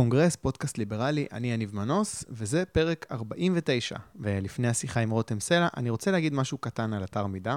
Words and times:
הקונגרס, 0.00 0.36
פודקאסט 0.36 0.78
ליברלי, 0.78 1.26
אני 1.32 1.52
יניב 1.52 1.76
מנוס, 1.76 2.24
וזה 2.28 2.64
פרק 2.64 3.06
49. 3.10 3.96
ולפני 4.16 4.68
השיחה 4.68 5.00
עם 5.00 5.10
רותם 5.10 5.40
סלע, 5.40 5.68
אני 5.76 5.90
רוצה 5.90 6.10
להגיד 6.10 6.34
משהו 6.34 6.58
קטן 6.58 6.92
על 6.92 7.04
אתר 7.04 7.26
מידה. 7.26 7.56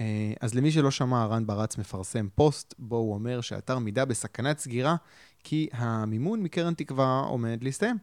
אה, 0.00 0.32
אז 0.40 0.54
למי 0.54 0.70
שלא 0.70 0.90
שמע, 0.90 1.26
רן 1.26 1.46
ברץ 1.46 1.78
מפרסם 1.78 2.28
פוסט, 2.34 2.74
בו 2.78 2.96
הוא 2.96 3.14
אומר 3.14 3.40
שאתר 3.40 3.78
מידה 3.78 4.04
בסכנת 4.04 4.58
סגירה, 4.58 4.96
כי 5.44 5.68
המימון 5.72 6.42
מקרן 6.42 6.74
תקווה 6.74 7.20
עומד 7.20 7.64
להסתיים. 7.64 7.96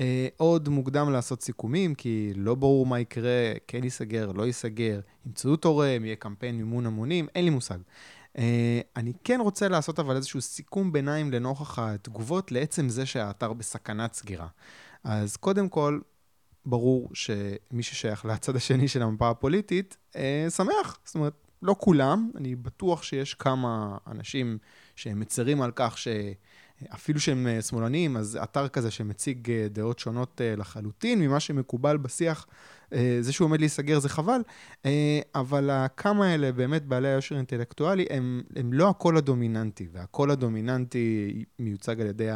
אה, 0.00 0.28
עוד 0.36 0.68
מוקדם 0.68 1.12
לעשות 1.12 1.42
סיכומים, 1.42 1.94
כי 1.94 2.32
לא 2.36 2.54
ברור 2.54 2.86
מה 2.86 3.00
יקרה, 3.00 3.52
כן 3.66 3.84
ייסגר, 3.84 4.32
לא 4.32 4.46
ייסגר, 4.46 5.00
ימצאו 5.26 5.56
תורם, 5.56 6.04
יהיה 6.04 6.16
קמפיין 6.16 6.56
מימון 6.56 6.86
המונים, 6.86 7.26
אין 7.34 7.44
לי 7.44 7.50
מושג. 7.50 7.78
Uh, 8.36 8.40
אני 8.96 9.12
כן 9.24 9.40
רוצה 9.40 9.68
לעשות 9.68 9.98
אבל 9.98 10.16
איזשהו 10.16 10.40
סיכום 10.40 10.92
ביניים 10.92 11.32
לנוכח 11.32 11.78
התגובות 11.78 12.52
לעצם 12.52 12.88
זה 12.88 13.06
שהאתר 13.06 13.52
בסכנת 13.52 14.14
סגירה. 14.14 14.46
אז 15.04 15.36
קודם 15.36 15.68
כל, 15.68 16.00
ברור 16.66 17.10
שמי 17.14 17.82
ששייך 17.82 18.24
לצד 18.24 18.56
השני 18.56 18.88
של 18.88 19.02
המפה 19.02 19.30
הפוליטית, 19.30 19.96
uh, 20.12 20.16
שמח. 20.50 20.98
זאת 21.04 21.14
אומרת, 21.14 21.34
לא 21.62 21.76
כולם, 21.78 22.30
אני 22.36 22.56
בטוח 22.56 23.02
שיש 23.02 23.34
כמה 23.34 23.98
אנשים 24.06 24.58
שהם 24.96 25.20
מצרים 25.20 25.62
על 25.62 25.70
כך 25.74 25.98
ש... 25.98 26.08
אפילו 26.94 27.20
שהם 27.20 27.46
אה, 27.46 27.62
שמאלנים, 27.62 28.16
אז 28.16 28.38
אתר 28.42 28.68
כזה 28.68 28.90
שמציג 28.90 29.50
דעות 29.70 29.98
שונות 29.98 30.40
לחלוטין 30.56 31.20
ממה 31.20 31.40
שמקובל 31.40 31.96
בשיח, 31.96 32.46
זה 33.20 33.32
שהוא 33.32 33.44
עומד 33.44 33.60
להיסגר 33.60 33.98
זה 33.98 34.08
חבל, 34.08 34.40
אבל 35.34 35.70
הכמה 35.70 36.26
האלה 36.26 36.52
באמת 36.52 36.84
בעלי 36.86 37.08
היושר 37.08 37.36
אינטלקטואלי 37.36 38.06
הם, 38.10 38.42
הם 38.56 38.72
לא 38.72 38.88
הקול 38.88 39.16
הדומיננטי, 39.16 39.88
והקול 39.92 40.30
הדומיננטי 40.30 41.44
מיוצג 41.58 42.00
על 42.00 42.06
ידי 42.06 42.28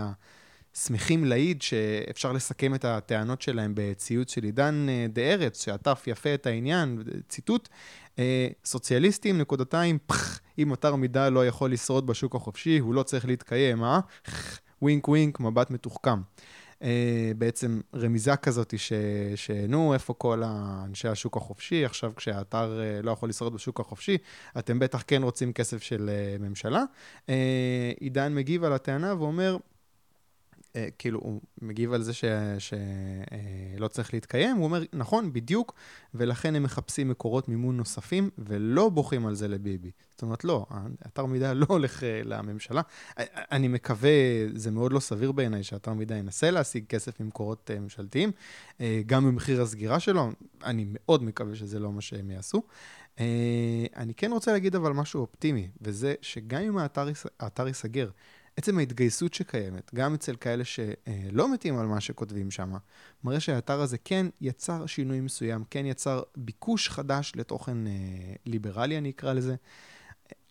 השמחים 0.74 1.24
להעיד 1.24 1.62
שאפשר 1.62 2.32
לסכם 2.32 2.74
את 2.74 2.84
הטענות 2.84 3.42
שלהם 3.42 3.72
בציוץ 3.76 4.34
של 4.34 4.42
עידן 4.44 4.86
דה 5.12 5.22
ארץ, 5.22 5.64
שעטף 5.64 6.04
יפה 6.06 6.34
את 6.34 6.46
העניין, 6.46 7.02
ציטוט, 7.28 7.68
סוציאליסטים, 8.64 9.38
נקודתיים, 9.38 9.98
פח. 10.06 10.40
אם 10.58 10.72
אתר 10.72 10.96
מידה 10.96 11.30
לא 11.30 11.46
יכול 11.46 11.72
לשרוד 11.72 12.06
בשוק 12.06 12.34
החופשי, 12.34 12.78
הוא 12.78 12.94
לא 12.94 13.02
צריך 13.02 13.26
להתקיים, 13.26 13.84
אה? 13.84 14.00
wink 14.82 15.08
wink, 15.08 15.40
מבט 15.40 15.70
מתוחכם. 15.70 16.20
אה, 16.82 16.84
בעצם 17.38 17.80
רמיזה 17.94 18.36
כזאת 18.36 18.74
שנו, 19.36 19.94
איפה 19.94 20.14
כל 20.14 20.42
אנשי 20.44 21.08
השוק 21.08 21.36
החופשי, 21.36 21.84
עכשיו 21.84 22.12
כשהאתר 22.16 22.80
uh, 22.80 23.06
לא 23.06 23.10
יכול 23.10 23.28
לשרוד 23.28 23.54
בשוק 23.54 23.80
החופשי, 23.80 24.18
אתם 24.58 24.78
בטח 24.78 25.04
כן 25.06 25.22
רוצים 25.22 25.52
כסף 25.52 25.82
של 25.82 26.10
uh, 26.38 26.42
ממשלה. 26.42 26.84
עידן 28.00 28.34
מגיב 28.34 28.64
על 28.64 28.72
הטענה 28.72 29.14
ואומר, 29.18 29.56
אה, 29.56 29.71
כאילו, 30.98 31.18
הוא 31.20 31.40
מגיב 31.62 31.92
על 31.92 32.02
זה 32.02 32.12
שלא 32.12 33.84
אה, 33.84 33.88
צריך 33.88 34.14
להתקיים, 34.14 34.56
הוא 34.56 34.64
אומר, 34.64 34.82
נכון, 34.92 35.32
בדיוק, 35.32 35.74
ולכן 36.14 36.54
הם 36.54 36.62
מחפשים 36.62 37.08
מקורות 37.08 37.48
מימון 37.48 37.76
נוספים, 37.76 38.30
ולא 38.38 38.88
בוכים 38.88 39.26
על 39.26 39.34
זה 39.34 39.48
לביבי. 39.48 39.90
זאת 40.10 40.22
אומרת, 40.22 40.44
לא, 40.44 40.66
אתר 41.06 41.26
מידע 41.26 41.54
לא 41.54 41.66
הולך 41.68 42.04
אה, 42.04 42.20
לממשלה. 42.24 42.82
אני 43.52 43.68
מקווה, 43.68 44.10
זה 44.54 44.70
מאוד 44.70 44.92
לא 44.92 45.00
סביר 45.00 45.32
בעיניי 45.32 45.62
שאתר 45.62 45.92
מידע 45.92 46.16
ינסה 46.16 46.50
להשיג 46.50 46.86
כסף 46.86 47.20
ממקורות 47.20 47.70
ממשלתיים, 47.70 48.30
גם 49.06 49.26
במחיר 49.26 49.62
הסגירה 49.62 50.00
שלו, 50.00 50.30
אני 50.64 50.86
מאוד 50.88 51.22
מקווה 51.22 51.56
שזה 51.56 51.78
לא 51.78 51.92
מה 51.92 52.00
שהם 52.00 52.30
יעשו. 52.30 52.62
אני 53.96 54.14
כן 54.16 54.32
רוצה 54.32 54.52
להגיד 54.52 54.76
אבל 54.76 54.92
משהו 54.92 55.20
אופטימי, 55.20 55.68
וזה 55.80 56.14
שגם 56.22 56.62
אם 56.62 56.78
האתר 57.40 57.66
ייסגר, 57.66 58.10
עצם 58.56 58.78
ההתגייסות 58.78 59.34
שקיימת, 59.34 59.90
גם 59.94 60.14
אצל 60.14 60.36
כאלה 60.36 60.64
שלא 60.64 61.52
מתים 61.52 61.78
על 61.78 61.86
מה 61.86 62.00
שכותבים 62.00 62.50
שם, 62.50 62.72
מראה 63.24 63.40
שהאתר 63.40 63.80
הזה 63.80 63.98
כן 63.98 64.26
יצר 64.40 64.86
שינוי 64.86 65.20
מסוים, 65.20 65.64
כן 65.70 65.86
יצר 65.86 66.22
ביקוש 66.36 66.88
חדש 66.88 67.32
לתוכן 67.36 67.86
אה, 67.86 67.92
ליברלי, 68.46 68.98
אני 68.98 69.10
אקרא 69.10 69.32
לזה. 69.32 69.54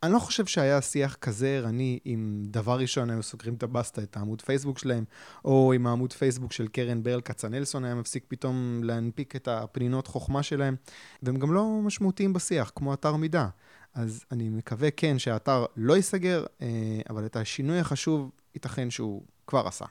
אני 0.04 0.14
לא 0.14 0.20
חושב 0.20 0.46
שהיה 0.46 0.82
שיח 0.82 1.16
כזה 1.16 1.48
ערני 1.48 2.00
אם 2.06 2.44
דבר 2.46 2.80
ראשון 2.80 3.10
היו 3.10 3.24
סוגרים 3.24 3.54
את 3.54 3.64
הבסטה, 3.64 4.04
את 4.04 4.18
העמוד 4.18 4.42
פייסבוק 4.42 4.80
שלהם, 4.80 5.04
או 5.46 5.74
אם 5.76 5.88
העמוד 5.88 6.14
פייסבוק 6.14 6.54
של 6.54 6.68
קרן 6.68 7.04
ברל 7.04 7.22
כצנלסון 7.22 7.86
היה 7.86 7.96
מפסיק 7.96 8.26
פתאום 8.28 8.82
להנפיק 8.84 9.36
את 9.36 9.48
הפנינות 9.48 10.08
חוכמה 10.08 10.44
שלהם, 10.44 10.76
והם 11.24 11.36
גם 11.40 11.54
לא 11.54 11.80
משמעותיים 11.84 12.34
בשיח, 12.34 12.72
כמו 12.76 12.94
אתר 12.94 13.16
מידע. 13.16 13.48
אז 13.94 14.26
אני 14.32 14.50
מקווה 14.50 14.92
כן 14.92 15.20
שהאתר 15.20 15.66
לא 15.76 15.96
ייסגר, 15.96 16.46
אה, 16.62 16.68
אבל 17.10 17.26
את 17.26 17.36
השינוי 17.36 17.80
החשוב 17.80 18.32
ייתכן 18.56 18.90
שהוא 18.90 19.24
כבר 19.48 19.68
עשה. 19.68 19.86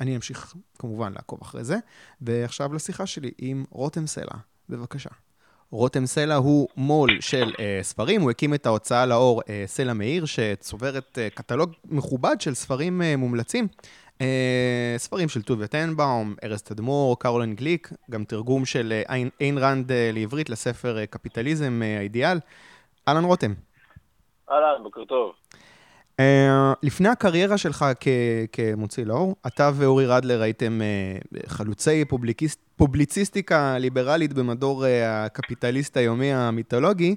אני 0.00 0.16
אמשיך 0.16 0.54
כמובן 0.78 1.12
לעקוב 1.12 1.38
אחרי 1.42 1.64
זה, 1.64 1.76
ועכשיו 2.20 2.74
לשיחה 2.74 3.06
שלי 3.06 3.30
עם 3.38 3.64
רותם 3.70 4.06
סלע, 4.06 4.34
בבקשה. 4.68 5.10
רותם 5.70 6.06
סלע 6.06 6.34
הוא 6.34 6.68
מו"ל 6.76 7.20
של 7.20 7.52
אה, 7.52 7.58
ספרים, 7.82 8.20
הוא 8.22 8.30
הקים 8.30 8.54
את 8.54 8.66
ההוצאה 8.66 9.06
לאור 9.06 9.40
אה, 9.40 9.44
סלע 9.66 9.92
מאיר, 9.92 10.24
שצוברת 10.24 11.18
אה, 11.18 11.34
קטלוג 11.34 11.72
מכובד 11.84 12.40
של 12.40 12.54
ספרים 12.54 13.00
אה, 13.00 13.16
מומלצים. 13.16 13.68
אה, 14.18 14.22
ספרים 14.96 15.28
של 15.28 15.42
טוביה 15.42 15.66
טנבאום, 15.66 16.34
ארז 16.44 16.62
תדמור, 16.62 17.18
קרולין 17.18 17.54
גליק, 17.54 17.92
גם 18.10 18.24
תרגום 18.24 18.64
של 18.64 19.02
אה, 19.06 19.12
איין 19.40 19.58
רנד 19.58 19.90
אה, 19.90 19.94
לעברית 20.12 20.50
לספר 20.50 20.96
אה, 21.02 21.06
קפיטליזם 21.06 21.82
אה, 21.82 21.98
האידיאל. 21.98 22.38
אהלן 23.08 23.24
רותם. 23.24 23.54
אהלן, 24.50 24.82
בוקר 24.82 25.04
טוב. 25.04 25.32
אה, 26.20 26.24
לפני 26.82 27.08
הקריירה 27.08 27.58
שלך 27.58 27.84
כ- 28.00 28.08
כמוציא 28.52 29.04
לאור, 29.04 29.36
אתה 29.46 29.70
ואורי 29.74 30.06
רדלר 30.06 30.42
הייתם 30.42 30.80
אה, 30.80 31.38
חלוצי 31.46 32.04
פובליקיסט, 32.04 32.60
פובליציסטיקה 32.76 33.78
ליברלית 33.78 34.32
במדור 34.32 34.84
אה, 34.84 34.86
הקפיטליסט 35.04 35.96
היומי 35.96 36.32
המיתולוגי, 36.32 37.16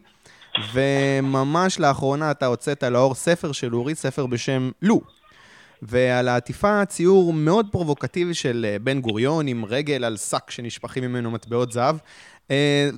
וממש 0.74 1.80
לאחרונה 1.80 2.32
אתה 2.32 2.46
הוצאת 2.46 2.84
לאור 2.84 3.16
ספר 3.16 3.52
של 3.52 3.76
אורי, 3.76 3.96
ספר 3.96 4.26
בשם 4.26 4.72
לו. 4.82 5.02
ועל 5.82 6.28
העטיפה 6.28 6.86
ציור 6.86 7.34
מאוד 7.34 7.68
פרובוקטיבי 7.72 8.34
של 8.34 8.76
בן 8.82 9.02
גוריון 9.02 9.48
עם 9.48 9.66
רגל 9.66 10.04
על 10.04 10.18
שק 10.18 10.50
שנשפכים 10.52 11.04
ממנו 11.04 11.32
מטבעות 11.32 11.72
זהב. 11.72 11.96
Uh, 12.48 12.52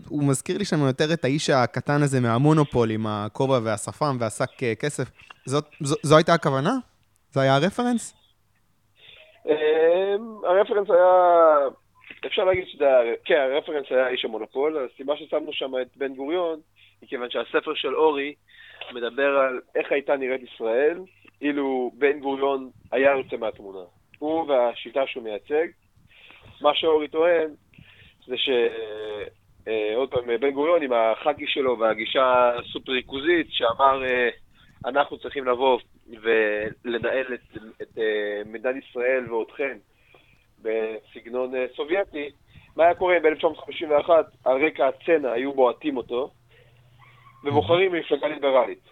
הוא 0.09 0.23
מזכיר 0.23 0.57
לי 0.57 0.65
שם 0.65 0.79
יותר 0.87 1.13
את 1.13 1.25
האיש 1.25 1.49
הקטן 1.49 2.01
הזה 2.01 2.21
מהמונופול 2.21 2.91
עם 2.91 3.07
הכובע 3.07 3.59
והשפם 3.63 4.17
והשק 4.19 4.49
uh, 4.49 4.75
כסף. 4.79 5.11
זאת, 5.45 5.65
זו, 5.81 5.95
זו 6.03 6.17
הייתה 6.17 6.33
הכוונה? 6.33 6.73
זה 7.31 7.41
היה 7.41 7.55
הרפרנס? 7.55 8.13
Uh, 9.45 9.49
הרפרנס 10.43 10.89
היה, 10.89 11.13
אפשר 12.25 12.43
להגיד 12.43 12.63
שזה 12.67 12.85
היה, 12.85 13.13
כן, 13.25 13.49
הרפרנס 13.53 13.85
היה 13.89 14.07
איש 14.07 14.25
המונופול. 14.25 14.87
הסיבה 14.93 15.13
ששמנו 15.17 15.53
שם 15.53 15.71
את 15.81 15.97
בן 15.97 16.15
גוריון, 16.15 16.59
היא 17.01 17.09
כיוון 17.09 17.29
שהספר 17.29 17.73
של 17.75 17.95
אורי 17.95 18.33
מדבר 18.93 19.37
על 19.37 19.59
איך 19.75 19.91
הייתה 19.91 20.15
נראית 20.15 20.41
ישראל, 20.53 20.99
אילו 21.41 21.91
בן 21.93 22.19
גוריון 22.19 22.69
היה 22.91 23.11
יוצא 23.11 23.37
מהתמונה. 23.37 23.85
הוא 24.19 24.49
והשיטה 24.49 25.01
שהוא 25.07 25.23
מייצג. 25.23 25.67
מה 26.61 26.69
שאורי 26.75 27.07
טוען, 27.07 27.49
זה 28.27 28.37
ש... 28.37 28.49
אה, 29.69 29.95
עוד 29.95 30.11
פעם, 30.11 30.23
בן 30.39 30.51
גוריון 30.51 30.81
עם 30.81 30.93
החאקי 30.93 31.47
שלו 31.47 31.79
והגישה 31.79 32.51
הסופר 32.59 32.91
ריכוזית, 32.91 33.47
שאמר, 33.49 34.05
אה, 34.05 34.29
אנחנו 34.85 35.17
צריכים 35.17 35.45
לבוא 35.45 35.79
ולנהל 36.21 37.33
את, 37.33 37.57
את 37.81 37.97
אה, 37.97 38.41
מדינת 38.45 38.75
ישראל 38.83 39.25
ואותכם 39.29 39.77
בסגנון 40.61 41.53
סובייטי, 41.75 42.29
מה 42.75 42.83
היה 42.83 42.95
קורה 42.95 43.15
ב-1951? 43.23 44.09
על 44.45 44.65
רקע 44.65 44.87
הצנע 44.87 45.31
היו 45.31 45.53
בועטים 45.53 45.97
אותו, 45.97 46.31
ובוחרים 47.43 47.93
מפלגה 47.93 48.27
ליברלית. 48.27 48.89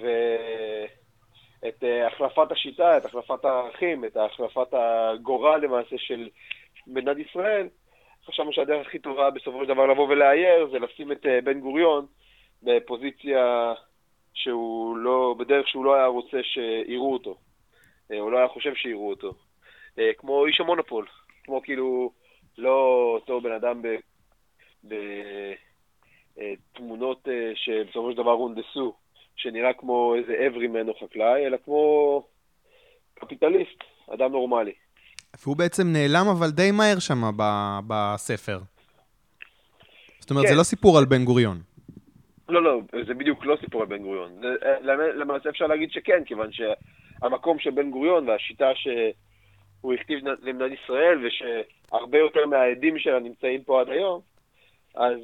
ואת 0.00 1.84
החלפת 2.06 2.52
השיטה, 2.52 2.96
את 2.96 3.04
החלפת 3.04 3.44
הערכים, 3.44 4.04
את 4.04 4.16
החלפת 4.16 4.68
הגורל 4.72 5.60
למעשה 5.60 5.98
של 5.98 6.28
מדינת 6.86 7.16
ישראל, 7.18 7.68
חשבנו 8.28 8.52
שהדרך 8.52 8.86
הכי 8.86 8.98
טובה 8.98 9.30
בסופו 9.30 9.62
של 9.62 9.68
דבר 9.68 9.86
לבוא 9.86 10.08
ולאייר 10.08 10.68
זה 10.70 10.78
לשים 10.78 11.12
את 11.12 11.26
אה, 11.26 11.40
בן 11.40 11.60
גוריון 11.60 12.06
בפוזיציה 12.62 13.74
שהוא 14.34 14.96
לא, 14.96 15.34
בדרך 15.38 15.68
שהוא 15.68 15.84
לא 15.84 15.94
היה 15.94 16.06
רוצה 16.06 16.42
שיראו 16.42 17.12
אותו. 17.12 17.36
אה, 18.12 18.20
הוא 18.20 18.32
לא 18.32 18.38
היה 18.38 18.48
חושב 18.48 18.74
שיראו 18.74 19.10
אותו. 19.10 19.34
אה, 19.98 20.10
כמו 20.18 20.46
איש 20.46 20.60
המונופול. 20.60 21.06
כמו 21.44 21.62
כאילו, 21.62 22.12
לא 22.58 23.10
אותו 23.14 23.40
בן 23.40 23.52
אדם 23.52 23.82
בתמונות 26.34 27.28
שבסופו 27.54 28.10
של 28.10 28.16
דבר 28.16 28.30
הונדסו, 28.30 28.94
שנראה 29.36 29.72
כמו 29.72 30.14
איזה 30.14 30.32
עברי 30.32 30.66
ממנו 30.66 30.94
חקלאי, 30.94 31.46
אלא 31.46 31.56
כמו 31.64 32.22
קפיטליסט, 33.14 33.84
אדם 34.14 34.32
נורמלי. 34.32 34.72
והוא 35.42 35.56
בעצם 35.56 35.92
נעלם 35.92 36.26
אבל 36.28 36.50
די 36.50 36.70
מהר 36.70 36.98
שם 36.98 37.22
בספר. 37.86 38.58
זאת 40.20 40.30
אומרת, 40.30 40.44
כן. 40.44 40.50
זה 40.52 40.58
לא 40.58 40.62
סיפור 40.62 40.98
על 40.98 41.04
בן 41.04 41.24
גוריון. 41.24 41.58
לא, 42.48 42.62
לא, 42.62 42.80
זה 43.06 43.14
בדיוק 43.14 43.44
לא 43.44 43.56
סיפור 43.60 43.80
על 43.80 43.86
בן 43.86 44.02
גוריון. 44.02 44.40
למעשה 45.14 45.48
אפשר 45.48 45.66
להגיד 45.66 45.90
שכן, 45.92 46.22
כיוון 46.26 46.50
שהמקום 46.52 47.58
של 47.58 47.70
בן 47.70 47.90
גוריון 47.90 48.28
והשיטה 48.28 48.68
ש... 48.74 48.88
הוא 49.80 49.94
הכתיב 49.94 50.18
למדינת 50.42 50.78
ישראל, 50.84 51.26
ושהרבה 51.26 52.18
יותר 52.18 52.46
מהעדים 52.46 52.98
שלה 52.98 53.18
נמצאים 53.18 53.62
פה 53.64 53.80
עד 53.80 53.88
היום, 53.88 54.20
אז, 54.94 55.18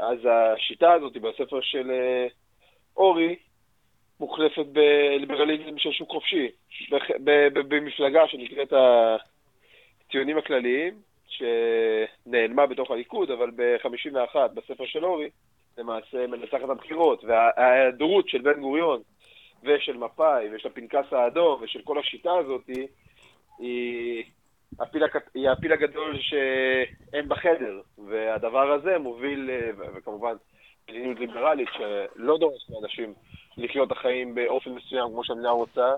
אז 0.00 0.18
השיטה 0.30 0.92
הזאת 0.92 1.12
בספר 1.16 1.60
של 1.60 1.90
אורי 2.96 3.36
מוחלפת 4.20 4.66
בליברליזם 4.66 5.78
של 5.78 5.92
שוק 5.92 6.10
חופשי, 6.10 6.48
במפלגה 7.68 8.28
שנקראת 8.28 8.72
הציונים 10.06 10.38
הכלליים, 10.38 10.94
שנעלמה 11.28 12.66
בתוך 12.66 12.90
הליכוד, 12.90 13.30
אבל 13.30 13.50
ב-51, 13.56 14.36
בספר 14.54 14.86
של 14.86 15.04
אורי, 15.04 15.30
למעשה 15.78 16.26
מנצחת 16.26 16.68
הבחירות, 16.68 17.24
וההיעדרות 17.24 18.28
של 18.28 18.40
בן 18.40 18.60
גוריון 18.60 19.00
ושל 19.62 19.96
מפא"י 19.96 20.46
ושל 20.52 20.68
הפנקס 20.68 21.12
האדום 21.12 21.62
ושל 21.62 21.82
כל 21.84 21.98
השיטה 21.98 22.32
הזאת 22.32 22.66
היא 23.58 24.24
הפיל, 24.80 25.72
הגדול 25.72 26.18
שאין 26.20 27.28
בחדר, 27.28 27.80
והדבר 28.08 28.72
הזה 28.72 28.98
מוביל, 28.98 29.50
וכמובן 29.94 30.34
מדיניות 30.88 31.18
ליברלית 31.18 31.68
שלא 31.72 32.38
דורשת 32.38 32.70
מאנשים 32.70 33.14
לחיות 33.56 33.92
את 33.92 33.96
החיים 33.96 34.34
באופן 34.34 34.70
מסוים 34.70 35.08
כמו 35.08 35.24
שהמדינה 35.24 35.50
רוצה, 35.50 35.94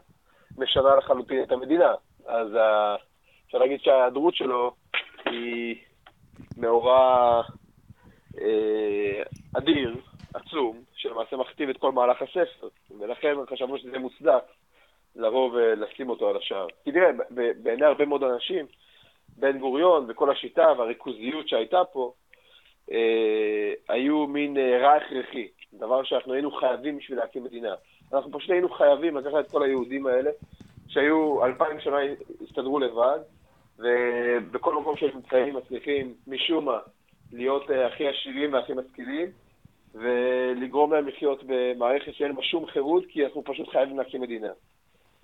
משנה 0.59 0.97
לחלוטין 0.97 1.43
את 1.43 1.53
המדינה. 1.53 1.95
אז 2.27 2.49
אפשר 3.47 3.59
להגיד 3.59 3.81
שההיעדרות 3.81 4.35
שלו 4.35 4.75
היא 5.25 5.77
מאורע 6.57 7.43
אה, 8.41 9.23
אדיר, 9.59 9.97
עצום, 10.35 10.81
שלמעשה 10.95 11.37
מכתיב 11.37 11.69
את 11.69 11.77
כל 11.77 11.93
מהלך 11.93 12.23
הספר, 12.23 12.69
ולכן 13.01 13.35
חשבנו 13.51 13.79
שזה 13.79 13.99
מוצדק 13.99 14.45
לבוא 15.17 15.51
ולשים 15.53 16.11
אותו 16.11 16.29
על 16.29 16.37
השער. 16.37 16.67
כי 16.85 16.93
תראה, 16.93 17.11
בעיני 17.63 17.85
הרבה 17.85 18.05
מאוד 18.05 18.23
אנשים, 18.23 18.67
בן 19.37 19.59
גוריון 19.59 20.07
וכל 20.09 20.31
השיטה 20.31 20.73
והריכוזיות 20.79 21.49
שהייתה 21.49 21.85
פה, 21.93 22.13
אה, 22.93 23.73
היו 23.89 24.27
מין 24.27 24.57
אה, 24.59 24.79
רע 24.79 24.93
הכרחי, 24.93 25.49
דבר 25.79 26.03
שאנחנו 26.05 26.33
היינו 26.33 26.51
חייבים 26.51 26.99
בשביל 26.99 27.19
להקים 27.19 27.45
מדינה. 27.45 27.75
אנחנו 28.13 28.39
פשוט 28.39 28.51
היינו 28.51 28.69
חייבים 28.69 29.17
לקחת 29.17 29.47
את 29.47 29.51
כל 29.51 29.63
היהודים 29.63 30.07
האלה, 30.07 30.31
שהיו 30.89 31.45
אלפיים 31.45 31.81
שנה 31.81 31.97
הסתדרו 32.43 32.79
לבד, 32.79 33.19
ובכל 33.79 34.75
מקום 34.75 34.97
שהם 34.97 35.11
נמצאים 35.15 35.57
מצליחים 35.57 36.15
משום 36.27 36.65
מה 36.65 36.79
להיות 37.33 37.71
אה, 37.71 37.87
הכי 37.87 38.09
עשירים 38.09 38.53
והכי 38.53 38.73
משכילים, 38.73 39.29
ולגרום 39.95 40.93
להם 40.93 41.09
לחיות 41.09 41.43
במערכת 41.47 42.15
שאין 42.15 42.37
בה 42.37 42.43
שום 42.43 42.67
חירות, 42.67 43.05
כי 43.09 43.25
אנחנו 43.25 43.45
פשוט 43.45 43.69
חייבים 43.69 43.99
להקים 43.99 44.21
מדינה. 44.21 44.51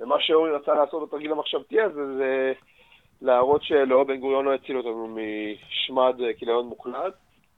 ומה 0.01 0.17
שאורי 0.21 0.51
רצה 0.51 0.75
לעשות 0.75 1.09
בתרגיל 1.09 1.33
המחשבתי 1.33 1.81
הזה, 1.81 2.17
זה 2.17 2.53
להראות 3.23 3.63
שלא, 3.63 4.05
בן 4.05 4.17
גוריון 4.17 4.45
לא 4.45 4.55
הציל 4.55 4.77
אותנו 4.77 5.09
משמד 5.09 6.21
אה, 6.21 6.35
כיליון 6.35 6.67
מוחלט, 6.67 7.15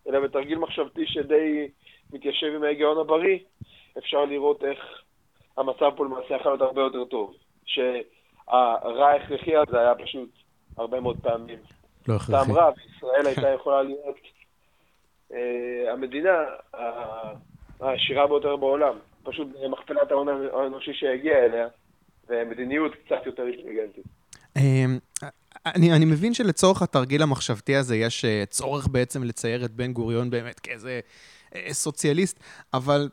אלא 0.09 0.21
בתרגיל 0.21 0.59
מחשבתי 0.59 1.07
שדי 1.07 1.69
מתיישב 2.13 2.47
עם 2.57 2.63
ההיגיון 2.63 2.99
הבריא, 2.99 3.39
אפשר 3.99 4.25
לראות 4.25 4.65
איך 4.65 4.79
המצב 5.57 5.91
פה 5.97 6.05
למעשה 6.05 6.35
יכול 6.35 6.53
להיות 6.53 6.61
הרבה 6.61 6.81
יותר 6.81 7.05
טוב. 7.05 7.35
שהרע 7.67 9.09
ההכרחי 9.09 9.57
הזה 9.57 9.81
היה 9.81 9.95
פשוט 9.95 10.31
הרבה 10.77 11.01
מאוד 11.01 11.17
פעמים. 11.23 11.59
לא 12.09 12.15
הכרחי. 12.15 12.33
טעם 12.33 12.53
רב, 12.53 12.75
ישראל 12.97 13.27
הייתה 13.27 13.49
יכולה 13.49 13.83
להיות 13.83 14.17
אה, 15.33 15.93
המדינה 15.93 16.45
העשירה 17.81 18.27
ביותר 18.27 18.57
בעולם. 18.57 18.99
פשוט 19.23 19.49
מכפלת 19.71 20.11
ההון 20.11 20.29
האנושי 20.29 20.95
שהגיע 20.95 21.45
אליה, 21.45 21.67
ומדיניות 22.29 22.93
קצת 22.95 23.27
יותר 23.27 23.43
אינטליגנטית. 23.47 24.05
אמ, 24.57 24.99
אני, 25.67 25.93
אני 25.93 26.05
מבין 26.05 26.35
שלצורך 26.35 26.83
התרגיל 26.83 27.23
המחשבתי 27.23 27.77
הזה 27.77 27.97
יש 27.97 28.25
אה, 28.25 28.47
צורך 28.47 28.89
בעצם 28.89 29.25
לצייר 29.25 29.65
את 29.65 29.71
בן 29.71 29.93
גוריון 29.93 30.31
באמת 30.31 30.61
כאיזה 30.61 31.01
סוציאליסט, 31.73 32.41
אבל 32.75 33.09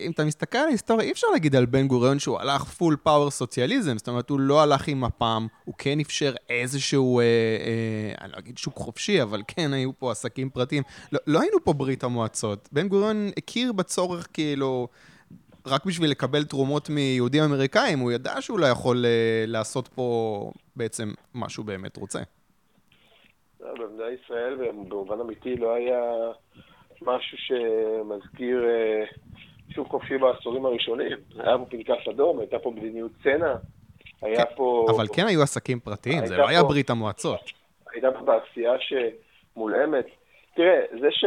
אם 0.00 0.10
אתה 0.10 0.24
מסתכל 0.24 0.58
על 0.58 0.68
ההיסטוריה, 0.68 1.06
אי 1.06 1.12
אפשר 1.12 1.26
להגיד 1.32 1.56
על 1.56 1.66
בן 1.66 1.88
גוריון 1.88 2.18
שהוא 2.18 2.38
הלך 2.38 2.64
פול 2.64 2.96
פאוור 3.02 3.30
סוציאליזם, 3.30 3.98
זאת 3.98 4.08
אומרת, 4.08 4.30
הוא 4.30 4.40
לא 4.40 4.62
הלך 4.62 4.88
עם 4.88 5.00
מפ"ם, 5.00 5.46
הוא 5.64 5.74
כן 5.78 6.00
אפשר 6.00 6.34
איזשהו, 6.50 7.20
אה, 7.20 7.24
אה, 7.24 8.24
אני 8.24 8.32
לא 8.32 8.38
אגיד 8.38 8.58
שוק 8.58 8.76
חופשי, 8.76 9.22
אבל 9.22 9.42
כן 9.48 9.72
היו 9.72 9.98
פה 9.98 10.10
עסקים 10.10 10.50
פרטיים. 10.50 10.82
לא, 11.12 11.20
לא 11.26 11.40
היינו 11.40 11.64
פה 11.64 11.72
ברית 11.72 12.04
המועצות. 12.04 12.68
בן 12.72 12.88
גוריון 12.88 13.30
הכיר 13.36 13.72
בצורך 13.72 14.28
כאילו... 14.32 14.88
רק 15.66 15.86
בשביל 15.86 16.10
לקבל 16.10 16.44
תרומות 16.44 16.90
מיהודים 16.90 17.42
אמריקאים, 17.42 17.98
הוא 17.98 18.12
ידע 18.12 18.40
שהוא 18.40 18.58
לא 18.58 18.66
יכול 18.66 18.96
uh, 19.04 19.50
לעשות 19.50 19.88
פה 19.88 20.50
בעצם 20.76 21.12
מה 21.34 21.48
שהוא 21.48 21.66
באמת 21.66 21.96
רוצה. 21.96 22.20
לא, 23.60 23.74
במדינת 23.74 24.18
ישראל, 24.24 24.72
במובן 24.88 25.20
אמיתי, 25.20 25.56
לא 25.56 25.74
היה 25.74 26.00
משהו 27.06 27.38
שמזכיר 27.38 28.64
uh, 28.64 29.74
שוק 29.74 29.88
חופשי 29.88 30.18
בעשורים 30.18 30.66
הראשונים. 30.66 31.18
היה 31.38 31.58
פה 31.58 31.64
פנקס 31.70 32.08
אדום, 32.10 32.38
הייתה 32.38 32.58
פה 32.58 32.70
מדיניות 32.70 33.12
צנע, 33.22 33.54
היה 34.22 34.46
כן, 34.46 34.54
פה... 34.56 34.86
אבל 34.96 35.06
כן 35.12 35.26
היו 35.26 35.42
עסקים 35.42 35.80
פרטיים, 35.80 36.26
זה 36.26 36.36
לא 36.36 36.42
פה... 36.42 36.50
היה 36.50 36.62
ברית 36.62 36.90
המועצות. 36.90 37.40
הייתה 37.92 38.08
פה 38.10 38.18
תעשייה 38.26 38.72
שמולאמת. 38.78 40.06
תראה, 40.54 40.80
זה 41.00 41.08
ש... 41.10 41.24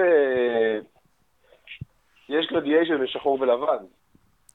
יש 2.29 2.47
גרדיישן 2.51 3.03
בשחור 3.03 3.41
ולבן. 3.41 3.85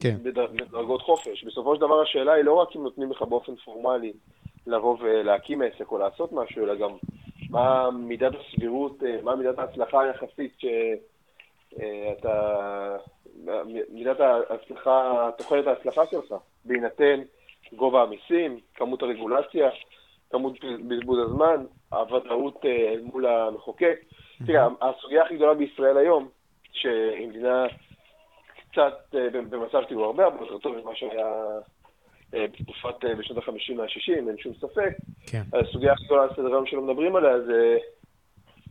כן. 0.00 0.16
בדרגות 0.22 1.02
חופש. 1.02 1.44
בסופו 1.44 1.74
של 1.74 1.80
דבר 1.80 2.02
השאלה 2.02 2.32
היא 2.32 2.44
לא 2.44 2.52
רק 2.54 2.68
אם 2.76 2.82
נותנים 2.82 3.10
לך 3.10 3.22
באופן 3.22 3.56
פורמלי 3.64 4.12
לבוא 4.66 4.96
ולהקים 5.00 5.62
עסק 5.62 5.92
או 5.92 5.98
לעשות 5.98 6.32
משהו, 6.32 6.64
אלא 6.64 6.74
גם 6.74 6.90
מה 7.50 7.90
מידת 7.90 8.32
הסבירות, 8.34 9.02
אה, 9.02 9.16
מה 9.22 9.36
מידת 9.36 9.58
ההצלחה 9.58 10.00
היחסית 10.00 10.56
שאתה... 10.58 12.28
אה, 13.48 13.62
מידת 13.90 14.20
ההצלחה, 14.20 15.30
תוחלת 15.38 15.66
ההצלחה 15.66 16.06
שלך, 16.10 16.34
בהינתן 16.64 17.20
גובה 17.72 18.02
המיסים, 18.02 18.60
כמות 18.74 19.02
הרגולציה, 19.02 19.70
כמות 20.30 20.52
בזבוז 20.88 21.18
הזמן, 21.18 21.64
הוודאות 21.92 22.64
אה, 22.64 22.94
מול 23.02 23.26
המחוקק. 23.26 24.00
תראה, 24.46 24.68
הסוגיה 24.80 25.22
הכי 25.22 25.36
גדולה 25.36 25.54
בישראל 25.54 25.96
היום, 25.96 26.28
שהיא 26.72 27.28
מדינה 27.28 27.66
קצת 28.70 29.14
במצב 29.32 29.84
כאילו 29.86 30.04
הרבה 30.04 30.24
הרבה 30.24 30.40
יותר 30.40 30.58
טוב 30.58 30.76
ממה 30.76 30.94
שהיה 30.94 31.58
בתקופת, 32.32 33.04
אה, 33.04 33.14
בשנות 33.14 33.38
ה-50 33.38 33.78
וה-60, 33.78 34.28
אין 34.28 34.38
שום 34.38 34.54
ספק. 34.54 34.92
כן. 35.26 35.42
הסוגיה 35.52 35.92
הכי 35.92 36.04
גדולה 36.04 36.22
על 36.22 36.30
סדר 36.36 36.46
היום 36.46 36.66
שלא 36.66 36.82
מדברים 36.82 37.16
עליה 37.16 37.40
זה 37.40 37.78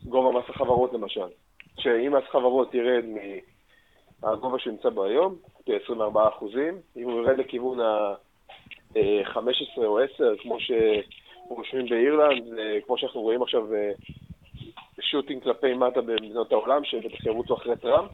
גובה 0.06 0.40
מס 0.40 0.50
החברות 0.50 0.94
למשל. 0.94 1.28
שאם 1.80 2.16
מס 2.16 2.24
חברות 2.32 2.74
ירד 2.74 3.04
מהגובה 4.22 4.60
שנמצא 4.60 4.90
בו 4.90 5.04
היום, 5.04 5.36
כ-24 5.66 6.30
אחוזים, 6.30 6.78
אם 6.98 7.04
הוא 7.04 7.22
ירד 7.22 7.38
לכיוון 7.38 7.80
ה-15 7.80 9.78
או 9.78 10.00
10, 10.00 10.34
כמו 10.42 10.58
שרושמים 10.60 11.90
באירלנד, 11.90 12.44
כמו 12.86 12.98
שאנחנו 12.98 13.22
רואים 13.22 13.42
עכשיו 13.42 13.68
שוטינג 15.02 15.44
כלפי 15.44 15.74
מטה 15.74 16.02
במדינות 16.02 16.52
העולם, 16.52 16.84
שבטח 16.84 17.26
ירוצו 17.26 17.54
אחרי 17.54 17.76
טראמפ, 17.78 18.12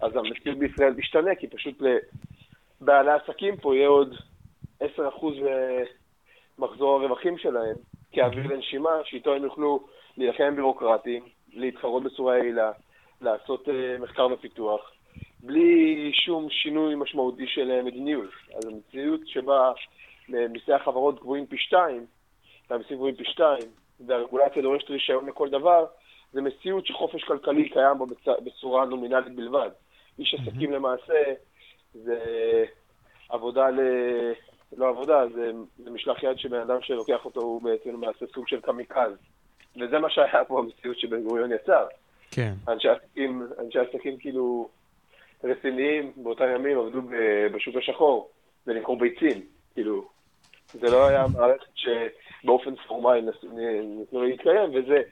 אז 0.00 0.16
המציאות 0.16 0.58
בישראל 0.58 0.94
תשתנה, 0.94 1.34
כי 1.34 1.46
פשוט 1.46 1.82
לבעלי 2.80 3.10
העסקים 3.10 3.56
פה 3.56 3.76
יהיה 3.76 3.88
עוד 3.88 4.14
10% 4.82 4.84
מחזור 6.58 7.00
הרווחים 7.00 7.38
שלהם, 7.38 7.74
כאוויר 8.12 8.42
אוקיי. 8.42 8.56
לנשימה, 8.56 8.90
שאיתו 9.04 9.34
הם 9.34 9.44
יוכלו 9.44 9.86
להילחם 10.16 10.56
בירוקרטים, 10.56 11.22
להתחרות 11.52 12.02
בצורה 12.02 12.38
יעילה, 12.38 12.72
לעשות 13.20 13.68
uh, 13.68 14.02
מחקר 14.02 14.26
ופיתוח, 14.32 14.92
בלי 15.40 16.10
שום 16.14 16.50
שינוי 16.50 16.94
משמעותי 16.94 17.46
של 17.46 17.80
uh, 17.80 17.86
מדיניות. 17.86 18.30
אז 18.54 18.64
המציאות 18.66 19.20
שבה 19.26 19.72
uh, 19.72 20.32
מיסי 20.50 20.72
החברות 20.72 21.20
גבוהים 21.20 21.46
פי 21.46 21.58
שתיים, 21.58 22.06
והמיסים 22.70 22.96
גבוהים 22.96 23.14
פי 23.14 23.24
שתיים, 23.24 23.70
והרגולציה 24.06 24.62
דורשת 24.62 24.90
רישיון 24.90 25.28
לכל 25.28 25.48
דבר, 25.48 25.86
זה 26.32 26.42
מציאות 26.42 26.86
שחופש 26.86 27.24
כלכלי 27.24 27.68
קיים 27.68 27.98
בה 27.98 28.04
בצורה 28.44 28.84
נומינלית 28.84 29.34
בלבד. 29.36 29.70
איש 30.18 30.34
עסקים 30.34 30.72
למעשה 30.72 31.22
זה 31.94 32.18
עבודה 33.28 33.70
ל... 33.70 33.80
לא 34.76 34.88
עבודה, 34.88 35.26
זה, 35.34 35.50
זה 35.78 35.90
משלח 35.90 36.22
יד 36.22 36.38
שבן 36.38 36.60
אדם 36.60 36.82
שלוקח 36.82 37.24
אותו 37.24 37.40
הוא 37.40 37.62
בעצם 37.62 37.90
למעשה 37.90 38.26
סוג 38.34 38.48
של 38.48 38.60
קמיקז. 38.60 39.12
וזה 39.76 39.98
מה 39.98 40.10
שהיה 40.10 40.44
פה 40.44 40.62
במציאות 40.62 40.98
שבן 40.98 41.22
גוריון 41.22 41.52
יצר. 41.52 41.86
כן. 42.30 42.52
אנשי 42.68 42.88
עסקים, 42.88 43.46
אנשי 43.58 43.78
עסקים 43.78 44.16
כאילו 44.18 44.68
רציניים 45.44 46.12
באותם 46.16 46.44
ימים 46.54 46.78
עבדו 46.78 47.00
בשוק 47.54 47.76
השחור, 47.76 48.30
ולמכור 48.66 48.98
ביצים, 48.98 49.42
כאילו. 49.74 50.08
זה 50.72 50.90
לא 50.90 51.06
היה 51.06 51.26
מערכת 51.38 51.66
שבאופן 51.74 52.74
פורמלי 52.76 53.22
נתנו 54.00 54.22
להתקיים, 54.24 54.70
וזה 54.74 55.02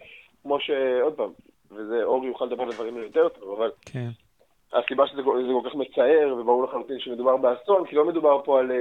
כמו 0.43 0.61
שעוד 0.61 1.15
פעם, 1.15 1.31
וזה 1.71 2.05
אורי 2.05 2.29
יוכל 2.29 2.45
לדבר 2.45 2.63
על 2.63 2.73
דברים 2.73 2.97
יותר 2.97 3.29
טוב, 3.29 3.61
אבל 3.61 3.71
כן. 3.87 4.09
הסיבה 4.73 5.07
שזה 5.07 5.23
כל 5.23 5.69
כך 5.69 5.75
מצער, 5.75 6.37
וברור 6.39 6.65
לחלוטין 6.65 7.01
שמדובר 7.01 7.37
באסון, 7.37 7.87
כי 7.87 7.97
לא 7.97 8.05
מדובר 8.05 8.43
פה 8.45 8.61
על 8.61 8.71
uh, 8.71 8.75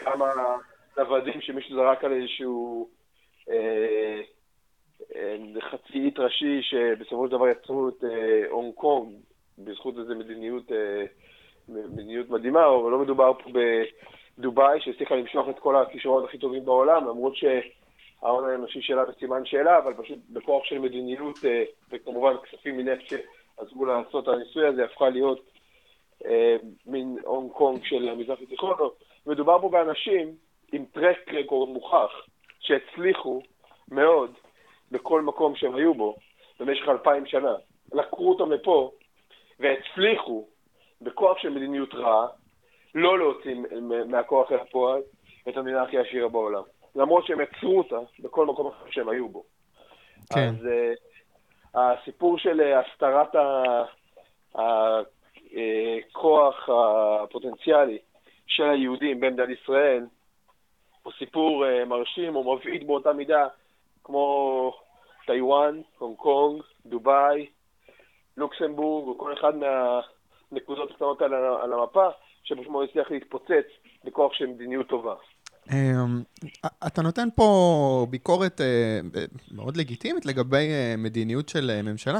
כמה 0.00 0.26
נוודים 0.98 1.40
שמישהו 1.40 1.76
זרק 1.76 2.04
על 2.04 2.12
איזשהו 2.12 2.88
חצי 5.60 5.98
אית 6.04 6.18
ראשי 6.18 6.62
שבסופו 6.62 7.26
של 7.26 7.32
דבר 7.32 7.48
יצרו 7.48 7.88
את 7.88 8.04
הונג 8.50 8.74
קונג 8.74 9.14
בזכות 9.58 9.98
איזו 9.98 10.14
מדיניות, 10.14 10.64
מדיניות 11.68 12.30
מדהימה, 12.30 12.66
אבל 12.66 12.90
לא 12.90 12.98
מדובר 12.98 13.32
פה 13.42 13.50
בדובאי 14.38 14.80
שהצליחה 14.80 15.14
למשוך 15.14 15.48
את 15.48 15.58
כל 15.58 15.76
הכישרונות 15.76 16.28
הכי 16.28 16.38
טובים 16.38 16.64
בעולם, 16.64 17.08
למרות 17.08 17.36
שההון 17.36 18.50
האנושי 18.50 18.82
שלה 18.82 19.04
בסימן 19.04 19.44
שאלה, 19.44 19.78
אבל 19.78 19.94
פשוט 19.94 20.18
בכוח 20.30 20.64
של 20.64 20.78
מדיניות 20.78 21.38
וכמובן 21.90 22.34
כספים 22.42 22.76
מנפט 22.76 23.04
שעזרו 23.06 23.84
לעשות 23.84 24.28
את 24.28 24.34
הניסוי 24.34 24.66
הזה, 24.66 24.84
הפכה 24.84 25.08
להיות 25.08 25.50
מין 26.86 27.16
הונג 27.24 27.52
קונג 27.52 27.84
של 27.84 28.08
המזרח 28.08 28.38
התיכון. 28.42 28.74
מדובר 29.26 29.60
פה 29.60 29.68
באנשים 29.68 30.34
עם 30.72 30.84
טרק 30.84 31.32
רקורד 31.32 31.68
מוכח, 31.68 32.10
שהצליחו 32.60 33.42
מאוד 33.90 34.30
בכל 34.90 35.22
מקום 35.22 35.56
שהם 35.56 35.74
היו 35.74 35.94
בו 35.94 36.16
במשך 36.60 36.88
אלפיים 36.88 37.26
שנה. 37.26 37.54
לקחו 37.92 38.28
אותם 38.28 38.52
לפה 38.52 38.90
והצליחו 39.60 40.46
בכוח 41.00 41.38
של 41.38 41.48
מדיניות 41.48 41.94
רעה 41.94 42.26
לא 42.94 43.18
להוציא 43.18 43.54
מהכוח 44.06 44.52
אל 44.52 44.56
הפועל 44.56 45.00
את 45.48 45.56
המדינה 45.56 45.82
הכי 45.82 45.98
עשירה 45.98 46.28
בעולם. 46.28 46.62
למרות 46.94 47.26
שהם 47.26 47.38
יצרו 47.40 47.78
אותה 47.78 47.98
בכל 48.18 48.46
מקום 48.46 48.66
אחר 48.66 48.90
שהם 48.90 49.08
היו 49.08 49.28
בו. 49.28 49.44
כן. 50.34 50.48
אז 50.48 50.54
uh, 50.54 51.78
הסיפור 51.78 52.38
של 52.38 52.60
uh, 52.60 52.86
הסתרת 52.86 53.34
הכוח 54.54 56.68
הפוטנציאלי 56.68 57.98
של 58.50 58.70
היהודים 58.70 59.20
במדינת 59.20 59.48
ישראל 59.62 60.06
הוא 61.02 61.12
סיפור 61.18 61.64
uh, 61.64 61.84
מרשים 61.84 62.36
או 62.36 62.56
מבעיד 62.56 62.86
באותה 62.86 63.12
מידה 63.12 63.46
כמו 64.04 64.72
טיוואן, 65.26 65.80
הונג 65.98 66.16
קונג, 66.16 66.62
דובאי, 66.86 67.46
לוקסמבורג, 68.36 69.08
או 69.08 69.18
כל 69.18 69.32
אחד 69.32 69.52
מהנקודות 69.54 70.90
הקטנות 70.90 71.22
על, 71.22 71.34
על 71.34 71.72
המפה, 71.72 72.08
שפשוט 72.44 72.68
מאוד 72.68 72.88
הצליח 72.90 73.10
להתפוצץ 73.10 73.66
בכוח 74.04 74.32
של 74.34 74.46
מדיניות 74.46 74.88
טובה. 74.88 75.14
אמ, 75.72 76.22
אתה 76.86 77.02
נותן 77.02 77.28
פה 77.34 78.06
ביקורת 78.10 78.60
אה, 78.60 79.00
מאוד 79.52 79.76
לגיטימית 79.76 80.26
לגבי 80.26 80.68
אה, 80.70 80.94
מדיניות 80.98 81.48
של 81.48 81.82
ממשלה. 81.82 82.18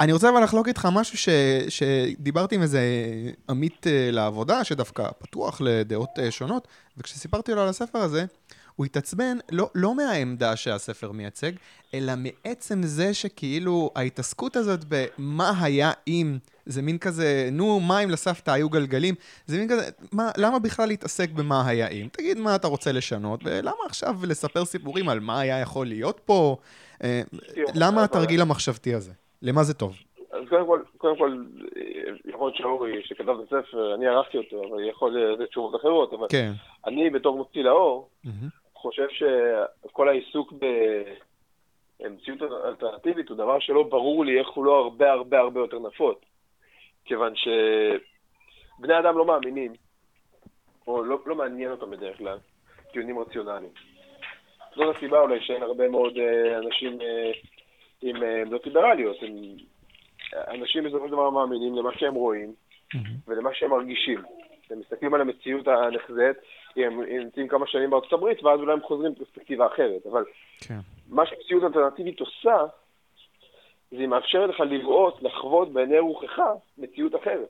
אני 0.00 0.12
רוצה 0.12 0.30
אבל 0.30 0.42
לחלוק 0.42 0.68
איתך 0.68 0.88
משהו 0.92 1.18
ש, 1.18 1.28
שדיברתי 1.68 2.54
עם 2.54 2.62
איזה 2.62 2.80
עמית 3.48 3.86
לעבודה, 3.90 4.64
שדווקא 4.64 5.08
פתוח 5.18 5.60
לדעות 5.60 6.10
שונות, 6.30 6.68
וכשסיפרתי 6.98 7.52
לו 7.52 7.62
על 7.62 7.68
הספר 7.68 7.98
הזה, 7.98 8.24
הוא 8.76 8.86
התעצבן 8.86 9.38
לא, 9.52 9.70
לא 9.74 9.94
מהעמדה 9.94 10.56
שהספר 10.56 11.12
מייצג, 11.12 11.52
אלא 11.94 12.12
מעצם 12.16 12.82
זה 12.82 13.14
שכאילו 13.14 13.90
ההתעסקות 13.96 14.56
הזאת 14.56 14.80
במה 14.88 15.52
היה 15.60 15.92
אם, 16.08 16.38
זה 16.66 16.82
מין 16.82 16.98
כזה, 16.98 17.48
נו, 17.52 17.80
מים 17.80 18.10
לסבתא 18.10 18.50
היו 18.50 18.70
גלגלים, 18.70 19.14
זה 19.46 19.58
מין 19.58 19.68
כזה, 19.68 19.90
מה, 20.12 20.30
למה 20.36 20.58
בכלל 20.58 20.88
להתעסק 20.88 21.30
במה 21.30 21.66
היה 21.66 21.88
אם? 21.88 22.08
תגיד 22.12 22.38
מה 22.38 22.54
אתה 22.54 22.68
רוצה 22.68 22.92
לשנות, 22.92 23.40
ולמה 23.44 23.76
עכשיו 23.86 24.16
לספר 24.22 24.64
סיפורים 24.64 25.08
על 25.08 25.20
מה 25.20 25.40
היה 25.40 25.60
יכול 25.60 25.86
להיות 25.86 26.20
פה? 26.24 26.56
אה, 27.04 27.22
למה 27.74 28.04
התרגיל 28.04 28.40
המחשבתי 28.40 28.94
הזה? 28.94 29.12
למה 29.44 29.62
זה 29.62 29.74
טוב? 29.74 29.96
אז 30.30 30.48
קודם 30.48 30.66
כל, 30.66 30.80
קודם 30.98 31.18
כל, 31.18 31.44
יכול 32.24 32.46
להיות 32.46 32.56
שאורי, 32.56 33.02
שכתב 33.04 33.28
את 33.28 33.52
הספר, 33.52 33.94
אני 33.94 34.06
ערכתי 34.06 34.38
אותו, 34.38 34.64
אבל 34.64 34.88
יכול 34.88 35.18
לתת 35.18 35.48
תשובות 35.48 35.80
אחרות, 35.80 36.12
אבל 36.12 36.26
כן. 36.30 36.52
אני 36.86 37.10
בתור 37.10 37.36
מוציא 37.36 37.62
לאור, 37.62 38.08
mm-hmm. 38.26 38.28
חושב 38.74 39.06
שכל 39.10 40.08
העיסוק 40.08 40.52
במציאות 42.00 42.42
אלטרנטיבית 42.64 43.28
הוא 43.28 43.36
דבר 43.36 43.58
שלא 43.60 43.82
ברור 43.82 44.24
לי 44.24 44.38
איך 44.38 44.48
הוא 44.48 44.64
לא 44.64 44.78
הרבה 44.78 45.12
הרבה 45.12 45.40
הרבה 45.40 45.60
יותר 45.60 45.78
נפוץ. 45.78 46.18
כיוון 47.04 47.32
שבני 47.36 48.98
אדם 48.98 49.18
לא 49.18 49.24
מאמינים, 49.24 49.72
או 50.86 51.04
לא, 51.04 51.18
לא 51.26 51.34
מעניין 51.34 51.70
אותם 51.70 51.90
בדרך 51.90 52.18
כלל, 52.18 52.38
טיעונים 52.92 53.18
רציונליים. 53.18 53.72
זאת 54.76 54.96
הסיבה 54.96 55.20
אולי 55.20 55.40
שאין 55.40 55.62
הרבה 55.62 55.88
מאוד 55.88 56.18
אה, 56.18 56.58
אנשים 56.58 57.00
אה, 57.00 57.32
עם 58.04 58.22
אה, 58.22 58.42
עמדות 58.42 58.66
ליברליות. 58.66 59.16
הם, 59.22 59.34
אנשים 60.48 60.84
בסופו 60.84 61.06
של 61.06 61.12
דבר 61.12 61.30
מאמינים 61.30 61.74
למה 61.76 61.90
שהם 61.98 62.14
רואים. 62.14 62.54
ולמה 63.28 63.50
שהם 63.54 63.70
מרגישים. 63.70 64.22
הם 64.70 64.80
מסתכלים 64.80 65.14
על 65.14 65.20
המציאות 65.20 65.68
הנחזית, 65.68 66.36
הם 66.76 67.02
נמצאים 67.02 67.48
כמה 67.48 67.66
שנים 67.66 67.90
בארצות 67.90 68.12
הברית, 68.12 68.42
ואז 68.42 68.60
אולי 68.60 68.72
הם 68.72 68.82
חוזרים 68.82 69.14
בפרספקטיבה 69.14 69.66
אחרת. 69.66 70.06
אבל 70.10 70.24
כן. 70.60 70.78
מה 71.08 71.26
שמציאות 71.26 71.64
אלטרנטיבית 71.64 72.20
עושה, 72.20 72.56
זה 73.90 73.96
היא 73.96 74.06
מאפשרת 74.06 74.50
לך 74.50 74.60
לראות, 74.60 75.22
לחוות 75.22 75.72
בעיני 75.72 75.98
רוחך 75.98 76.38
מציאות 76.78 77.14
אחרת. 77.14 77.48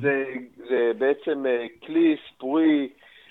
זה, 0.00 0.24
זה 0.68 0.92
בעצם 0.98 1.46
אה, 1.46 1.66
כלי 1.86 2.16
סיפורי 2.28 2.88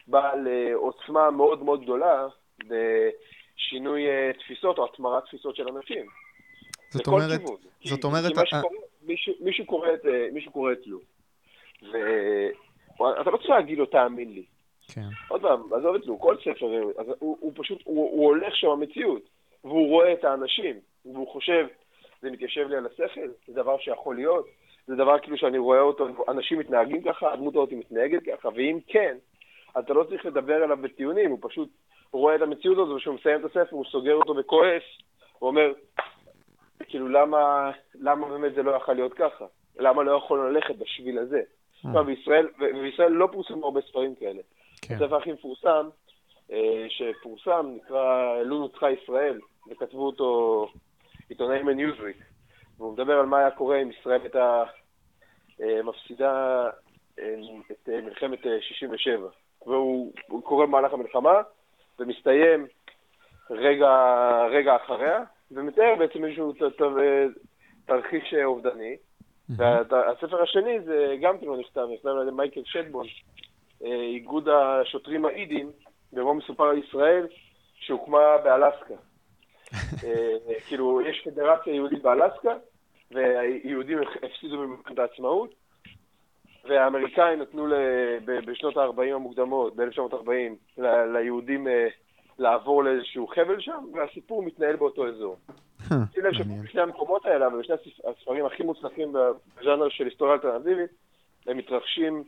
בעל 0.08 0.48
אה, 0.48 0.76
עוצמה 0.76 1.32
מאוד 1.32 1.64
מאוד 1.64 1.84
גדולה 1.84 2.28
בשינוי 2.60 4.02
תפיסות 4.40 4.78
או 4.78 4.86
התמרת 4.86 5.26
תפיסות 5.26 5.56
של 5.56 5.68
אנשים. 5.68 6.06
זאת 6.92 7.08
אומרת, 7.08 7.40
כיוון. 7.40 7.58
זאת 7.84 8.04
אומרת... 8.04 8.32
מישהו, 9.02 9.34
מישהו, 9.40 9.66
קורא 9.66 9.88
את, 9.94 10.06
מישהו 10.34 10.52
קורא 10.52 10.72
את 10.72 10.88
לו. 10.88 11.00
אתה 13.22 13.30
לא 13.32 13.38
צריך 13.38 13.50
להגיד 13.50 13.78
לו, 13.78 13.86
תאמין 13.86 14.34
לי. 14.34 14.44
כן. 14.94 15.10
עוד 15.28 15.42
פעם, 15.42 15.74
עזוב 15.74 15.96
את 15.96 16.04
זה, 16.04 16.12
כל 16.20 16.36
ספר, 16.38 16.66
הוא, 17.20 17.38
הוא 17.40 17.54
פשוט, 17.56 17.82
הוא, 17.84 18.12
הוא 18.12 18.26
הולך 18.26 18.56
שם 18.56 18.68
המציאות, 18.68 19.22
והוא 19.64 19.88
רואה 19.88 20.14
את 20.14 20.24
האנשים, 20.24 20.76
והוא 21.06 21.28
חושב, 21.28 21.68
זה 22.22 22.32
מתיישב 22.32 22.68
לי 22.68 22.76
על 22.76 22.86
השכל, 22.86 23.28
זה 23.48 23.54
דבר 23.54 23.78
שיכול 23.80 24.16
להיות, 24.16 24.48
זה 24.88 24.96
דבר 24.96 25.20
כאילו 25.20 25.38
שאני 25.38 25.58
רואה 25.58 25.82
אותו, 25.82 26.08
אנשים 26.28 26.60
מתנהגים 26.60 27.02
ככה, 27.04 27.34
הדמות 27.34 27.56
הזאת 27.56 27.72
מתנהגת 27.72 28.24
ככה, 28.24 28.50
ואם 28.56 28.80
כן, 28.88 29.18
אתה 29.80 29.94
לא 29.94 30.04
צריך 30.04 30.26
לדבר 30.26 30.64
עליו 30.64 30.78
בטיעונים, 30.78 31.32
הוא 31.32 31.40
פשוט 31.42 31.70
רואה 32.12 32.36
את 32.36 32.42
המציאות 32.42 32.78
הזאת, 32.78 32.96
וכשהוא 32.96 33.16
מסיים 33.16 33.40
את 33.40 33.46
הספר, 33.46 33.76
הוא 33.76 33.86
סוגר 33.86 34.16
אותו 34.16 34.36
וכועס, 34.36 34.84
הוא 35.40 35.50
אומר, 35.50 35.74
כאילו, 36.90 37.10
למה, 37.10 37.72
למה 37.96 38.28
באמת 38.28 38.54
זה 38.56 38.64
לא 38.64 38.72
יכול 38.72 38.94
להיות 38.96 39.14
ככה? 39.14 39.46
למה 39.80 40.04
לא 40.04 40.12
יכולנו 40.12 40.50
ללכת 40.50 40.76
בשביל 40.76 41.20
הזה? 41.20 41.42
Mm. 41.86 42.02
בישראל, 42.04 42.48
ובישראל 42.60 43.12
לא 43.12 43.30
פורסמו 43.32 43.66
הרבה 43.66 43.82
ספרים 43.82 44.16
כאלה. 44.16 44.42
כן. 44.82 44.96
הספר 44.96 45.16
הכי 45.16 45.32
מפורסם, 45.32 45.90
אה, 46.52 46.86
שפורסם, 46.90 47.74
נקרא 47.76 48.36
"לו 48.44 48.60
נוצחה 48.60 48.92
ישראל", 48.92 49.40
וכתבו 49.72 50.06
אותו 50.06 50.68
עיתונאים 51.30 51.66
מניוזוויק, 51.66 52.18
והוא 52.78 52.94
מדבר 52.94 53.14
על 53.14 53.26
מה 53.26 53.40
היה 53.40 53.52
קורה 53.52 53.82
אם 53.82 53.92
ישראל 53.92 54.22
הייתה 54.22 54.64
אה, 55.62 55.84
מפסידה 55.84 56.66
אה, 57.20 57.36
את 57.72 57.90
מלחמת 57.90 58.40
67. 58.62 59.28
והוא 59.66 60.14
קורא 60.44 60.66
במהלך 60.66 60.94
המלחמה, 60.94 61.42
ומסתיים 62.00 62.68
רגע, 63.50 63.90
רגע 64.52 64.76
אחריה, 64.76 65.24
ומתאר 65.52 65.96
בעצם 66.00 66.26
איזשהו 66.26 66.54
תרחיש 67.86 68.34
אובדני. 68.44 68.96
והספר 69.58 70.42
השני 70.44 70.80
זה 70.80 71.16
גם 71.22 71.38
כן 71.38 71.46
לא 71.46 71.58
נכתב, 71.58 71.88
נכתב 71.94 72.08
על 72.08 72.22
ידי 72.22 72.32
מייקל 72.36 72.62
שטבון, 72.66 73.06
אה, 73.86 74.02
איגוד 74.02 74.50
השוטרים 74.50 75.26
האידים, 75.26 75.72
ובו 76.14 76.34
מסופר 76.34 76.64
על 76.64 76.78
ישראל 76.78 77.28
שהוקמה 77.80 78.38
באלסקה. 78.44 78.94
אה, 80.04 80.60
כאילו, 80.68 81.02
יש 81.02 81.22
פדרציה 81.26 81.74
יהודית 81.74 82.02
באלסקה, 82.02 82.56
ויהודים 83.12 84.00
הפסידו 84.24 84.58
במלחמת 84.58 85.00
העצמאות, 85.00 85.54
והאמריקאים 86.66 87.40
נתנו 87.40 87.68
בשנות 88.26 88.78
ה-40 88.78 89.16
המוקדמות, 89.16 89.76
ב-1940, 89.76 90.82
ליהודים 91.14 91.68
אה, 91.68 91.88
לעבור 92.40 92.84
לאיזשהו 92.84 93.28
חבל 93.28 93.60
שם, 93.60 93.86
והסיפור 93.94 94.44
מתנהל 94.44 94.76
באותו 94.76 95.08
אזור. 95.08 95.38
שים 95.88 96.24
לב 96.24 96.34
שבשני 96.34 96.82
המקומות 96.82 97.26
האלה, 97.26 97.48
אבל 97.48 97.60
בשני 97.60 97.76
הספרים 98.08 98.46
הכי 98.46 98.64
מוצלחים 98.64 99.14
בז'אנר 99.14 99.90
של 99.90 100.06
היסטוריה 100.06 100.34
אלטרנטיבית, 100.34 100.92
הם 101.48 101.58
מתרחשים 101.58 102.24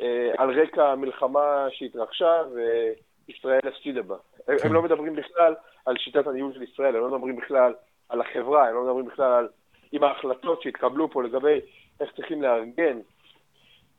אה, 0.00 0.32
על 0.38 0.60
רקע 0.60 0.88
המלחמה 0.88 1.66
שהתרחשה 1.70 2.42
וישראל 2.54 3.60
הפסידה 3.68 4.02
בה. 4.02 4.16
הם 4.48 4.58
כן. 4.58 4.72
לא 4.72 4.82
מדברים 4.82 5.16
בכלל 5.16 5.54
על 5.86 5.96
שיטת 5.98 6.26
הניהול 6.26 6.52
של 6.54 6.62
ישראל, 6.62 6.96
הם 6.96 7.02
לא 7.02 7.10
מדברים 7.10 7.36
בכלל 7.36 7.72
על 8.08 8.20
החברה, 8.20 8.68
הם 8.68 8.74
לא 8.74 8.84
מדברים 8.84 9.06
בכלל 9.06 9.32
על 9.32 9.48
עם 9.92 10.04
ההחלטות 10.04 10.62
שהתקבלו 10.62 11.10
פה 11.10 11.22
לגבי 11.22 11.60
איך 12.00 12.10
צריכים 12.16 12.42
לארגן 12.42 12.98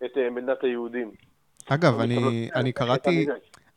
את 0.05 0.17
אה, 0.17 0.29
מדינת 0.29 0.63
היהודים. 0.63 1.11
אגב, 1.69 1.99
אני, 1.99 2.49
אני 2.55 2.71
קראתי, 2.71 3.27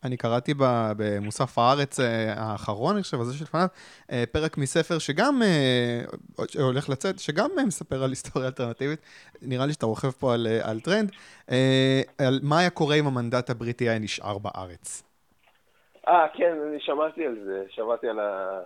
אני 0.05 0.17
קראתי 0.17 0.55
במוסף 0.97 1.59
הארץ 1.59 2.01
אה, 2.01 2.33
האחרון, 2.37 2.95
אני 2.95 3.03
חושב, 3.03 3.21
הזה 3.21 3.39
שלפניו, 3.39 3.67
אה, 4.13 4.25
פרק 4.33 4.59
מספר 4.59 4.99
שגם 4.99 5.43
אה, 5.43 6.01
הולך 6.63 6.89
לצאת, 6.89 7.19
שגם 7.19 7.51
מספר 7.67 8.03
על 8.05 8.11
היסטוריה 8.11 8.49
אלטרנטיבית. 8.49 9.01
נראה 9.43 9.67
לי 9.67 9.73
שאתה 9.73 9.87
רוכב 9.87 10.11
פה 10.11 10.35
על, 10.35 10.47
על 10.63 10.81
טרנד. 10.81 11.11
על 12.19 12.41
מה 12.43 12.59
היה 12.59 12.71
קורה 12.71 12.97
אם 12.97 13.07
המנדט 13.07 13.51
הבריטי 13.51 13.89
היה 13.89 13.99
נשאר 13.99 14.39
בארץ. 14.39 15.03
אה, 16.09 16.27
כן, 16.35 16.57
אני 16.69 16.81
שמעתי 16.81 17.27
על 17.27 17.37
זה, 17.45 17.65
שמעתי 17.69 18.09
על, 18.09 18.19
ה... 18.19 18.61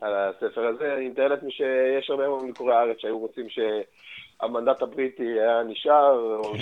על 0.00 0.12
הספר 0.14 0.66
הזה. 0.66 0.94
אני 0.94 1.08
מתאר 1.08 1.28
לעצמי 1.28 1.50
שיש 1.50 2.10
הרבה 2.10 2.28
מאוד 2.28 2.44
מקורי 2.44 2.74
הארץ 2.74 2.96
שהיו 2.98 3.18
רוצים 3.18 3.46
שהמנדט 3.48 4.82
הבריטי 4.82 5.40
היה 5.40 5.62
נשאר, 5.62 6.38
או 6.44 6.52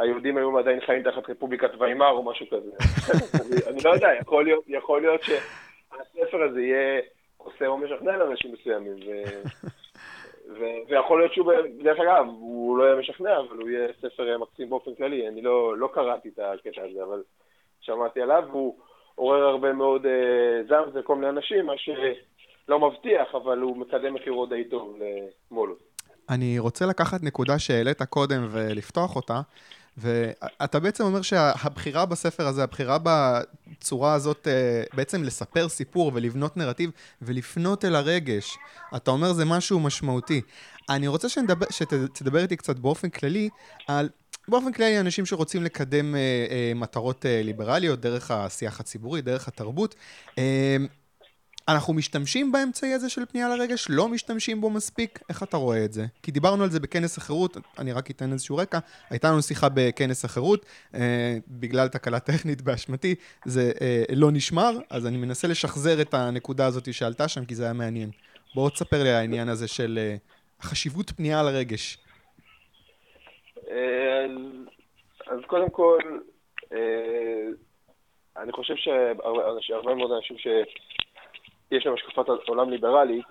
שהיהודים 0.00 0.36
היו 0.36 0.58
עדיין 0.58 0.80
חיים 0.80 1.02
תחת 1.02 1.30
רפובליקת 1.30 1.70
ויימאר 1.78 2.10
או 2.10 2.22
משהו 2.22 2.46
כזה. 2.50 2.70
אני, 3.70 3.80
לא 3.84 3.90
יודע, 3.90 4.08
יכול 4.20 4.44
להיות, 4.44 4.64
יכול 4.68 5.00
להיות 5.00 5.20
שהספר 5.22 6.42
הזה 6.42 6.60
יהיה 6.60 7.00
עושה 7.36 7.66
או 7.66 7.78
משכנע 7.78 8.16
לאנשים 8.16 8.52
מסוימים. 8.52 8.92
ו... 8.92 9.10
ו- 10.58 10.88
ויכול 10.88 11.20
להיות 11.20 11.32
שהוא, 11.32 11.52
דרך 11.82 11.98
אגב, 11.98 12.26
הוא 12.26 12.78
לא 12.78 12.84
יהיה 12.84 12.96
משכנע, 12.96 13.38
אבל 13.38 13.56
הוא 13.56 13.68
יהיה 13.68 13.88
ספר 14.00 14.38
מקסים 14.38 14.70
באופן 14.70 14.94
כללי. 14.94 15.28
אני 15.28 15.42
לא, 15.42 15.78
לא 15.78 15.88
קראתי 15.94 16.28
את 16.28 16.38
הקטע 16.38 16.82
הזה, 16.90 17.02
אבל 17.02 17.22
שמעתי 17.80 18.20
עליו, 18.20 18.44
והוא 18.50 18.76
עורר 19.14 19.42
הרבה 19.42 19.72
מאוד 19.72 20.06
אה, 20.06 20.62
זעם 20.68 20.84
וכל 20.94 21.14
מיני 21.14 21.28
אנשים, 21.28 21.66
מה 21.66 21.72
שלא 21.76 22.78
מבטיח, 22.78 23.34
אבל 23.34 23.58
הוא 23.58 23.76
מקדם 23.76 24.14
מחירו 24.14 24.46
די 24.46 24.64
טוב 24.64 24.96
למולו. 25.50 25.74
אני 26.30 26.58
רוצה 26.58 26.86
לקחת 26.86 27.22
נקודה 27.22 27.58
שהעלית 27.58 28.02
קודם 28.02 28.48
ולפתוח 28.50 29.16
אותה, 29.16 29.40
ואתה 29.96 30.80
בעצם 30.80 31.04
אומר 31.04 31.22
שהבחירה 31.22 32.06
בספר 32.06 32.46
הזה, 32.46 32.62
הבחירה 32.62 32.98
בצורה 33.02 34.14
הזאת, 34.14 34.48
אה, 34.48 34.82
בעצם 34.94 35.22
לספר 35.22 35.68
סיפור 35.68 36.12
ולבנות 36.14 36.56
נרטיב 36.56 36.90
ולפנות 37.22 37.84
אל 37.84 37.94
הרגש, 37.94 38.56
אתה 38.96 39.10
אומר 39.10 39.32
זה 39.32 39.44
משהו 39.44 39.80
משמעותי. 39.80 40.40
אני 40.88 41.08
רוצה 41.08 41.28
שנדבר, 41.28 41.66
שתדבר 41.70 42.42
איתי 42.42 42.56
קצת 42.56 42.78
באופן 42.78 43.08
כללי 43.10 43.48
על 43.86 44.08
באופן 44.48 44.72
כללי 44.72 45.00
אנשים 45.00 45.26
שרוצים 45.26 45.64
לקדם 45.64 46.14
אה, 46.14 46.20
אה, 46.50 46.72
מטרות 46.74 47.26
אה, 47.26 47.42
ליברליות 47.42 48.00
דרך 48.00 48.30
השיח 48.30 48.80
הציבורי, 48.80 49.22
דרך 49.22 49.48
התרבות. 49.48 49.94
אה, 50.38 50.76
אנחנו 51.68 51.94
משתמשים 51.94 52.52
באמצעי 52.52 52.92
הזה 52.92 53.08
של 53.08 53.26
פנייה 53.26 53.48
לרגש? 53.48 53.86
לא 53.90 54.08
משתמשים 54.08 54.60
בו 54.60 54.70
מספיק? 54.70 55.18
איך 55.28 55.42
אתה 55.42 55.56
רואה 55.56 55.84
את 55.84 55.92
זה? 55.92 56.06
כי 56.22 56.32
דיברנו 56.32 56.64
על 56.64 56.70
זה 56.70 56.80
בכנס 56.80 57.18
החירות, 57.18 57.56
אני 57.78 57.92
רק 57.92 58.10
אתן 58.10 58.32
איזשהו 58.32 58.56
רקע. 58.56 58.78
הייתה 59.10 59.30
לנו 59.30 59.42
שיחה 59.42 59.68
בכנס 59.74 60.24
החירות, 60.24 60.66
אה, 60.94 61.36
בגלל 61.48 61.88
תקלה 61.88 62.20
טכנית 62.20 62.62
באשמתי, 62.62 63.14
זה 63.44 63.72
אה, 63.80 64.04
לא 64.16 64.30
נשמר, 64.32 64.70
אז 64.90 65.06
אני 65.06 65.16
מנסה 65.16 65.48
לשחזר 65.48 66.00
את 66.00 66.14
הנקודה 66.14 66.66
הזאת 66.66 66.94
שעלתה 66.94 67.28
שם, 67.28 67.44
כי 67.44 67.54
זה 67.54 67.64
היה 67.64 67.72
מעניין. 67.72 68.10
בואו 68.54 68.70
תספר 68.70 69.02
לי 69.02 69.10
על 69.10 69.16
העניין 69.16 69.48
הזה 69.48 69.68
של 69.68 69.98
אה, 69.98 70.16
חשיבות 70.62 71.10
פנייה 71.10 71.42
לרגש. 71.42 71.98
אה, 73.70 74.26
אז 75.26 75.38
קודם 75.46 75.70
כל, 75.70 75.98
אה, 76.72 77.46
אני 78.36 78.52
חושב 78.52 78.74
שהרבה 79.60 79.94
מאוד 79.94 80.12
אנשים 80.12 80.38
ש... 80.38 80.46
יש 81.70 81.86
להם 81.86 81.94
השקפת 81.94 82.28
עולם 82.48 82.70
ליברלית, 82.70 83.24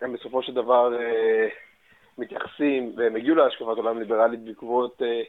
הם 0.00 0.12
בסופו 0.12 0.42
של 0.42 0.54
דבר 0.54 0.94
אה, 1.00 1.48
מתייחסים, 2.18 2.92
והם 2.96 3.16
הגיעו 3.16 3.36
להשקפת 3.36 3.76
עולם 3.76 3.98
ליברלית 3.98 4.40
בעקבות 4.40 5.02
אה, 5.02 5.22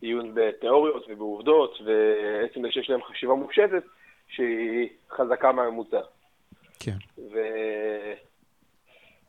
עיון 0.00 0.30
בתיאוריות 0.34 1.04
ובעובדות, 1.08 1.78
ועצם 1.84 2.62
זה 2.62 2.72
שיש 2.72 2.90
להם 2.90 3.02
חשיבה 3.02 3.34
מופשטת 3.34 3.82
שהיא 4.28 4.88
חזקה 5.10 5.52
מהממוצע. 5.52 6.00
כן. 6.80 6.96
ו... 7.32 7.38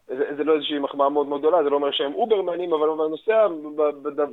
זה, 0.07 0.35
זה 0.37 0.43
לא 0.43 0.55
איזושהי 0.55 0.79
מחמאה 0.79 1.09
מאוד 1.09 1.27
מאוד 1.27 1.41
גדולה, 1.41 1.63
זה 1.63 1.69
לא 1.69 1.75
אומר 1.75 1.91
שהם 1.91 2.13
אוברמנים, 2.13 2.73
אבל 2.73 2.87
בנושא, 2.87 3.47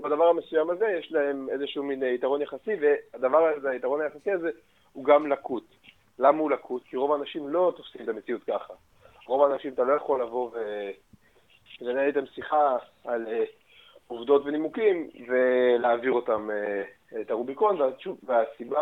בדבר 0.03 0.25
המסוים 0.25 0.71
הזה 0.71 0.87
יש 0.99 1.13
להם 1.13 1.49
איזשהו 1.51 1.83
מין 1.83 2.03
יתרון 2.03 2.43
יחסי, 2.43 2.71
והדבר 2.81 3.47
הזה, 3.57 3.71
היתרון 3.71 4.01
היחסי 4.01 4.31
הזה, 4.31 4.51
הוא 4.93 5.05
גם 5.05 5.33
לקות. 5.33 5.65
למה 6.19 6.39
הוא 6.39 6.51
לקות? 6.51 6.83
כי 6.85 6.97
רוב 6.97 7.13
האנשים 7.13 7.49
לא 7.49 7.73
תופסים 7.77 8.03
את 8.03 8.09
המציאות 8.09 8.43
ככה. 8.45 8.75
רוב 9.27 9.43
האנשים, 9.43 9.73
אתה 9.73 9.85
לא 9.85 9.93
יכול 9.93 10.23
לבוא 10.23 10.51
ולנהל 11.81 12.07
איתם 12.07 12.27
שיחה 12.35 12.77
על 13.05 13.27
uh, 13.27 13.31
עובדות 14.07 14.43
ונימוקים 14.45 15.11
ולהעביר 15.29 16.13
אותם 16.13 16.49
uh, 16.51 17.21
את 17.21 17.31
הרוביקון, 17.31 17.79
והסיבה, 18.23 18.81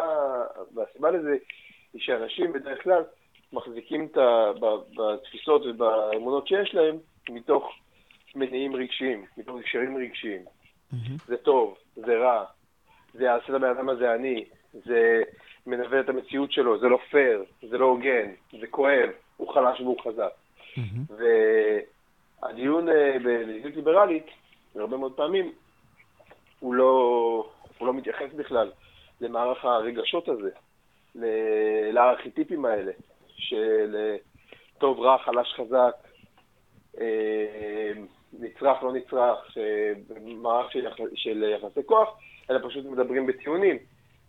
והסיבה 0.75 1.11
לזה 1.11 1.37
היא 1.93 2.03
שאנשים 2.03 2.53
בדרך 2.53 2.83
כלל 2.83 3.03
מחזיקים 3.53 4.07
את 4.07 4.17
ה, 4.17 4.53
בתפיסות 4.97 5.63
ובאמונות 5.67 6.49
שיש 6.49 6.75
להם 6.75 6.99
מתוך 7.29 7.73
מניעים 8.35 8.77
רגשיים, 8.77 9.25
מתוך 9.37 9.57
הקשרים 9.61 9.97
רגשיים. 9.97 10.45
Mm-hmm. 10.45 11.25
זה 11.27 11.37
טוב, 11.37 11.79
זה 11.97 12.19
רע, 12.19 12.45
זה 13.15 13.25
יעשה 13.25 13.53
לבן 13.53 13.69
אדם 13.69 13.89
הזה 13.89 14.15
אני, 14.15 14.45
זה 14.73 15.23
מנווט 15.67 16.05
את 16.05 16.09
המציאות 16.09 16.53
שלו, 16.53 16.79
זה 16.79 16.89
לא 16.89 16.99
פייר, 17.11 17.45
זה 17.71 17.79
לא 17.79 17.85
הוגן, 17.85 18.31
זה 18.61 18.67
כואב, 18.67 19.11
הוא 19.37 19.55
חלש 19.55 19.81
והוא 19.81 20.01
חזק. 20.01 20.33
Mm-hmm. 20.77 21.13
והדיון 22.43 22.89
אה, 22.89 23.17
במדיניות 23.25 23.77
ליברלית, 23.77 24.27
הרבה 24.75 24.97
מאוד 24.97 25.13
פעמים, 25.13 25.53
הוא 26.61 26.75
לא, 26.75 26.93
הוא 27.79 27.87
לא 27.87 27.95
מתייחס 27.95 28.33
בכלל 28.37 28.71
למערך 29.21 29.65
הרגשות 29.65 30.29
הזה, 30.29 30.51
לארכיטיפים 31.93 32.65
האלה, 32.65 32.93
של 33.37 33.97
אה, 33.99 34.17
טוב, 34.79 35.01
רע, 35.01 35.19
חלש, 35.19 35.55
חזק, 35.55 35.95
אה, 37.01 37.93
נצרך, 38.33 38.83
לא 38.83 38.93
נצרך, 38.93 39.57
מערך 40.25 40.73
של, 40.73 40.87
של 41.15 41.55
יחסי 41.57 41.81
כוח, 41.87 42.19
אלא 42.51 42.69
פשוט 42.69 42.85
מדברים 42.85 43.27
בטיעונים. 43.27 43.79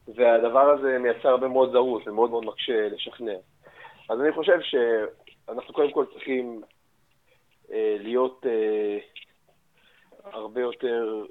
והדבר 0.07 0.69
הזה 0.69 0.97
מייצר 0.99 1.29
הרבה 1.29 1.47
מאוד 1.47 1.71
זרות 1.71 2.07
ומאוד 2.07 2.29
מאוד 2.29 2.45
מקשה 2.45 2.89
לשכנע. 2.89 3.35
אז 4.09 4.21
אני 4.21 4.31
חושב 4.31 4.59
שאנחנו 4.61 5.73
קודם 5.73 5.91
כל 5.91 6.05
צריכים 6.13 6.61
אה, 7.71 7.95
להיות 7.99 8.45
אה, 8.45 8.97
הרבה 10.23 10.61
יותר 10.61 11.25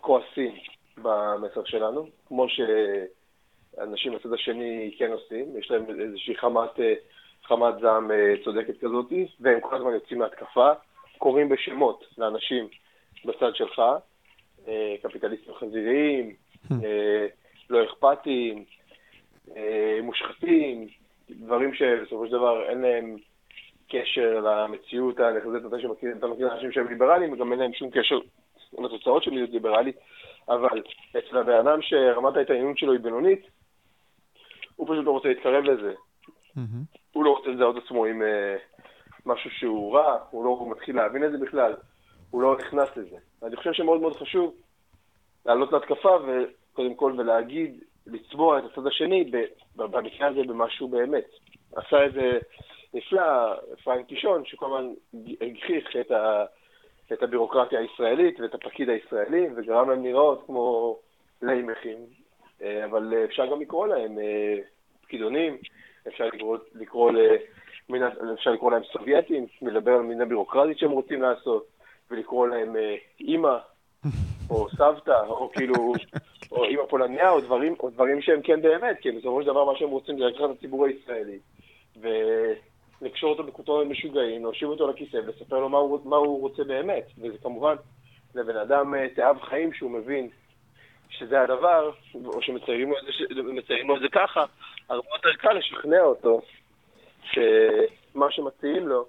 כועסים 0.00 0.54
במסר 0.96 1.64
שלנו, 1.64 2.06
כמו 2.28 2.46
שאנשים 2.48 4.14
בצד 4.14 4.32
השני 4.32 4.94
כן 4.98 5.12
עושים, 5.12 5.58
יש 5.58 5.70
להם 5.70 6.00
איזושהי 6.00 6.36
חמת, 6.36 6.80
אה, 6.80 6.94
חמת 7.44 7.74
זעם 7.80 8.10
אה, 8.10 8.34
צודקת 8.44 8.80
כזאת, 8.80 9.12
והם 9.40 9.60
כל 9.60 9.76
הזמן 9.76 9.92
יוצאים 9.92 10.18
מהתקפה, 10.18 10.70
קוראים 11.18 11.48
בשמות 11.48 12.04
לאנשים 12.18 12.68
בצד 13.24 13.54
שלך, 13.54 13.82
אה, 14.68 14.94
קפיטליסטים 15.02 15.54
חזיריים, 15.54 16.34
hmm. 16.68 16.74
אה, 16.84 17.26
לא 17.70 17.84
אכפתיים, 17.84 18.64
אה, 19.56 19.98
מושחתים, 20.02 20.88
דברים 21.30 21.74
שבסופו 21.74 22.26
של 22.26 22.32
דבר 22.32 22.68
אין 22.68 22.80
להם 22.80 23.16
קשר 23.88 24.40
למציאות 24.40 25.20
הנחזית, 25.20 25.66
אתה 25.66 25.80
שמכיר, 25.80 26.10
אתה 26.18 26.26
מכיר 26.26 26.52
אנשים 26.54 26.72
שהם 26.72 26.88
ליברליים, 26.88 27.32
וגם 27.32 27.52
אין 27.52 27.60
להם 27.60 27.72
שום 27.72 27.90
קשר 27.90 28.18
לתוצאות 28.78 29.22
של 29.22 29.30
להיות 29.30 29.50
ליברלית, 29.50 29.96
אבל 30.48 30.82
אצל 31.18 31.36
הבן 31.36 31.66
אדם 31.66 31.82
שרמת 31.82 32.36
ההתעניינות 32.36 32.78
שלו 32.78 32.92
היא 32.92 33.00
בינונית, 33.00 33.46
הוא 34.76 34.86
פשוט 34.86 35.04
לא 35.04 35.10
רוצה 35.10 35.28
להתקרב 35.28 35.64
לזה. 35.64 35.92
Mm-hmm. 35.92 36.98
הוא 37.12 37.24
לא 37.24 37.30
רוצה 37.30 37.48
לזהות 37.48 37.76
עצמו 37.84 38.04
עם 38.04 38.22
uh, 38.22 38.80
משהו 39.26 39.50
שהוא 39.50 39.94
רע, 39.94 40.18
הוא 40.30 40.44
לא 40.44 40.50
הוא 40.50 40.70
מתחיל 40.70 40.96
להבין 40.96 41.24
את 41.24 41.32
זה 41.32 41.38
בכלל, 41.38 41.74
הוא 42.30 42.42
לא 42.42 42.56
נכנס 42.58 42.96
לזה. 42.96 43.16
אני 43.42 43.56
חושב 43.56 43.72
שמאוד 43.72 44.00
מאוד 44.00 44.16
חשוב 44.16 44.54
לעלות 45.46 45.72
להתקפה 45.72 46.18
קודם 46.78 46.94
כל, 46.94 47.12
ולהגיד, 47.18 47.80
לצבוע 48.06 48.58
את 48.58 48.64
הצד 48.64 48.86
השני, 48.86 49.30
במקרה 49.76 50.28
הזה 50.28 50.40
במשהו 50.46 50.88
באמת. 50.88 51.24
עשה 51.76 52.06
את 52.06 52.12
זה 52.12 52.38
נפלא, 52.94 53.54
פרנק 53.84 54.06
קישון, 54.06 54.44
שכל 54.44 54.66
הזמן 54.66 54.92
הגחיך 55.40 55.96
את, 56.00 56.10
ה, 56.10 56.44
את 57.12 57.22
הבירוקרטיה 57.22 57.80
הישראלית 57.80 58.40
ואת 58.40 58.54
הפקיד 58.54 58.88
הישראלי, 58.88 59.46
וגרם 59.56 59.90
להם 59.90 60.04
לראות 60.04 60.42
כמו 60.46 60.96
לימכים. 61.42 61.98
אה, 62.62 62.84
אבל 62.84 63.14
אפשר 63.24 63.46
גם 63.46 63.60
לקרוא 63.60 63.86
להם 63.86 64.18
אה, 64.18 64.56
פקידונים, 65.02 65.56
אפשר 66.08 66.24
לקרוא, 66.24 66.58
לקרוא, 66.74 67.12
למין, 67.12 68.02
אפשר 68.34 68.50
לקרוא 68.50 68.70
להם 68.70 68.82
סובייטים, 68.92 69.46
לדבר 69.62 69.92
על 69.92 70.02
מין 70.02 70.20
הבירוקרטית 70.20 70.78
שהם 70.78 70.90
רוצים 70.90 71.22
לעשות, 71.22 71.66
ולקרוא 72.10 72.48
להם 72.48 72.76
אה, 72.76 72.96
אימא, 73.20 73.56
או 74.50 74.68
סבתא, 74.70 75.20
או 75.26 75.50
כאילו, 75.52 75.92
או 76.52 76.64
אימא 76.64 76.82
פולניה, 76.88 77.30
או 77.30 77.40
דברים, 77.40 77.74
או 77.80 77.90
דברים 77.90 78.22
שהם 78.22 78.42
כן 78.42 78.62
באמת, 78.62 78.98
כי 79.00 79.10
בסופו 79.10 79.42
של 79.42 79.46
דבר 79.46 79.64
מה 79.64 79.78
שהם 79.78 79.88
רוצים 79.88 80.18
זה 80.18 80.24
לקחת 80.24 80.44
את 80.44 80.56
הציבור 80.58 80.86
הישראלי, 80.86 81.38
ולקשור 82.00 83.30
אותו 83.30 83.44
בכותרות 83.44 83.86
משוגעים, 83.86 84.42
להושיב 84.42 84.68
אותו 84.68 84.90
לכיסא 84.90 85.16
ולספר 85.16 85.58
לו 85.58 85.68
מה 85.68 85.78
הוא, 85.78 86.00
מה 86.04 86.16
הוא 86.16 86.40
רוצה 86.40 86.64
באמת, 86.64 87.06
וזה 87.18 87.38
כמובן 87.38 87.74
לבן 88.34 88.56
אדם 88.56 88.94
אה, 88.94 89.08
תאב 89.08 89.40
חיים 89.40 89.72
שהוא 89.72 89.90
מבין 89.90 90.28
שזה 91.08 91.40
הדבר, 91.40 91.90
או 92.24 92.42
שמציירים 92.42 92.90
לו 93.88 93.96
את 93.96 94.00
זה 94.00 94.08
ככה, 94.12 94.44
הרבה 94.88 95.08
יותר 95.16 95.38
קל 95.38 95.52
לשכנע 95.52 96.00
אותו 96.00 96.40
שמה 97.22 98.30
שמציעים 98.30 98.88
לו, 98.88 99.06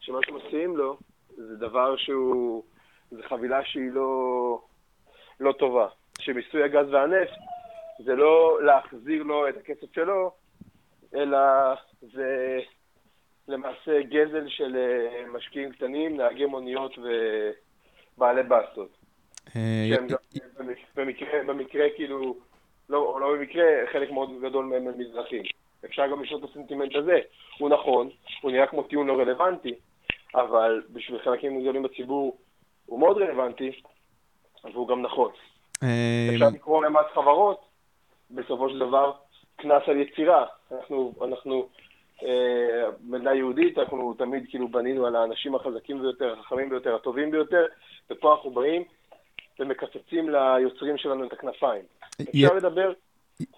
שמה 0.00 0.18
שמציעים 0.26 0.76
לו 0.76 0.96
זה 1.36 1.56
דבר 1.56 1.96
שהוא... 1.96 2.62
זו 3.10 3.22
חבילה 3.28 3.64
שהיא 3.64 3.90
לא, 3.92 4.60
לא 5.40 5.52
טובה. 5.52 5.88
שמיסוי 6.20 6.62
הגז 6.62 6.86
והנפט 6.92 7.38
זה 8.04 8.14
לא 8.14 8.58
להחזיר 8.62 9.22
לו 9.22 9.48
את 9.48 9.56
הכסף 9.56 9.94
שלו, 9.94 10.30
אלא 11.14 11.38
זה 12.00 12.58
למעשה 13.48 14.02
גזל 14.02 14.48
של 14.48 14.76
אה, 14.76 15.24
משקיעים 15.32 15.72
קטנים, 15.72 16.16
נהגי 16.16 16.46
מוניות 16.46 16.98
ובעלי 16.98 18.42
בסטות. 18.42 18.96
אה, 19.56 19.86
שהם 19.88 20.06
גם 20.06 20.16
במקרה, 20.96 21.44
במקרה 21.46 21.86
כאילו, 21.96 22.36
לא, 22.88 23.18
לא 23.20 23.32
במקרה, 23.32 23.64
חלק 23.92 24.10
מאוד 24.10 24.30
גדול 24.42 24.64
מהם 24.64 24.88
הם 24.88 24.98
מזרחים. 24.98 25.42
אפשר 25.84 26.06
גם 26.10 26.22
לשאול 26.22 26.44
את 26.44 26.50
הסנטימנט 26.50 26.96
הזה. 26.96 27.18
הוא 27.58 27.68
נכון, 27.68 28.10
הוא 28.42 28.50
נראה 28.50 28.66
כמו 28.66 28.82
טיעון 28.82 29.06
לא 29.06 29.12
רלוונטי, 29.12 29.74
אבל 30.34 30.82
בשביל 30.92 31.18
חלקים 31.18 31.60
גדולים 31.60 31.82
בציבור 31.82 32.38
הוא 32.86 33.00
מאוד 33.00 33.18
רלוונטי, 33.18 33.82
והוא 34.64 34.88
גם 34.88 35.02
נכון. 35.02 35.30
אפשר 36.34 36.48
לקרוא 36.54 36.84
למס 36.84 37.06
חברות, 37.14 37.60
בסופו 38.30 38.70
של 38.70 38.78
דבר, 38.78 39.12
קנס 39.56 39.82
על 39.86 39.96
יצירה. 40.00 40.44
אנחנו, 40.72 41.14
אנחנו 41.24 41.68
אה, 42.22 42.28
מדינה 43.04 43.34
יהודית, 43.34 43.78
אנחנו 43.78 44.14
תמיד 44.18 44.44
כאילו 44.48 44.68
בנינו 44.68 45.06
על 45.06 45.16
האנשים 45.16 45.54
החזקים 45.54 46.00
ביותר, 46.02 46.34
החכמים 46.40 46.70
ביותר, 46.70 46.94
הטובים 46.94 47.30
ביותר, 47.30 47.64
ופה 48.10 48.34
אנחנו 48.34 48.50
באים 48.50 48.82
ומקצצים 49.60 50.30
ליוצרים 50.30 50.98
שלנו 50.98 51.24
את 51.26 51.32
הכנפיים. 51.32 51.82
י- 52.32 52.44
אפשר 52.44 52.54
לדבר, 52.54 52.92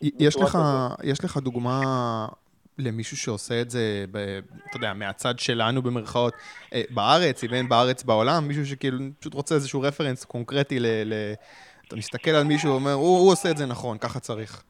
יש 0.02 0.36
לך, 0.36 0.58
יש 1.04 1.24
לך 1.24 1.36
דוגמה 1.36 1.80
למישהו 2.78 3.16
שעושה 3.16 3.60
את 3.60 3.70
זה, 3.70 4.04
ב, 4.10 4.16
אתה 4.70 4.76
יודע, 4.76 4.92
מהצד 4.92 5.38
שלנו 5.38 5.82
במרכאות, 5.82 6.34
אה, 6.74 6.82
בארץ, 6.90 7.44
אם 7.44 7.54
אין 7.54 7.68
בארץ, 7.68 8.02
בעולם, 8.02 8.48
מישהו 8.48 8.66
שכאילו 8.66 8.98
פשוט 9.20 9.34
רוצה 9.34 9.54
איזשהו 9.54 9.80
רפרנס 9.80 10.24
קונקרטי 10.24 10.80
ל... 10.80 10.86
ל 10.86 11.14
אתה 11.92 11.98
מסתכל 11.98 12.30
על 12.30 12.44
מישהו 12.44 12.70
ואומר, 12.70 12.92
הוא, 12.92 13.18
הוא 13.18 13.32
עושה 13.32 13.50
את 13.50 13.56
זה 13.56 13.66
נכון, 13.66 13.98
ככה 13.98 14.20
צריך. 14.20 14.62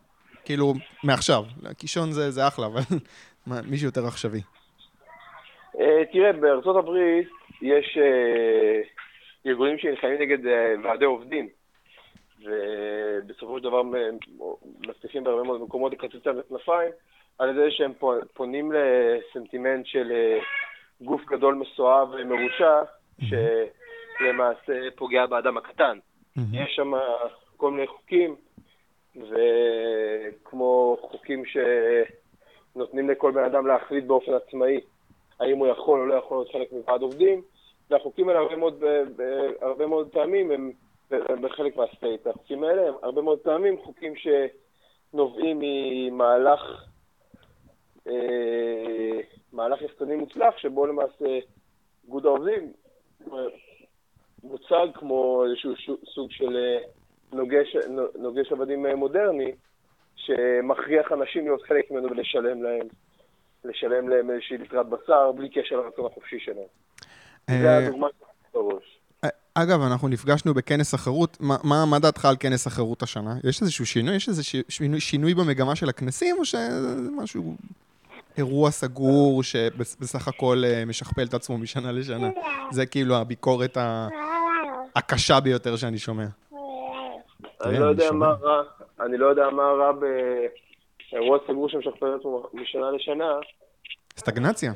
כאילו, 0.44 0.74
מעכשיו. 1.04 1.44
קישון 1.78 2.12
זה, 2.12 2.30
זה 2.30 2.48
אחלה, 2.48 2.66
אבל 2.66 2.80
מישהו 3.70 3.86
יותר 3.86 4.06
עכשווי. 4.06 4.40
אה, 5.80 6.04
תראה, 6.12 6.32
בארצות 6.32 6.76
הברית 6.76 7.28
יש 7.62 7.98
אה, 8.00 8.80
ארגונים 9.46 9.78
שנלחמים 9.78 10.20
נגד 10.20 10.46
אה, 10.46 10.74
ועדי 10.84 11.04
עובדים, 11.04 11.48
ובסופו 12.44 13.58
של 13.58 13.64
דבר 13.64 13.82
מצליחים 14.86 15.24
בהרבה 15.24 15.42
מאוד 15.42 15.62
מקומות 15.62 15.92
לקצץ 15.92 16.26
להם 16.26 16.38
את 16.38 16.44
הכנפיים, 16.44 16.90
על 17.38 17.50
ידי 17.50 17.70
שהם 17.70 17.92
פו- 17.98 18.20
פונים 18.34 18.72
לסנטימנט 18.72 19.86
של 19.86 20.12
גוף 21.00 21.20
גדול 21.26 21.54
מסואב 21.54 22.08
ומרושע, 22.10 22.82
שלמעשה 23.18 24.90
פוגע 24.96 25.26
באדם 25.26 25.56
הקטן. 25.56 25.98
יש 26.36 26.74
שם 26.76 26.92
כל 27.56 27.70
מיני 27.70 27.86
חוקים, 27.86 28.36
וכמו 29.16 30.96
חוקים 31.00 31.42
שנותנים 31.44 33.10
לכל 33.10 33.32
בן 33.32 33.44
אדם 33.44 33.66
להחליט 33.66 34.04
באופן 34.04 34.32
עצמאי 34.34 34.80
האם 35.40 35.58
הוא 35.58 35.66
יכול 35.66 36.00
או 36.00 36.06
לא 36.06 36.14
יכול 36.14 36.36
להיות 36.36 36.52
חלק 36.52 36.72
מוועד 36.72 37.02
עובדים, 37.02 37.42
והחוקים 37.90 38.28
האלה 38.28 38.40
הרבה 38.40 38.56
מאוד, 38.56 38.82
הרבה 39.60 39.86
מאוד 39.86 40.08
פעמים 40.12 40.50
הם, 40.50 40.72
בחלק 41.40 41.76
מהסטייט, 41.76 42.26
החוקים 42.26 42.64
האלה 42.64 42.88
הם 42.88 42.94
הרבה 43.02 43.22
מאוד 43.22 43.38
פעמים 43.38 43.78
חוקים 43.78 44.12
שנובעים 44.16 45.58
ממהלך 45.60 46.60
אה, 48.06 49.20
מהלך 49.52 49.82
יחצני 49.82 50.16
מוצלח, 50.16 50.58
שבו 50.58 50.86
למעשה 50.86 51.38
איגוד 52.04 52.26
העובדים 52.26 52.72
מוצג 54.42 54.86
כמו 54.94 55.44
איזשהו 55.44 55.96
סוג 56.14 56.30
של 56.30 56.56
אה, 56.56 56.78
נוגש, 57.32 57.76
נוגש 58.18 58.52
עבדים 58.52 58.86
אה, 58.86 58.96
מודרני, 58.96 59.52
שמכריח 60.16 61.12
אנשים 61.12 61.44
להיות 61.44 61.62
חלק 61.62 61.90
ממנו 61.90 62.10
ולשלם 62.10 62.62
להם, 62.62 62.86
לשלם 63.64 64.08
להם 64.08 64.30
איזושהי 64.30 64.58
ליטרת 64.58 64.88
בשר, 64.88 65.32
בלי 65.32 65.48
קשר 65.48 65.76
לרצון 65.76 66.06
החופשי 66.06 66.38
שלהם. 66.40 66.66
זה 67.50 67.68
אה, 67.68 67.78
הדוגמה 67.78 68.06
שלי 68.18 68.26
בראש. 68.54 68.98
אגב, 69.54 69.82
אנחנו 69.82 70.08
נפגשנו 70.08 70.54
בכנס 70.54 70.94
החירות, 70.94 71.36
מה, 71.40 71.56
מה, 71.64 71.84
מה 71.86 71.98
דעתך 71.98 72.24
על 72.24 72.36
כנס 72.40 72.66
החירות 72.66 73.02
השנה? 73.02 73.34
יש 73.44 73.62
איזשהו 73.62 73.86
שינוי? 73.86 74.16
יש 74.16 74.28
איזה 74.28 74.42
שינוי, 74.68 75.00
שינוי 75.00 75.34
במגמה 75.34 75.76
של 75.76 75.88
הכנסים, 75.88 76.36
או 76.38 76.44
שזה 76.44 77.10
משהו, 77.16 77.54
אירוע 78.38 78.70
סגור 78.70 79.42
שבסך 79.42 80.28
הכל 80.28 80.62
משכפל 80.86 81.22
את 81.22 81.34
עצמו 81.34 81.58
משנה 81.58 81.92
לשנה? 81.92 82.30
זה 82.70 82.86
כאילו 82.86 83.16
הביקורת 83.16 83.76
ה- 83.76 84.08
הקשה 84.96 85.40
ביותר 85.40 85.76
שאני 85.76 85.98
שומע. 85.98 86.26
אני 87.64 87.74
כן, 87.74 87.80
לא 87.80 87.86
יודע. 87.86 88.12
מה 88.12 88.32
רע, 88.42 88.62
אני 89.00 89.16
לא 89.16 89.26
יודע 89.26 89.50
מה 89.50 89.62
רע 89.62 89.92
באירוע 91.12 91.38
סגור 91.46 91.68
שמשכפל 91.68 92.16
את 92.16 92.24
משנה 92.54 92.90
לשנה, 92.90 93.32
סטגנציה. 94.16 94.72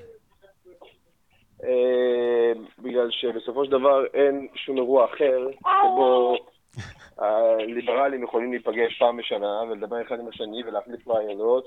אה, 1.64 2.52
בגלל 2.78 3.10
שבסופו 3.10 3.64
של 3.64 3.70
דבר 3.70 4.04
אין 4.14 4.48
שום 4.54 4.76
אירוע 4.76 5.04
אחר 5.04 5.48
שבו 5.60 6.36
הליברלים 7.18 8.22
יכולים 8.22 8.50
להיפגש 8.50 8.98
פעם 8.98 9.16
בשנה 9.16 9.62
ולדבר 9.70 10.02
אחד 10.02 10.20
עם 10.20 10.28
השני 10.28 10.62
ולהחליף 10.66 11.08
רעיונות 11.08 11.64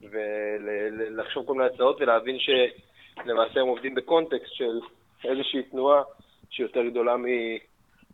ולחשוב 0.00 1.46
כל 1.46 1.52
מיני 1.52 1.64
הצעות 1.74 2.00
ולהבין 2.00 2.36
שלמעשה 2.38 3.60
הם 3.60 3.66
עובדים 3.66 3.94
בקונטקסט 3.94 4.52
של 4.54 4.80
איזושהי 5.24 5.62
תנועה 5.62 6.02
שהיא 6.50 6.66
יותר 6.66 6.82
גדולה 6.82 7.16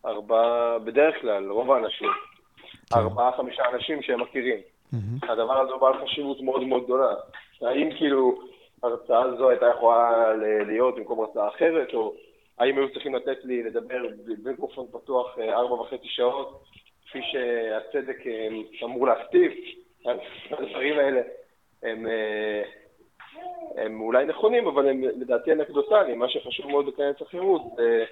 מארבעה, 0.05 0.79
בדרך 0.79 1.21
כלל, 1.21 1.51
רוב 1.51 1.73
האנשים, 1.73 2.11
ארבעה, 2.95 3.37
חמישה 3.37 3.63
אנשים 3.75 4.03
שהם 4.03 4.21
מכירים. 4.21 4.59
הדבר 5.23 5.61
הזה 5.61 5.73
הוא 5.73 5.81
בעל 5.81 6.05
חשיבות 6.05 6.41
מאוד 6.41 6.63
מאוד 6.63 6.85
גדולה. 6.85 7.15
האם 7.63 7.91
כאילו 7.99 8.39
הרצאה 8.83 9.23
הזו 9.23 9.51
הייתה 9.51 9.67
יכולה 9.77 10.33
להיות 10.67 10.97
במקום 10.97 11.21
הרצאה 11.21 11.49
אחרת, 11.49 11.95
או 11.95 12.15
האם 12.59 12.79
היו 12.79 12.93
צריכים 12.93 13.15
לתת 13.15 13.45
לי 13.45 13.63
לדבר 13.63 14.03
במיקרופון 14.45 14.87
פתוח 14.93 15.39
אה, 15.39 15.55
ארבע 15.55 15.75
וחצי 15.75 16.09
שעות, 16.09 16.63
כפי 17.09 17.19
שהצדק 17.23 18.27
אה, 18.27 18.49
אמור 18.85 19.07
להכתיב? 19.07 19.53
הדברים 20.51 20.99
האלה 20.99 21.21
הם, 21.83 22.07
אה, 22.07 22.63
הם 23.77 24.01
אולי 24.01 24.25
נכונים, 24.25 24.67
אבל 24.67 24.89
הם 24.89 25.03
לדעתי 25.03 25.53
אנקדוטליים. 25.53 26.19
מה 26.19 26.29
שחשוב 26.29 26.67
מאוד 26.67 26.87
בכנס 26.87 27.23
החירות 27.23 27.63
זה 27.77 28.05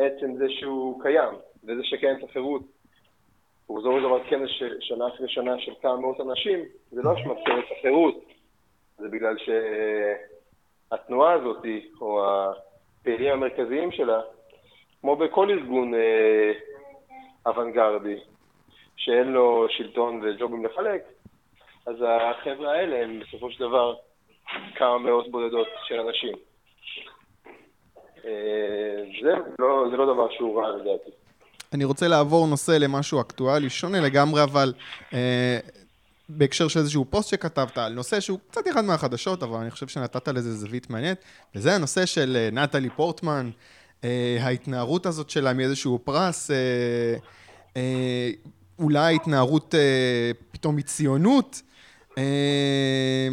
עצם 0.00 0.36
זה 0.36 0.46
שהוא 0.48 1.02
קיים, 1.02 1.34
וזה 1.64 1.84
שכנס 1.84 2.24
החירות 2.24 2.62
הוא 3.66 3.80
של 3.82 4.02
דבר 4.02 4.24
כנס 4.24 4.50
של 4.50 4.76
שנה 4.80 5.08
אחרי 5.08 5.28
שנה 5.28 5.58
של 5.58 5.72
כמה 5.82 5.96
מאות 5.96 6.20
אנשים, 6.20 6.64
זה 6.90 7.02
לא 7.02 7.14
אשמת 7.14 7.36
כנס 7.46 7.64
החירות, 7.78 8.24
זה 8.98 9.08
בגלל 9.08 9.36
שהתנועה 10.88 11.32
הזאת, 11.32 11.64
או 12.00 12.24
הפעילים 12.26 13.32
המרכזיים 13.32 13.92
שלה, 13.92 14.20
כמו 15.00 15.16
בכל 15.16 15.50
ארגון 15.50 15.94
אה, 15.94 16.52
אוונגרדי, 17.46 18.16
שאין 18.96 19.32
לו 19.32 19.66
שלטון 19.68 20.20
וג'ובים 20.22 20.64
לחלק, 20.64 21.02
אז 21.86 21.96
החבר'ה 22.08 22.72
האלה 22.72 23.04
הם 23.04 23.20
בסופו 23.20 23.50
של 23.50 23.60
דבר 23.60 23.94
כמה 24.74 24.98
מאות 24.98 25.30
בודדות 25.30 25.68
של 25.84 26.00
אנשים. 26.00 26.34
אה, 28.24 28.30
זה 29.22 29.32
לא, 29.58 29.84
זה 29.90 29.96
לא 29.96 30.14
דבר 30.14 30.26
שהוא 30.30 30.60
רע 30.60 30.76
לדעתי. 30.76 31.10
אני 31.72 31.84
רוצה 31.84 32.08
לעבור 32.08 32.46
נושא 32.46 32.72
למשהו 32.72 33.20
אקטואלי, 33.20 33.70
שונה 33.70 34.00
לגמרי, 34.00 34.42
אבל 34.42 34.72
אה, 35.14 35.58
בהקשר 36.28 36.68
של 36.68 36.80
איזשהו 36.80 37.04
פוסט 37.10 37.30
שכתבת 37.30 37.78
על 37.78 37.92
נושא 37.92 38.20
שהוא 38.20 38.38
קצת 38.50 38.68
אחד 38.68 38.84
מהחדשות, 38.84 39.42
אבל 39.42 39.58
אני 39.58 39.70
חושב 39.70 39.88
שנתת 39.88 40.28
לזה 40.28 40.52
זווית 40.52 40.90
מעניינת, 40.90 41.24
וזה 41.54 41.74
הנושא 41.74 42.06
של 42.06 42.36
אה, 42.36 42.48
נטלי 42.52 42.90
פורטמן, 42.90 43.50
אה, 44.04 44.38
ההתנערות 44.40 45.06
הזאת 45.06 45.30
שלה 45.30 45.52
מאיזשהו 45.52 45.98
פרס, 46.04 46.50
אה, 46.50 46.56
אה, 47.76 48.30
אולי 48.78 49.14
התנערות 49.14 49.74
אה, 49.74 50.30
פתאום 50.52 50.76
מציונות. 50.76 51.62
אה, 52.18 53.28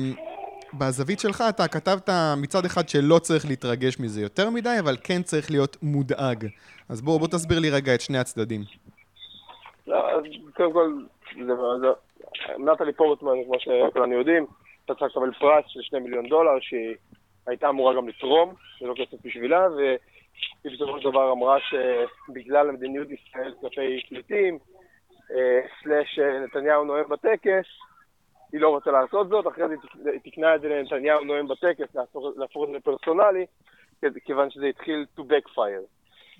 בזווית 0.73 1.19
שלך 1.19 1.43
אתה 1.49 1.67
כתבת 1.67 2.09
מצד 2.37 2.65
אחד 2.65 2.89
שלא 2.89 3.19
צריך 3.19 3.45
להתרגש 3.45 3.99
מזה 3.99 4.21
יותר 4.21 4.49
מדי, 4.49 4.75
אבל 4.79 4.95
כן 5.03 5.23
צריך 5.23 5.51
להיות 5.51 5.77
מודאג. 5.81 6.47
אז 6.89 7.01
בוא, 7.01 7.19
בוא 7.19 7.27
תסביר 7.27 7.59
לי 7.59 7.69
רגע 7.69 7.95
את 7.95 8.01
שני 8.01 8.17
הצדדים. 8.17 8.61
לא, 9.87 10.11
אז 10.11 10.23
קודם 10.53 10.73
כל, 10.73 10.93
זה, 11.35 11.53
זה, 11.79 11.87
נטלי 12.57 12.93
פורטמן, 12.93 13.43
כמו 13.45 13.55
שכולנו 13.59 14.13
יודעים, 14.13 14.45
הייתה 14.79 14.93
צריכה 14.93 15.05
לקבל 15.05 15.33
פרס 15.39 15.63
של 15.67 15.79
שני 15.81 15.99
מיליון 15.99 16.29
דולר, 16.29 16.59
שהיא 16.61 16.95
הייתה 17.47 17.69
אמורה 17.69 17.95
גם 17.95 18.07
לתרום, 18.07 18.53
זה 18.81 18.87
לא 18.87 18.93
כסף 18.93 19.25
בשבילה, 19.25 19.67
והיא 19.69 19.97
בסופו 20.73 20.99
של 20.99 21.09
דבר 21.09 21.31
אמרה 21.31 21.57
שבגלל 21.59 22.69
המדיניות 22.69 23.07
ישראל 23.11 23.53
כלפי 23.61 24.01
פליטים, 24.09 24.59
אה, 25.31 25.59
סלאש 25.83 26.19
אה, 26.19 26.39
נתניהו 26.39 26.83
נואם 26.83 27.09
בטקס, 27.09 27.65
היא 28.51 28.61
לא 28.61 28.69
רוצה 28.69 28.91
לעשות 28.91 29.29
זאת, 29.29 29.47
אחרי 29.47 29.63
זה 30.03 30.11
היא 30.11 30.19
תיקנה 30.19 30.55
את 30.55 30.61
זה 30.61 30.69
לנתניהו 30.69 31.23
נואם 31.23 31.47
בטקס, 31.47 31.95
להפוך 32.37 32.63
את 32.63 32.71
זה 32.71 32.77
לפרסונלי, 32.77 33.45
כיוון 34.25 34.49
שזה 34.49 34.65
התחיל 34.65 35.05
to 35.17 35.21
backfire. 35.21 35.85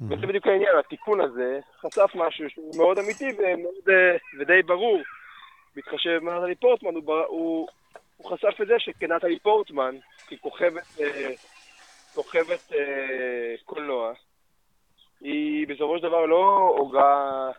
וזה 0.10 0.28
בדיוק 0.28 0.48
העניין, 0.48 0.78
התיקון 0.80 1.22
הזה 1.22 1.60
חשף 1.80 2.12
משהו 2.16 2.50
שהוא 2.50 2.78
מאוד 2.78 2.98
אמיתי 2.98 3.26
ומאוד, 3.38 3.90
אה, 3.90 4.18
ודי 4.40 4.62
ברור. 4.62 5.02
בהתחשב 5.76 6.20
בנטלי 6.24 6.56
פורטמן, 6.56 6.96
הוא, 6.96 7.04
הוא 7.28 7.68
הוא 8.18 8.32
חשף 8.32 8.62
את 8.62 8.68
זה 8.68 8.74
שכנטלי 8.78 9.40
פורטמן, 9.40 9.96
ככוכבת 10.32 11.02
אה, 11.02 11.34
כוכבת 12.16 12.74
אה, 12.74 13.56
קולנוע, 13.66 14.14
היא 15.22 15.68
בסופו 15.68 15.98
של 15.98 16.04
דבר 16.04 16.26
לא 16.26 16.74
עוגה 16.78 17.50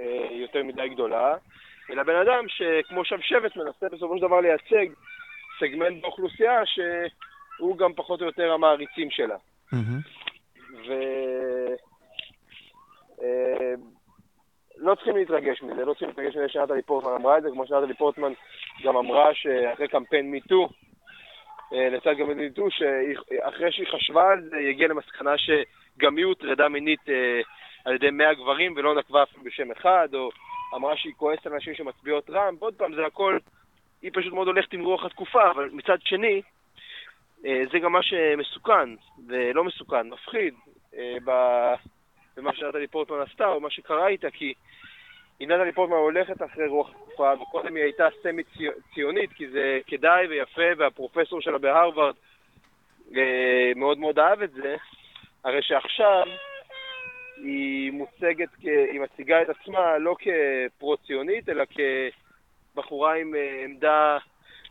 אה, 0.00 0.28
יותר 0.30 0.62
מדי 0.62 0.88
גדולה, 0.88 1.36
אלא 1.90 2.02
בן 2.02 2.16
אדם 2.16 2.44
שכמו 2.48 3.04
שבשבת 3.04 3.56
מנסה 3.56 3.86
בסופו 3.92 4.16
של 4.16 4.22
דבר 4.22 4.40
לייצג 4.40 4.86
סגמנט 5.60 6.02
באוכלוסייה 6.02 6.60
שהוא 6.66 7.76
גם 7.78 7.92
פחות 7.92 8.20
או 8.20 8.26
יותר 8.26 8.52
המעריצים 8.52 9.10
שלה. 9.10 9.36
ו... 10.88 10.92
אה, 13.22 13.74
לא 14.76 14.94
צריכים 14.94 15.16
להתרגש 15.16 15.62
מזה, 15.62 15.84
לא 15.84 15.92
צריכים 15.92 16.08
להתרגש 16.08 16.36
מזה 16.36 16.48
שנתלי 16.48 16.82
פורטמן 16.82 17.12
אמרה 17.12 17.38
את 17.38 17.42
זה, 17.42 17.48
כמו 17.50 17.66
שנתלי 17.66 17.94
פורטמן 17.94 18.32
גם 18.84 18.96
אמרה 18.96 19.34
שאחרי 19.34 19.88
קמפיין 19.88 20.30
מיטו, 20.30 20.68
אה, 21.72 21.88
לצד 21.88 22.14
קמפיין 22.18 22.38
מיטו, 22.38 22.70
שאחרי 22.70 23.72
שהיא 23.72 23.86
חשבה 23.86 24.32
על 24.32 24.42
זה, 24.42 24.56
היא 24.56 24.68
הגיעה 24.68 24.88
למסקנה 24.88 25.34
שגם 25.38 26.16
היא 26.16 26.24
הוטרדה 26.24 26.68
מינית 26.68 27.08
אה, 27.08 27.40
על 27.84 27.94
ידי 27.94 28.10
100 28.10 28.34
גברים 28.34 28.74
ולא 28.76 28.94
נקבה 28.94 29.22
אפילו 29.22 29.44
בשם 29.44 29.70
אחד, 29.70 30.08
או 30.14 30.30
אמרה 30.74 30.96
שהיא 30.96 31.12
כועסת 31.16 31.46
על 31.46 31.52
אנשים 31.52 31.74
שמצביעות 31.74 32.30
רע"מ, 32.30 32.56
ועוד 32.58 32.74
פעם, 32.74 32.94
זה 32.94 33.06
הכל, 33.06 33.38
היא 34.02 34.10
פשוט 34.14 34.32
מאוד 34.32 34.46
הולכת 34.46 34.72
עם 34.72 34.84
רוח 34.84 35.04
התקופה, 35.04 35.50
אבל 35.50 35.70
מצד 35.72 35.96
שני, 36.04 36.42
זה 37.42 37.78
גם 37.82 37.92
מה 37.92 38.02
שמסוכן, 38.02 38.88
ולא 39.28 39.64
מסוכן, 39.64 40.08
מפחיד, 40.08 40.54
במה 42.36 42.54
שנתלי 42.54 42.86
פורטמן 42.86 43.20
עשתה, 43.20 43.46
או 43.46 43.60
מה 43.60 43.70
שקרה 43.70 44.08
איתה, 44.08 44.30
כי 44.30 44.54
אם 45.40 45.50
נתלי 45.50 45.72
פורטמן 45.72 45.96
הולכת 45.96 46.42
אחרי 46.42 46.66
רוח 46.66 46.90
התקופה, 46.90 47.32
וקודם 47.42 47.76
היא 47.76 47.84
הייתה 47.84 48.08
סמי 48.22 48.42
ציונית, 48.94 49.32
כי 49.32 49.48
זה 49.48 49.78
כדאי 49.86 50.26
ויפה, 50.26 50.62
והפרופסור 50.78 51.40
שלה 51.40 51.58
בהרווארד 51.58 52.14
אה, 53.16 53.72
מאוד 53.76 53.98
מאוד 53.98 54.18
אהב 54.18 54.42
את 54.42 54.52
זה, 54.52 54.76
הרי 55.44 55.62
שעכשיו 55.62 56.24
היא 57.44 57.92
מוצגת, 57.92 58.48
היא 58.92 59.00
מציגה 59.00 59.42
את 59.42 59.48
עצמה 59.48 59.98
לא 59.98 60.16
כפרו-ציונית, 60.18 61.48
אלא 61.48 61.64
כבחורה 62.74 63.14
עם 63.14 63.34
אה, 63.34 63.64
עמדה 63.64 64.18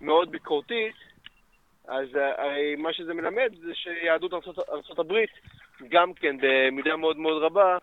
מאוד 0.02 0.32
ביקורתית, 0.32 0.96
אז 1.88 2.16
אה, 2.16 2.44
הרי 2.44 2.76
מה 2.76 2.94
שזה 2.94 3.14
מלמד 3.14 3.54
זה 3.56 3.76
שיהדות 3.76 4.34
ארה"ב 4.34 5.14
גם 5.90 6.14
כן 6.14 6.36
במידה 6.42 6.96
מאוד 6.96 7.18
מאוד 7.18 7.44
רבה 7.44 7.78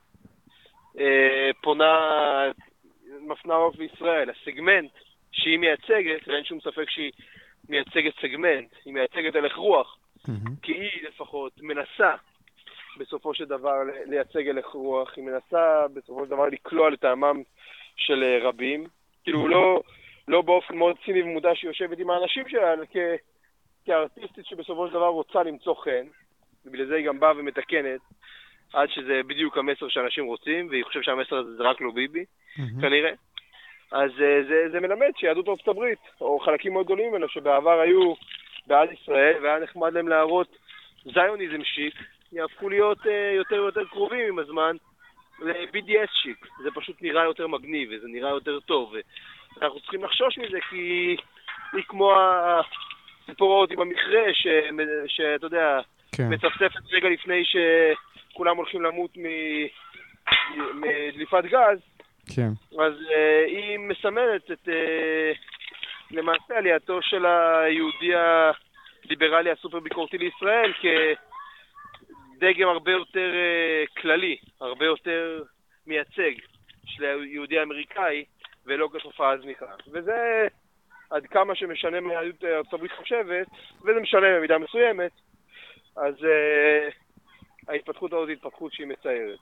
פונה 1.62 1.96
מפנה 3.20 3.54
אוף 3.54 3.76
בישראל. 3.76 4.30
הסגמנט 4.30 4.90
שהיא 5.32 5.58
מייצגת, 5.58 6.28
ואין 6.28 6.44
שום 6.44 6.60
ספק 6.60 6.90
שהיא 6.90 7.12
מייצגת 7.68 8.14
סגמנט, 8.20 8.68
היא 8.84 8.94
מייצגת 8.94 9.34
הלך 9.34 9.56
רוח, 9.56 9.98
mm-hmm. 10.18 10.50
כי 10.62 10.72
היא 10.72 11.08
לפחות 11.08 11.52
מנסה 11.62 12.14
בסופו 13.00 13.34
של 13.34 13.44
דבר 13.44 13.76
לייצג 14.06 14.48
הלך 14.48 14.66
רוח, 14.66 15.12
היא 15.16 15.24
מנסה 15.24 15.88
בסופו 15.94 16.24
של 16.24 16.30
דבר 16.30 16.46
לקלוע 16.46 16.90
לטעמם 16.90 17.42
של 17.96 18.22
אה, 18.22 18.48
רבים, 18.48 18.86
כאילו 19.24 19.48
לא, 19.48 19.82
לא 20.28 20.42
באופן 20.42 20.76
מאוד 20.76 20.96
ציני 21.04 21.22
ומודע 21.22 21.50
שהיא 21.54 21.68
יושבת 21.68 21.98
עם 21.98 22.10
האנשים 22.10 22.48
שלה, 22.48 22.72
אלא 22.72 22.84
כ... 22.92 22.96
כארטיסטית 23.86 24.46
שבסופו 24.46 24.88
של 24.88 24.92
דבר 24.94 25.08
רוצה 25.08 25.42
למצוא 25.42 25.74
חן, 25.74 26.06
ובגלל 26.66 26.86
זה 26.86 26.94
היא 26.94 27.06
גם 27.06 27.20
באה 27.20 27.32
ומתקנת 27.36 28.00
עד 28.72 28.88
שזה 28.90 29.20
בדיוק 29.26 29.58
המסר 29.58 29.88
שאנשים 29.88 30.24
רוצים, 30.24 30.68
והיא 30.68 30.84
חושבת 30.84 31.04
שהמסר 31.04 31.36
הזה 31.36 31.56
זה 31.56 31.62
רק 31.62 31.80
לא 31.80 31.90
ביבי, 31.90 32.24
mm-hmm. 32.24 32.80
כנראה. 32.80 33.10
אז 33.92 34.10
uh, 34.10 34.48
זה, 34.48 34.68
זה 34.72 34.80
מלמד 34.80 35.10
שיהדות 35.16 35.48
ארצות 35.48 35.68
הברית, 35.68 35.98
או 36.20 36.38
חלקים 36.38 36.72
מאוד 36.72 36.86
גדולים 36.86 37.10
ממנו, 37.10 37.28
שבעבר 37.28 37.80
היו 37.80 38.14
בעד 38.66 38.88
ישראל, 38.92 39.34
והיה 39.42 39.58
נחמד 39.58 39.92
להם 39.92 40.08
להראות 40.08 40.56
זיוניזם 41.04 41.64
שיק, 41.64 41.94
יהפכו 42.32 42.68
להיות 42.68 42.98
uh, 42.98 43.36
יותר 43.36 43.62
ויותר 43.62 43.84
קרובים 43.84 44.28
עם 44.28 44.38
הזמן 44.38 44.76
ל-BDS 45.40 46.10
שיק. 46.22 46.46
זה 46.62 46.70
פשוט 46.74 47.02
נראה 47.02 47.24
יותר 47.24 47.46
מגניב, 47.46 47.90
וזה 47.92 48.08
נראה 48.08 48.30
יותר 48.30 48.60
טוב. 48.60 48.94
ואנחנו 49.56 49.80
צריכים 49.80 50.04
לחשוש 50.04 50.38
מזה, 50.38 50.58
כי 50.70 51.16
היא 51.72 51.82
כמו 51.88 52.14
הסיפורות 52.14 53.70
עם 53.70 53.80
המכרה, 53.80 54.24
שאתה 55.06 55.46
יודע, 55.46 55.80
כן. 56.12 56.28
מצפצפת 56.32 56.92
רגע 56.92 57.08
לפני 57.08 57.44
ש... 57.44 57.56
כולם 58.32 58.56
הולכים 58.56 58.82
למות 58.82 59.10
מדליפת 60.74 61.44
גז, 61.44 61.78
כן. 62.36 62.48
אז 62.80 62.92
uh, 62.92 63.46
היא 63.46 63.78
מסמלת 63.78 64.50
את, 64.50 64.68
uh, 64.68 65.38
למעשה 66.10 66.58
עלייתו 66.58 67.02
של 67.02 67.26
היהודי 67.26 68.12
הליברלי 69.04 69.50
הסופר 69.50 69.80
ביקורתי 69.80 70.18
לישראל 70.18 70.72
כדגם 72.40 72.68
הרבה 72.68 72.92
יותר 72.92 73.30
uh, 73.32 74.00
כללי, 74.02 74.36
הרבה 74.60 74.84
יותר 74.84 75.42
מייצג 75.86 76.32
של 76.84 77.04
היהודי 77.04 77.58
האמריקאי, 77.58 78.24
ולא 78.66 78.88
כתופעה 78.92 79.38
זניחה. 79.38 79.66
וזה 79.92 80.46
עד 81.10 81.26
כמה 81.26 81.54
שמשנה 81.54 82.00
מה 82.00 82.12
יהדות 82.12 82.44
ארצות 82.44 82.72
הברית 82.74 82.92
חושבת, 82.92 83.46
וזה 83.82 84.00
משנה 84.00 84.26
במידה 84.36 84.58
מסוימת, 84.58 85.12
אז 85.96 86.14
uh, 86.14 86.94
ההתפתחות 87.68 88.12
הזאת 88.12 88.28
היא 88.28 88.36
התפתחות 88.36 88.72
שהיא 88.72 88.86
מצערת. 88.86 89.38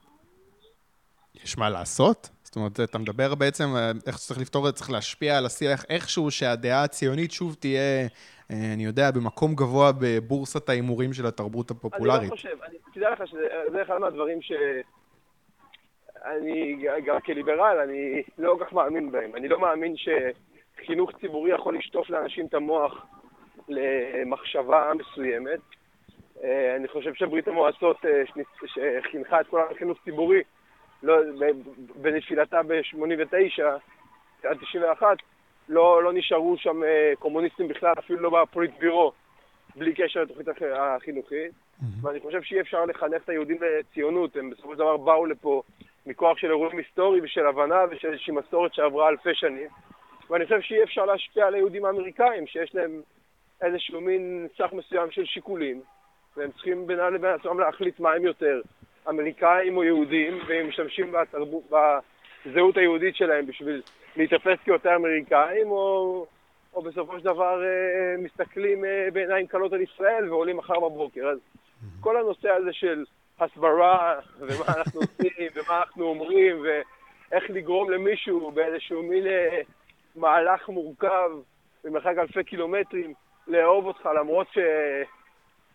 יש 1.45 1.59
מה 1.59 1.71
לעשות? 1.71 2.29
זאת 2.49 2.57
אומרת, 2.57 2.81
אתה 2.81 2.99
מדבר 2.99 3.35
בעצם 3.35 3.65
אה, 3.77 3.91
איך 4.07 4.17
צריך 4.17 4.41
לפתור 4.41 4.69
את 4.69 4.73
זה, 4.73 4.79
צריך 4.79 4.91
להשפיע 4.91 5.39
על 5.39 5.47
השיח 5.47 5.85
איכשהו, 5.91 6.31
שהדעה 6.31 6.85
הציונית 6.85 7.33
שוב 7.33 7.55
תהיה, 7.55 8.07
אה, 8.51 8.57
אני 8.75 8.85
יודע, 8.85 9.11
במקום 9.11 9.55
גבוה 9.55 9.91
בבורסת 10.01 10.69
ההימורים 10.69 11.13
של 11.13 11.27
התרבות 11.27 11.71
הפופולרית. 11.71 12.21
אני 12.21 12.31
לא 12.31 12.35
חושב, 12.37 12.57
אני, 12.69 12.77
תדע 12.95 13.11
לך 13.11 13.27
שזה 13.27 13.83
אחד 13.83 13.99
מהדברים 13.99 14.43
ש... 14.43 14.53
אני, 16.25 16.87
גם 17.07 17.21
כליברל, 17.21 17.79
אני 17.85 18.23
לא 18.39 18.57
כל 18.59 18.65
כך 18.65 18.73
מאמין 18.73 19.13
בהם. 19.13 19.37
אני 19.37 19.49
לא 19.49 19.61
מאמין 19.61 19.95
שחינוך 19.97 21.11
ציבורי 21.21 21.51
יכול 21.51 21.79
לשטוף 21.79 22.11
לאנשים 22.11 22.47
את 22.47 22.55
המוח 22.55 23.07
למחשבה 23.69 24.93
מסוימת. 24.99 25.61
אה, 26.45 26.77
אני 26.77 26.89
חושב 26.89 27.15
שברית 27.15 27.49
המועצות 27.49 27.97
שחינכה 28.67 29.41
את 29.41 29.47
כל 29.47 29.61
החינוך 29.71 29.99
ציבורי 30.05 30.43
לא, 31.03 31.17
בנפילתה 31.95 32.63
ב-89 32.63 33.63
עד 34.45 34.57
91, 34.61 35.17
לא, 35.69 36.03
לא 36.03 36.13
נשארו 36.13 36.57
שם 36.59 36.83
אה, 36.85 37.13
קומוניסטים 37.19 37.69
בכלל, 37.69 37.93
אפילו 37.99 38.21
לא 38.21 38.43
בפוליט 38.43 38.71
בירו, 38.79 39.13
בלי 39.77 39.95
קשר 39.95 40.23
לתוכנית 40.23 40.49
החינוכית. 40.77 41.53
Mm-hmm. 41.53 41.85
ואני 42.03 42.21
חושב 42.21 42.43
שאי 42.43 42.61
אפשר 42.61 42.85
לחנך 42.85 43.23
את 43.25 43.29
היהודים 43.29 43.59
לציונות, 43.63 44.37
הם 44.37 44.51
בסופו 44.51 44.73
של 44.73 44.79
דבר 44.79 44.97
באו 44.97 45.27
לפה 45.27 45.63
מכוח 46.07 46.39
של 46.39 46.47
אירועים 46.47 46.79
היסטוריים 46.79 47.25
ושל 47.25 47.47
הבנה 47.47 47.79
ושל 47.91 48.09
איזושהי 48.09 48.35
מסורת 48.35 48.75
שעברה 48.75 49.09
אלפי 49.09 49.35
שנים. 49.35 49.69
ואני 50.31 50.45
חושב 50.45 50.61
שאי 50.61 50.83
אפשר 50.83 51.05
להשפיע 51.05 51.47
על 51.47 51.55
היהודים 51.55 51.85
האמריקאים, 51.85 52.47
שיש 52.47 52.75
להם 52.75 53.01
איזשהו 53.63 54.01
מין 54.01 54.49
סך 54.59 54.73
מסוים 54.73 55.11
של 55.11 55.25
שיקולים. 55.25 55.81
והם 56.37 56.53
צריכים 56.53 56.87
בינם 56.87 57.15
לבין 57.15 57.31
עצמם 57.31 57.61
להחליט 57.61 58.01
מה 58.01 58.13
הם 58.13 58.25
יותר, 58.25 58.61
אמריקאים 59.09 59.77
או 59.77 59.85
יהודים, 59.85 60.39
והם 60.49 60.69
משתמשים 60.69 61.13
בתרבות, 61.13 61.63
בזהות 62.47 62.77
היהודית 62.77 63.17
שלהם 63.17 63.47
בשביל 63.47 63.83
להיתפס 64.17 64.59
כיותר 64.65 64.97
אמריקאים, 64.97 65.71
או, 65.71 66.27
או 66.75 66.83
בסופו 66.83 67.19
של 67.19 67.25
דבר 67.25 67.63
אה, 67.65 68.17
מסתכלים 68.19 68.85
אה, 68.85 69.09
בעיניים 69.13 69.47
קלות 69.47 69.73
על 69.73 69.81
ישראל 69.81 70.31
ועולים 70.31 70.57
מחר 70.57 70.81
בבוקר. 70.81 71.29
אז 71.29 71.39
כל 72.01 72.17
הנושא 72.17 72.49
הזה 72.51 72.73
של 72.73 73.05
הסברה, 73.41 74.21
ומה 74.41 74.65
אנחנו 74.79 75.01
עושים, 75.01 75.49
ומה 75.55 75.79
אנחנו 75.79 76.05
אומרים, 76.05 76.63
ואיך 76.63 77.51
לגרום 77.51 77.91
למישהו 77.91 78.51
באיזשהו 78.51 79.03
מין 79.03 79.27
אה, 79.27 79.61
מהלך 80.17 80.69
מורכב 80.69 81.31
במרחק 81.85 82.15
אלפי 82.19 82.45
קילומטרים 82.45 83.15
לאהוב 83.47 83.87
אותך, 83.87 84.09
למרות 84.21 84.47
ש... 84.53 84.59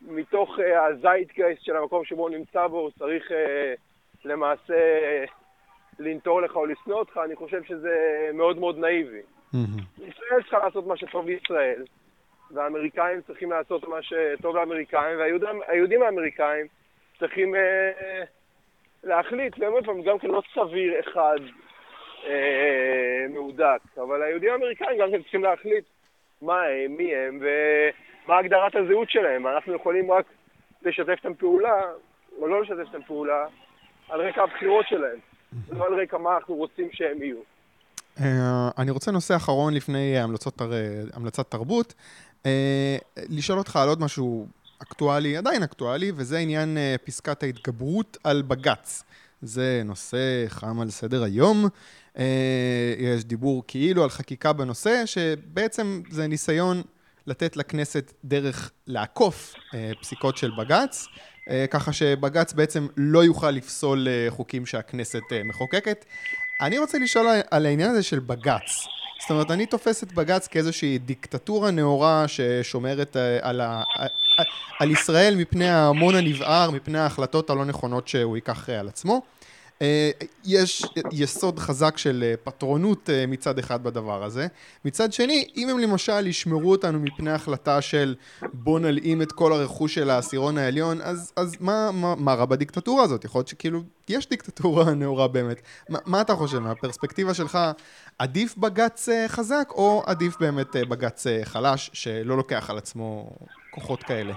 מתוך 0.07 0.59
uh, 0.59 0.61
הזייטגייסט 0.79 1.63
של 1.63 1.75
המקום 1.75 2.05
שבו 2.05 2.21
הוא 2.21 2.29
נמצא 2.29 2.67
בו, 2.67 2.79
הוא 2.79 2.91
צריך 2.99 3.31
uh, 3.31 3.33
למעשה 4.25 4.73
uh, 5.25 5.31
לנטור 5.99 6.41
לך 6.41 6.55
או 6.55 6.65
לשנוא 6.65 6.99
אותך, 6.99 7.19
אני 7.25 7.35
חושב 7.35 7.63
שזה 7.63 8.29
מאוד 8.33 8.57
מאוד 8.57 8.77
נאיבי. 8.77 9.19
Mm-hmm. 9.19 9.81
ישראל 9.97 10.41
צריכה 10.41 10.57
לעשות 10.57 10.87
מה 10.87 10.97
שטוב 10.97 11.27
לישראל, 11.27 11.83
והאמריקאים 12.51 13.21
צריכים 13.21 13.51
לעשות 13.51 13.87
מה 13.87 13.97
שטוב 14.01 14.55
לאמריקאים, 14.55 15.17
והיהודים 15.19 16.03
האמריקאים 16.03 16.65
צריכים 17.19 17.55
uh, 17.55 17.57
להחליט, 19.03 19.57
באמת, 19.57 19.83
גם 20.05 20.19
כן 20.19 20.27
לא 20.27 20.41
סביר 20.53 20.99
אחד 20.99 21.37
uh, 22.23 22.27
מהודק, 23.33 23.81
אבל 23.97 24.23
היהודים 24.23 24.51
האמריקאים 24.51 24.99
גם 24.99 25.11
כן 25.11 25.21
צריכים 25.21 25.43
להחליט 25.43 25.85
מה 26.41 26.61
הם, 26.63 26.91
מי 26.97 27.15
הם, 27.15 27.39
ו... 27.41 27.47
מה 28.27 28.37
הגדרת 28.37 28.75
הזהות 28.75 29.09
שלהם. 29.09 29.47
אנחנו 29.47 29.73
יכולים 29.73 30.11
רק 30.11 30.25
לשתף 30.81 31.09
איתם 31.09 31.33
פעולה, 31.33 31.81
או 32.39 32.47
לא 32.47 32.61
לשתף 32.61 32.93
איתם 32.93 33.03
פעולה, 33.07 33.45
על 34.09 34.21
רקע 34.21 34.41
הבחירות 34.43 34.85
שלהם, 34.89 35.19
לא 35.71 35.85
על 35.85 36.01
רקע 36.01 36.17
מה 36.17 36.35
אנחנו 36.35 36.55
רוצים 36.55 36.89
שהם 36.91 37.23
יהיו. 37.23 37.37
אני 38.77 38.91
רוצה 38.91 39.11
נושא 39.11 39.35
אחרון 39.35 39.73
לפני 39.73 40.15
המלצת 41.13 41.49
תרבות. 41.49 41.93
לשאול 43.29 43.57
אותך 43.57 43.75
על 43.75 43.89
עוד 43.89 44.01
משהו 44.01 44.47
אקטואלי, 44.83 45.37
עדיין 45.37 45.63
אקטואלי, 45.63 46.11
וזה 46.15 46.37
עניין 46.37 46.77
פסקת 47.03 47.43
ההתגברות 47.43 48.17
על 48.23 48.41
בג"ץ. 48.41 49.03
זה 49.41 49.81
נושא 49.85 50.45
חם 50.47 50.79
על 50.79 50.89
סדר 50.89 51.23
היום. 51.23 51.65
יש 52.97 53.25
דיבור 53.25 53.63
כאילו 53.67 54.03
על 54.03 54.09
חקיקה 54.09 54.53
בנושא, 54.53 55.05
שבעצם 55.05 56.01
זה 56.09 56.27
ניסיון 56.27 56.81
לתת 57.27 57.57
לכנסת 57.57 58.13
דרך 58.23 58.71
לעקוף 58.87 59.53
פסיקות 60.01 60.37
של 60.37 60.51
בג"ץ. 60.57 61.07
ככה 61.71 61.93
שבג"ץ 61.93 62.53
בעצם 62.53 62.87
לא 62.97 63.23
יוכל 63.23 63.51
לפסול 63.51 64.07
חוקים 64.29 64.65
שהכנסת 64.65 65.21
מחוקקת. 65.45 66.05
אני 66.61 66.77
רוצה 66.77 66.97
לשאול 66.97 67.27
על 67.51 67.65
העניין 67.65 67.89
הזה 67.89 68.03
של 68.03 68.19
בג"ץ. 68.19 68.87
זאת 69.21 69.31
אומרת, 69.31 69.51
אני 69.51 69.65
תופס 69.65 70.03
את 70.03 70.13
בג"ץ 70.13 70.47
כאיזושהי 70.47 70.97
דיקטטורה 70.97 71.71
נאורה 71.71 72.25
ששומרת 72.27 73.17
על, 73.41 73.61
ה... 73.61 73.83
על 74.79 74.91
ישראל 74.91 75.35
מפני 75.35 75.69
ההמון 75.69 76.15
הנבער, 76.15 76.71
מפני 76.71 76.99
ההחלטות 76.99 77.49
הלא 77.49 77.65
נכונות 77.65 78.07
שהוא 78.07 78.37
ייקח 78.37 78.69
על 78.69 78.87
עצמו. 78.87 79.21
אה, 79.81 80.11
יש 80.45 80.85
יסוד 81.11 81.59
חזק 81.59 81.97
של 81.97 82.23
אה, 82.23 82.33
פטרונות 82.43 83.09
אה, 83.09 83.25
מצד 83.27 83.59
אחד 83.59 83.83
בדבר 83.83 84.23
הזה. 84.23 84.47
מצד 84.85 85.13
שני, 85.13 85.47
אם 85.57 85.69
הם 85.69 85.79
למשל 85.79 86.27
ישמרו 86.27 86.71
אותנו 86.71 86.99
מפני 86.99 87.31
החלטה 87.31 87.81
של 87.81 88.15
בוא 88.53 88.79
נלאים 88.79 89.21
את 89.21 89.31
כל 89.31 89.53
הרכוש 89.53 89.95
של 89.95 90.09
העשירון 90.09 90.57
העליון, 90.57 90.97
אז, 91.01 91.33
אז 91.35 91.57
מה, 91.61 91.89
מה, 91.93 92.15
מה 92.17 92.33
רע 92.33 92.45
בדיקטטורה 92.45 93.03
הזאת? 93.03 93.25
יכול 93.25 93.39
להיות 93.39 93.47
שכאילו 93.47 93.79
יש 94.09 94.29
דיקטטורה 94.29 94.93
נאורה 94.99 95.27
באמת. 95.27 95.61
מה, 95.89 95.99
מה 96.05 96.21
אתה 96.21 96.33
חושב? 96.33 96.59
מהפרספקטיבה 96.59 97.33
שלך, 97.33 97.57
עדיף 98.19 98.57
בג"ץ 98.57 99.09
חזק 99.27 99.67
או 99.71 100.03
עדיף 100.05 100.37
באמת 100.39 100.75
בג"ץ 100.89 101.25
חלש 101.43 101.89
שלא 101.93 102.37
לוקח 102.37 102.69
על 102.69 102.77
עצמו 102.77 103.29
כוחות 103.71 104.03
כאלה? 104.03 104.33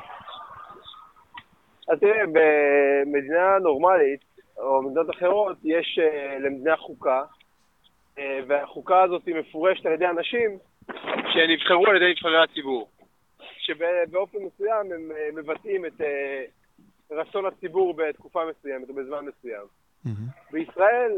אז 1.89 1.99
תראה, 2.01 2.27
במדינה 2.27 3.59
נורמלית 3.63 4.26
או 4.59 4.83
במדינות 4.83 5.11
אחרות, 5.11 5.57
יש 5.65 5.99
uh, 5.99 6.39
למדינה 6.39 6.77
חוקה, 6.77 7.23
uh, 8.17 8.21
והחוקה 8.47 9.03
הזאת 9.03 9.27
היא 9.27 9.35
מפורשת 9.35 9.87
על 9.87 9.93
ידי 9.93 10.07
אנשים 10.07 10.59
שנבחרו 11.33 11.87
על 11.87 11.97
ידי 11.97 12.11
נבחרי 12.11 12.43
הציבור, 12.43 12.89
שבאופן 13.59 14.39
מסוים 14.39 14.93
הם 14.93 15.11
uh, 15.11 15.37
מבטאים 15.37 15.87
את 15.87 16.01
uh, 16.01 16.05
רצון 17.11 17.47
הציבור 17.47 17.95
בתקופה 17.95 18.41
מסוימת 18.51 18.89
או 18.89 18.95
בזמן 18.95 19.25
מסוים. 19.25 19.67
Mm-hmm. 20.07 20.53
בישראל 20.53 21.13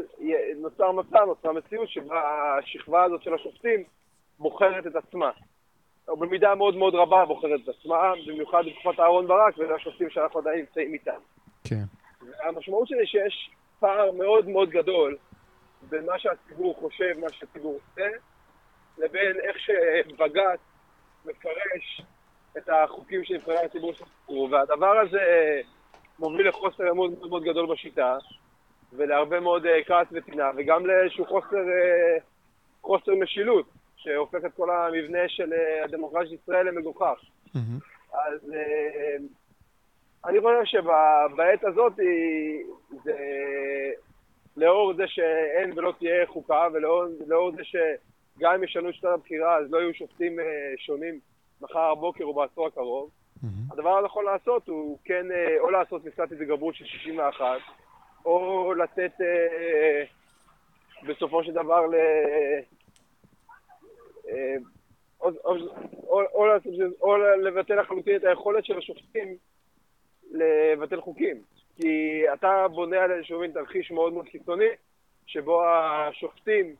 נוצר 0.61 0.91
מצב, 0.91 1.19
נוצרה 1.27 1.53
מציאות 1.53 1.89
שבה 1.89 2.57
השכבה 2.59 3.03
הזאת 3.03 3.23
של 3.23 3.33
השופטים 3.33 3.83
בוחרת 4.39 4.87
את 4.87 4.95
עצמה. 4.95 5.31
או 6.07 6.17
במידה 6.17 6.55
מאוד 6.55 6.75
מאוד 6.75 6.95
רבה 6.95 7.25
בוחרת 7.25 7.59
את 7.63 7.69
עצמה, 7.69 8.13
במיוחד 8.27 8.63
בתקופת 8.65 8.99
אהרן 8.99 9.27
ברק 9.27 9.57
ואלה 9.57 9.75
השופטים 9.75 10.09
שאנחנו 10.09 10.39
עדיין 10.39 10.59
נמצאים 10.59 10.93
איתם. 10.93 11.19
כן. 11.63 11.98
המשמעות 12.43 12.87
של 12.87 12.95
זה 12.95 13.05
שיש 13.05 13.51
פער 13.79 14.11
מאוד 14.11 14.47
מאוד 14.47 14.69
גדול 14.69 15.17
בין 15.89 16.05
מה 16.05 16.19
שהציבור 16.19 16.75
חושב, 16.79 17.19
מה 17.19 17.29
שהציבור 17.29 17.73
עושה, 17.73 18.09
לבין 18.97 19.39
איך 19.39 19.57
שבג"ץ 19.59 20.59
מפרש 21.25 22.01
את 22.57 22.69
החוקים 22.69 23.23
של 23.23 23.33
נבחרי 23.33 23.57
הציבור 23.57 23.93
שחקרו, 23.93 24.49
והדבר 24.51 24.99
הזה 24.99 25.61
מוביל 26.19 26.49
לחוסר 26.49 26.91
אמון 26.91 27.13
מאוד 27.13 27.29
מאוד 27.29 27.43
גדול 27.43 27.73
בשיטה, 27.73 28.17
ולהרבה 28.93 29.39
מאוד 29.39 29.65
אה, 29.65 29.83
כעס 29.83 30.07
וטינה, 30.11 30.51
וגם 30.57 30.85
לאיזשהו 30.85 31.25
חוסר, 31.25 31.57
אה, 31.57 32.17
חוסר 32.81 33.11
משילות, 33.15 33.65
שהופך 33.95 34.39
את 34.45 34.53
כל 34.55 34.69
המבנה 34.69 35.19
של 35.27 35.53
אה, 35.53 35.83
הדמוקרטיה 35.83 36.29
של 36.29 36.33
ישראל 36.33 36.67
למגוחך. 36.67 37.19
Mm-hmm. 37.47 37.59
אז 38.13 38.51
אני 40.25 40.39
חושב 40.39 40.65
שבעת 40.65 41.63
הזאת 41.63 41.93
זה 43.03 43.13
לאור 44.57 44.93
זה 44.93 45.07
שאין 45.07 45.71
ולא 45.75 45.93
תהיה 45.99 46.27
חוקה, 46.27 46.67
ולאור 46.73 47.51
זה 47.51 47.63
שגם 47.63 48.53
אם 48.53 48.63
ישנו 48.63 48.89
את 48.89 48.93
שיטת 48.93 49.07
הבחירה 49.07 49.57
אז 49.57 49.71
לא 49.71 49.77
יהיו 49.77 49.93
שופטים 49.93 50.39
אה, 50.39 50.73
שונים 50.77 51.19
מחר 51.61 51.95
בבוקר 51.95 52.23
או 52.23 52.33
בעשור 52.33 52.67
הקרוב, 52.67 53.09
mm-hmm. 53.09 53.73
הדבר 53.73 53.97
הנכון 53.97 54.25
לעשות 54.25 54.67
הוא 54.67 54.97
כן 55.05 55.31
אה, 55.31 55.59
או 55.59 55.69
לעשות 55.69 56.05
פסקת 56.05 56.31
התגברות 56.31 56.75
של 56.75 56.85
61, 56.85 57.45
או 58.25 58.73
לתת 58.73 59.11
אה, 59.21 60.03
בסופו 61.07 61.43
של 61.43 61.53
דבר 61.53 61.85
ל... 61.85 61.95
או, 65.21 65.29
או, 65.45 65.55
או, 66.07 66.17
או, 66.33 66.45
או 67.01 67.17
לבטל 67.17 67.81
לחלוטין 67.81 68.15
את 68.15 68.23
היכולת 68.23 68.65
של 68.65 68.77
השופטים 68.77 69.37
לבטל 70.31 71.01
חוקים. 71.01 71.37
כי 71.81 72.23
אתה 72.33 72.67
בונה 72.67 72.97
על 72.97 73.11
איזשהו 73.11 73.39
מין 73.39 73.51
תרחיש 73.51 73.91
מאוד 73.91 74.13
מאוד 74.13 74.25
קיצוני, 74.25 74.69
שבו 75.25 75.63
השופטים 75.65 76.75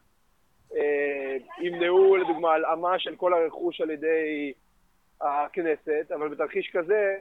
אה, 0.76 1.38
ימנעו 1.62 2.16
לדוגמה 2.16 2.54
הלאמה 2.54 3.00
של 3.00 3.16
כל 3.16 3.34
הרכוש 3.34 3.82
על 3.82 3.90
ידי 3.90 4.54
הכנסת, 5.22 6.12
אבל 6.16 6.30
בתרחיש 6.30 6.70
כזה, 6.74 7.16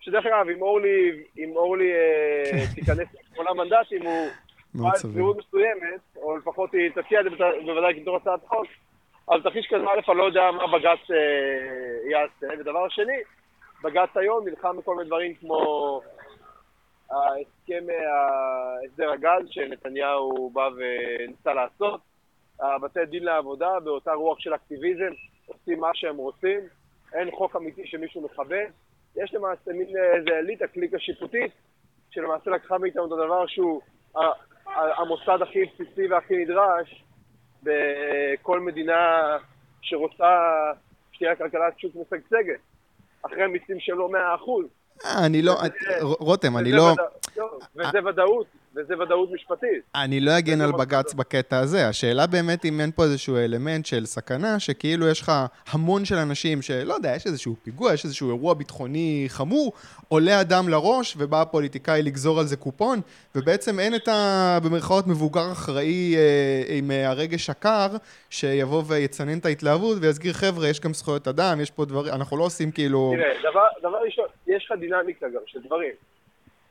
שדרך 0.00 0.26
אגב, 0.26 0.48
אם 0.48 0.62
אורלי, 0.62 1.22
אם 1.38 1.56
אורלי 1.56 1.92
אה, 1.92 2.50
כן. 2.50 2.74
תיכנס 2.74 3.08
לשמונה 3.20 3.54
מנדטים, 3.54 4.02
הוא 4.02 4.28
בעל 4.74 4.96
סבירות 4.96 5.36
מסוימת, 5.38 6.00
או 6.16 6.36
לפחות 6.36 6.74
היא 6.74 6.90
תציע 6.90 7.20
את 7.20 7.24
זה 7.24 7.30
בוודאי 7.64 8.02
כתור 8.02 8.16
הצעת 8.16 8.40
חוק, 8.46 8.66
אז 9.28 9.42
תרחיש 9.42 9.66
כזה, 9.66 9.84
א', 9.84 10.10
אני 10.10 10.18
לא 10.18 10.24
יודע 10.24 10.50
מה 10.50 10.78
בג"ץ 10.78 11.10
אה, 11.10 12.10
יעשה, 12.10 12.60
ודבר 12.60 12.88
שני, 12.88 13.18
בג"ץ 13.84 14.16
היום 14.16 14.48
נלחם 14.48 14.76
בכל 14.76 14.96
מיני 14.96 15.06
דברים 15.06 15.34
כמו 15.34 16.00
ההסכם, 17.10 17.84
הסדר 18.84 19.10
הגז 19.10 19.48
שנתניהו 19.50 20.50
בא 20.50 20.68
וניסה 20.76 21.54
לעשות, 21.54 22.00
בתי 22.82 23.06
דין 23.06 23.24
לעבודה 23.24 23.80
באותה 23.84 24.12
רוח 24.12 24.38
של 24.38 24.54
אקטיביזם, 24.54 25.12
עושים 25.46 25.80
מה 25.80 25.90
שהם 25.94 26.16
רוצים, 26.16 26.60
אין 27.14 27.30
חוק 27.30 27.56
אמיתי 27.56 27.86
שמישהו 27.86 28.22
מכבד, 28.22 28.66
יש 29.16 29.34
למעשה 29.34 29.72
מין 29.72 29.88
איזה 30.16 30.38
אליטה, 30.38 30.66
קליקה 30.66 30.98
שיפוטית, 30.98 31.52
שלמעשה 32.10 32.50
לקחה 32.50 32.78
מאיתנו 32.78 33.06
את 33.06 33.12
הדבר 33.12 33.46
שהוא 33.46 33.80
המוסד 34.66 35.38
הכי 35.42 35.64
בסיסי 35.64 36.08
והכי 36.08 36.36
נדרש 36.36 37.04
בכל 37.62 38.60
מדינה 38.60 39.36
שרוצה 39.82 40.38
שתהיה 41.12 41.36
כלכלת 41.36 41.78
שוק 41.78 41.92
משגשגת. 41.94 42.60
אחרי 43.26 43.46
מיסים 43.46 43.80
שלו 43.80 44.08
100%. 44.08 44.14
אה, 45.04 45.26
אני 45.26 45.42
לא, 45.42 45.54
רותם, 46.00 46.56
אני 46.56 46.72
לא... 46.72 46.94
וזה 47.76 47.98
ודאות, 48.06 48.46
וזה 48.76 48.98
ודאות 48.98 49.30
משפטית. 49.32 49.82
אני 49.94 50.20
לא 50.20 50.38
אגן 50.38 50.60
על 50.60 50.72
בג"ץ 50.72 51.14
בקטע 51.14 51.58
הזה. 51.58 51.88
השאלה 51.88 52.26
באמת 52.26 52.64
אם 52.64 52.80
אין 52.80 52.90
פה 52.90 53.04
איזשהו 53.04 53.36
אלמנט 53.36 53.86
של 53.86 54.06
סכנה, 54.06 54.58
שכאילו 54.58 55.08
יש 55.08 55.20
לך 55.20 55.32
המון 55.70 56.04
של 56.04 56.14
אנשים 56.14 56.62
שלא 56.62 56.94
יודע, 56.94 57.14
יש 57.16 57.26
איזשהו 57.26 57.54
פיגוע, 57.62 57.94
יש 57.94 58.04
איזשהו 58.04 58.28
אירוע 58.28 58.54
ביטחוני 58.54 59.24
חמור, 59.28 59.72
עולה 60.08 60.40
אדם 60.40 60.68
לראש 60.68 61.14
ובא 61.18 61.42
הפוליטיקאי 61.42 62.02
לגזור 62.02 62.40
על 62.40 62.46
זה 62.46 62.56
קופון, 62.56 63.00
ובעצם 63.34 63.80
אין 63.80 63.94
את 63.94 64.08
ה... 64.08 64.58
במרכאות 64.64 65.06
מבוגר 65.06 65.52
אחראי 65.52 66.16
אה, 66.16 66.76
עם 66.76 66.90
אה, 66.90 67.08
הרגש 67.08 67.50
הקר, 67.50 67.86
שיבוא 68.30 68.82
ויצנן 68.86 69.38
את 69.38 69.46
ההתלהבות 69.46 69.98
ויסגיר 70.00 70.32
חבר'ה, 70.32 70.68
יש 70.68 70.80
גם 70.80 70.94
זכויות 70.94 71.28
אדם, 71.28 71.60
יש 71.60 71.70
פה 71.70 71.84
דברים, 71.84 72.14
אנחנו 72.14 72.36
לא 72.36 72.44
עושים 72.44 72.70
כאילו... 72.70 73.12
תראה, 73.16 73.50
דבר, 73.50 73.66
דבר 73.88 73.98
ראשון, 74.04 74.24
יש 74.46 74.66
לך 74.66 74.78
דינמיקה 74.80 75.26
גם 75.28 75.40
של 75.46 75.58
דברים. 75.66 75.92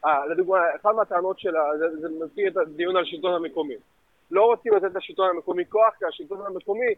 אה, 0.05 0.25
לדוגמה, 0.25 0.57
אחת 0.75 0.95
מהטענות 0.95 1.39
שלה, 1.39 1.61
זה, 1.77 1.85
זה 2.01 2.07
מזכיר 2.25 2.47
את 2.47 2.57
הדיון 2.57 2.97
על 2.97 3.03
השלטון 3.03 3.33
המקומי. 3.33 3.75
לא 4.31 4.45
רוצים 4.45 4.73
לתת 4.73 4.95
לשלטון 4.95 5.29
המקומי 5.29 5.65
כוח, 5.69 5.93
כי 5.99 6.05
השלטון 6.05 6.45
המקומי 6.45 6.93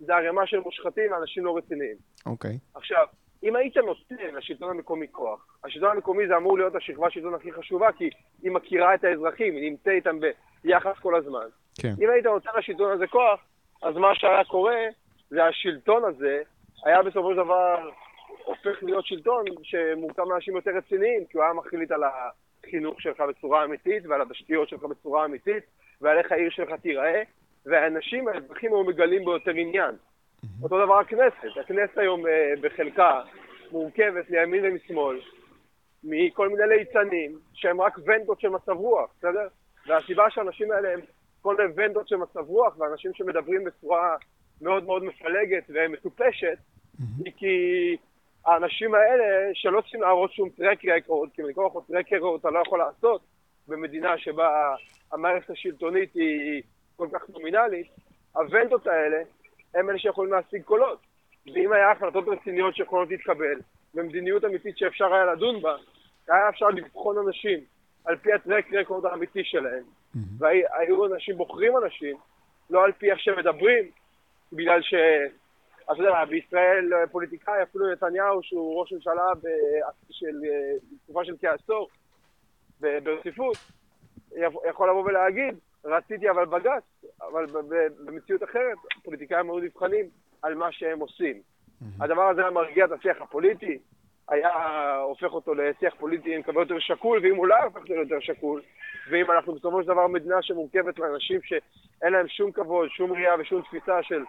זה 0.00 0.14
ערימה 0.14 0.46
של 0.46 0.60
מושחתים 0.60 1.12
ואנשים 1.12 1.44
לא 1.44 1.56
רציניים. 1.56 1.96
אוקיי. 2.26 2.50
Okay. 2.50 2.78
עכשיו, 2.78 3.06
אם 3.42 3.56
היית 3.56 3.76
נותן 3.76 4.34
לשלטון 4.36 4.70
המקומי 4.70 5.06
כוח, 5.12 5.58
השלטון 5.64 5.90
המקומי 5.90 6.26
זה 6.26 6.36
אמור 6.36 6.58
להיות 6.58 6.74
השכבה 6.74 7.06
השלטון 7.06 7.34
הכי 7.34 7.52
חשובה, 7.52 7.92
כי 7.92 8.10
היא 8.42 8.52
מכירה 8.52 8.94
את 8.94 9.04
האזרחים, 9.04 9.56
היא 9.56 9.70
נמצאת 9.70 9.88
איתם 9.88 10.18
ביחס 10.62 10.98
כל 11.02 11.16
הזמן. 11.16 11.46
כן. 11.80 11.94
אם 12.00 12.10
היית 12.10 12.26
נותן 12.26 12.50
לשלטון 12.58 12.92
הזה 12.92 13.06
כוח, 13.06 13.40
אז 13.82 13.96
מה 13.96 14.14
שהיה 14.14 14.44
קורה, 14.44 14.80
זה 15.30 15.44
השלטון 15.44 16.04
הזה 16.04 16.42
היה 16.84 17.02
בסופו 17.02 17.30
של 17.30 17.36
דבר 17.36 17.90
הופך 18.44 18.82
להיות 18.82 19.06
שלטון 19.06 19.44
שמורכב 19.62 20.22
מאנשים 20.22 20.56
יותר 20.56 20.70
רציניים, 20.70 21.24
כי 21.24 21.36
הוא 21.36 21.44
היה 21.44 21.52
מחליט 21.52 21.90
על 21.90 22.02
החינוך 22.66 23.00
שלך 23.00 23.20
בצורה 23.20 23.64
אמיתית, 23.64 24.06
ועל 24.06 24.22
התשתיות 24.22 24.68
שלך 24.68 24.82
בצורה 24.82 25.24
אמיתית, 25.24 25.64
ועל 26.00 26.18
איך 26.18 26.32
העיר 26.32 26.50
שלך 26.50 26.72
תיראה, 26.82 27.22
והאנשים, 27.66 28.28
האזרחים 28.28 28.74
היו 28.74 28.84
מגלים 28.84 29.24
ביותר 29.24 29.50
עניין. 29.50 29.94
אותו 30.62 30.84
דבר 30.84 30.98
הכנסת, 30.98 31.58
הכנסת 31.60 31.98
היום 31.98 32.26
אה, 32.26 32.52
בחלקה 32.60 33.20
מורכבת 33.72 34.30
מימין 34.30 34.64
ומשמאל, 34.64 35.20
מכל 36.04 36.48
מיני 36.48 36.62
ליצנים, 36.68 37.38
שהם 37.54 37.80
רק 37.80 37.98
ונטות 38.04 38.40
של 38.40 38.48
מצב 38.48 38.72
רוח, 38.72 39.10
בסדר? 39.18 39.48
והסיבה 39.86 40.30
שהאנשים 40.30 40.70
האלה 40.70 40.92
הם 40.92 41.00
כל 41.42 41.56
מיני 41.56 41.72
ונדות 41.76 42.08
של 42.08 42.16
מצב 42.16 42.40
רוח 42.48 42.78
ואנשים 42.78 43.14
שמדברים 43.14 43.64
בצורה 43.64 44.16
מאוד 44.60 44.84
מאוד 44.84 45.04
מפלגת 45.04 45.64
ומטופשת, 45.68 46.58
היא 47.24 47.32
כי 47.36 47.56
האנשים 48.46 48.94
האלה 48.94 49.50
שלא 49.54 49.80
צריכים 49.80 50.02
להראות 50.02 50.32
שום 50.32 50.48
טרק 50.48 50.84
רקורד, 50.84 51.30
כי 51.34 51.42
מכל 51.42 51.64
יכול 51.66 51.82
טרק 51.88 52.12
רקורד 52.12 52.40
אתה 52.40 52.50
לא 52.50 52.62
יכול 52.66 52.78
לעשות 52.78 53.20
במדינה 53.68 54.18
שבה 54.18 54.74
המערכת 55.12 55.50
השלטונית 55.50 56.14
היא 56.14 56.62
כל 56.96 57.08
כך 57.12 57.28
נומינלית, 57.28 57.86
הוונדות 58.32 58.86
האלה 58.86 59.22
הם 59.74 59.90
אלה 59.90 59.98
שיכולים 59.98 60.32
להשיג 60.32 60.62
קולות. 60.62 60.98
ואם 61.46 61.72
היה 61.72 61.90
החלטות 61.90 62.24
רציניות 62.28 62.76
שיכולות 62.76 63.08
להתקבל, 63.10 63.60
ומדיניות 63.94 64.44
אמיתית 64.44 64.78
שאפשר 64.78 65.14
היה 65.14 65.24
לדון 65.24 65.60
בה, 65.62 65.76
היה 66.28 66.48
אפשר 66.48 66.68
לבחון 66.68 67.18
אנשים 67.26 67.60
על 68.04 68.16
פי 68.16 68.32
הטרק 68.32 68.72
רקורד 68.72 69.06
האמיתי 69.06 69.44
שלהם, 69.44 69.82
mm-hmm. 69.82 70.18
והיו 70.38 71.06
אנשים 71.06 71.36
בוחרים 71.36 71.72
אנשים, 71.76 72.16
לא 72.70 72.84
על 72.84 72.92
פי 72.92 73.10
איך 73.10 73.20
שהם 73.20 73.38
מדברים, 73.38 73.84
בגלל 74.52 74.82
ש... 74.82 74.94
אתה 75.84 76.02
יודע, 76.02 76.24
בישראל 76.24 76.90
פוליטיקאי, 77.12 77.62
אפילו 77.62 77.92
נתניהו, 77.92 78.42
שהוא 78.42 78.80
ראש 78.80 78.92
ממשלה 78.92 79.22
של 80.10 80.40
תקופה 81.04 81.24
של 81.24 81.34
כעשור, 81.40 81.88
ברציפות, 82.80 83.56
יכול 84.68 84.90
לבוא 84.90 85.04
ולהגיד, 85.04 85.54
רציתי 85.84 86.30
אבל 86.30 86.44
בג"ץ, 86.44 87.04
אבל 87.22 87.46
במציאות 88.06 88.44
אחרת, 88.44 88.78
פוליטיקאים 89.02 89.50
היו 89.50 89.58
נבחנים 89.58 90.06
על 90.42 90.54
מה 90.54 90.72
שהם 90.72 91.00
עושים. 91.00 91.40
הדבר 92.00 92.22
הזה 92.22 92.40
היה 92.40 92.50
מרגיע 92.50 92.84
את 92.84 92.92
השיח 92.92 93.22
הפוליטי, 93.22 93.78
היה 94.28 94.96
הופך 94.96 95.32
אותו 95.32 95.54
לשיח 95.54 95.94
פוליטי, 95.98 96.30
אני 96.30 96.38
מקווה, 96.38 96.62
יותר 96.62 96.78
שקול, 96.78 97.20
ואם 97.22 97.36
הוא 97.36 97.46
לא 97.46 97.54
היה 97.54 97.64
הופך 97.64 97.76
אותו 97.76 97.94
ליותר 97.94 98.20
שקול, 98.20 98.62
ואם 99.10 99.30
אנחנו 99.30 99.54
בסופו 99.54 99.82
של 99.82 99.88
דבר 99.88 100.06
מדינה 100.06 100.42
שמורכבת 100.42 100.98
מאנשים 100.98 101.40
שאין 101.42 102.12
להם 102.12 102.28
שום 102.28 102.52
כבוד, 102.52 102.88
שום 102.88 103.12
ראייה 103.12 103.34
ושום 103.38 103.62
תפיסה 103.62 104.02
של 104.02 104.24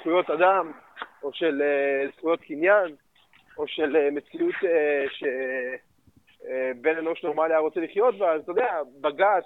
זכויות 0.00 0.30
אדם, 0.30 0.72
או 1.22 1.32
של 1.32 1.62
uh, 1.62 2.16
זכויות 2.16 2.40
קניין, 2.40 2.94
או 3.58 3.68
של 3.68 3.96
uh, 3.96 4.14
מציאות 4.14 4.54
uh, 4.54 5.26
שבן 6.70 6.96
אנוש 6.98 7.24
נורמלי 7.24 7.52
היה 7.52 7.58
רוצה 7.58 7.80
לחיות 7.80 8.18
בה, 8.18 8.32
אז 8.32 8.42
אתה 8.42 8.52
יודע, 8.52 8.80
בג"ץ 9.00 9.44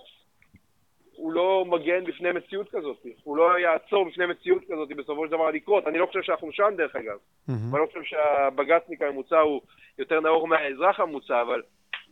הוא 1.16 1.32
לא 1.32 1.64
מגן 1.68 2.04
בפני 2.04 2.32
מציאות 2.32 2.70
כזאת, 2.70 3.06
הוא 3.24 3.36
לא 3.36 3.58
יעצור 3.58 4.04
בפני 4.04 4.26
מציאות 4.26 4.62
כזאת 4.64 4.88
בסופו 4.88 5.26
של 5.26 5.32
דבר 5.32 5.50
לקרות. 5.50 5.86
אני 5.86 5.98
לא 5.98 6.06
חושב 6.06 6.22
שאנחנו 6.22 6.52
שם 6.52 6.74
דרך 6.76 6.96
אגב, 6.96 7.16
mm-hmm. 7.16 7.52
ואני 7.72 7.82
לא 7.82 7.86
חושב 7.86 8.02
שהבג"צניק 8.02 9.02
הממוצע 9.02 9.38
הוא 9.38 9.60
יותר 9.98 10.20
נאור 10.20 10.48
מהאזרח 10.48 11.00
הממוצע, 11.00 11.42
אבל 11.42 11.62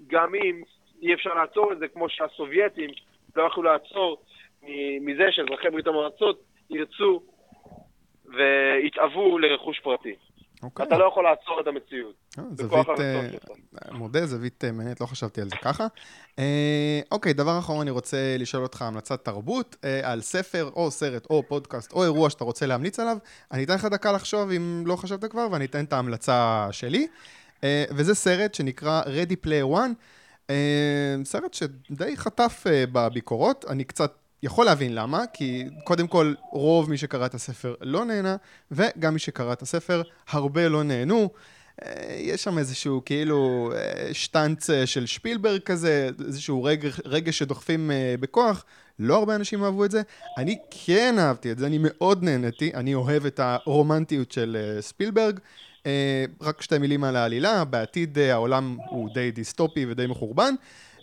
גם 0.06 0.34
אם 0.34 0.62
אי 1.02 1.14
אפשר 1.14 1.34
לעצור 1.34 1.72
את 1.72 1.78
זה 1.78 1.88
כמו 1.88 2.08
שהסובייטים 2.08 2.90
לא 3.36 3.42
יכלו 3.42 3.62
לעצור 3.62 4.22
מזה 5.00 5.24
שאזרחי 5.30 5.70
ברית 5.70 5.86
המועצות 5.86 6.42
ירצו 6.70 7.22
ויתאוו 8.36 9.38
לרכוש 9.38 9.80
פרטי. 9.80 10.14
אוקיי. 10.62 10.86
אתה 10.86 10.98
לא 10.98 11.04
יכול 11.04 11.24
לעצור 11.24 11.60
את 11.60 11.66
המציאות. 11.66 12.14
אה, 12.38 12.44
זווית, 12.50 12.88
אה, 13.00 13.28
מודה, 13.92 14.26
זווית 14.26 14.64
אה, 14.64 14.72
מעניינת, 14.72 15.00
לא 15.00 15.06
חשבתי 15.06 15.40
על 15.40 15.48
זה 15.48 15.56
ככה. 15.56 15.86
אוקיי, 17.10 17.32
דבר 17.32 17.58
אחרון, 17.58 17.80
אני 17.80 17.90
רוצה 17.90 18.36
לשאול 18.38 18.62
אותך 18.62 18.82
המלצת 18.82 19.24
תרבות 19.24 19.76
על 20.02 20.20
ספר 20.20 20.70
או 20.76 20.90
סרט 20.90 21.26
או 21.30 21.42
פודקאסט 21.48 21.92
או 21.92 22.04
אירוע 22.04 22.30
שאתה 22.30 22.44
רוצה 22.44 22.66
להמליץ 22.66 23.00
עליו. 23.00 23.16
אני 23.52 23.64
אתן 23.64 23.74
לך 23.74 23.84
דקה 23.84 24.12
לחשוב 24.12 24.50
אם 24.50 24.82
לא 24.86 24.96
חשבת 24.96 25.30
כבר, 25.30 25.46
ואני 25.52 25.64
אתן 25.64 25.84
את 25.84 25.92
ההמלצה 25.92 26.68
שלי. 26.70 27.06
וזה 27.64 28.14
סרט 28.14 28.54
שנקרא 28.54 29.02
Ready 29.02 29.46
Player 29.46 29.76
One. 29.76 30.52
סרט 31.24 31.54
שדי 31.54 32.16
חטף 32.16 32.64
בביקורות, 32.92 33.64
אני 33.68 33.84
קצת 33.84 34.21
יכול 34.42 34.66
להבין 34.66 34.94
למה, 34.94 35.24
כי 35.32 35.64
קודם 35.84 36.06
כל 36.06 36.34
רוב 36.50 36.90
מי 36.90 36.96
שקרא 36.96 37.26
את 37.26 37.34
הספר 37.34 37.74
לא 37.80 38.04
נהנה, 38.04 38.36
וגם 38.70 39.12
מי 39.12 39.18
שקרא 39.18 39.52
את 39.52 39.62
הספר 39.62 40.02
הרבה 40.28 40.68
לא 40.68 40.82
נהנו. 40.82 41.28
אה, 41.84 42.16
יש 42.18 42.44
שם 42.44 42.58
איזשהו 42.58 43.02
כאילו 43.04 43.72
אה, 43.74 44.14
שטנץ 44.14 44.70
אה, 44.70 44.86
של 44.86 45.06
שפילברג 45.06 45.60
כזה, 45.60 46.10
איזשהו 46.26 46.64
רגש, 46.64 47.00
רגש 47.04 47.38
שדוחפים 47.38 47.90
בכוח. 48.20 48.64
לא 48.98 49.18
הרבה 49.18 49.34
אנשים 49.34 49.64
אהבו 49.64 49.84
את 49.84 49.90
זה. 49.90 50.02
אני 50.38 50.58
כן 50.70 51.14
אהבתי 51.18 51.52
את 51.52 51.58
זה, 51.58 51.66
אני 51.66 51.78
מאוד 51.80 52.22
נהניתי, 52.22 52.70
אני 52.74 52.94
אוהב 52.94 53.26
את 53.26 53.40
הרומנטיות 53.42 54.32
של 54.32 54.76
ספילברג. 54.80 55.38
רק 56.40 56.62
שתי 56.62 56.78
מילים 56.78 57.04
על 57.04 57.16
העלילה, 57.16 57.64
בעתיד 57.64 58.18
העולם 58.18 58.76
הוא 58.90 59.08
די 59.14 59.30
דיסטופי 59.30 59.86
ודי 59.88 60.06
מחורבן. 60.06 60.54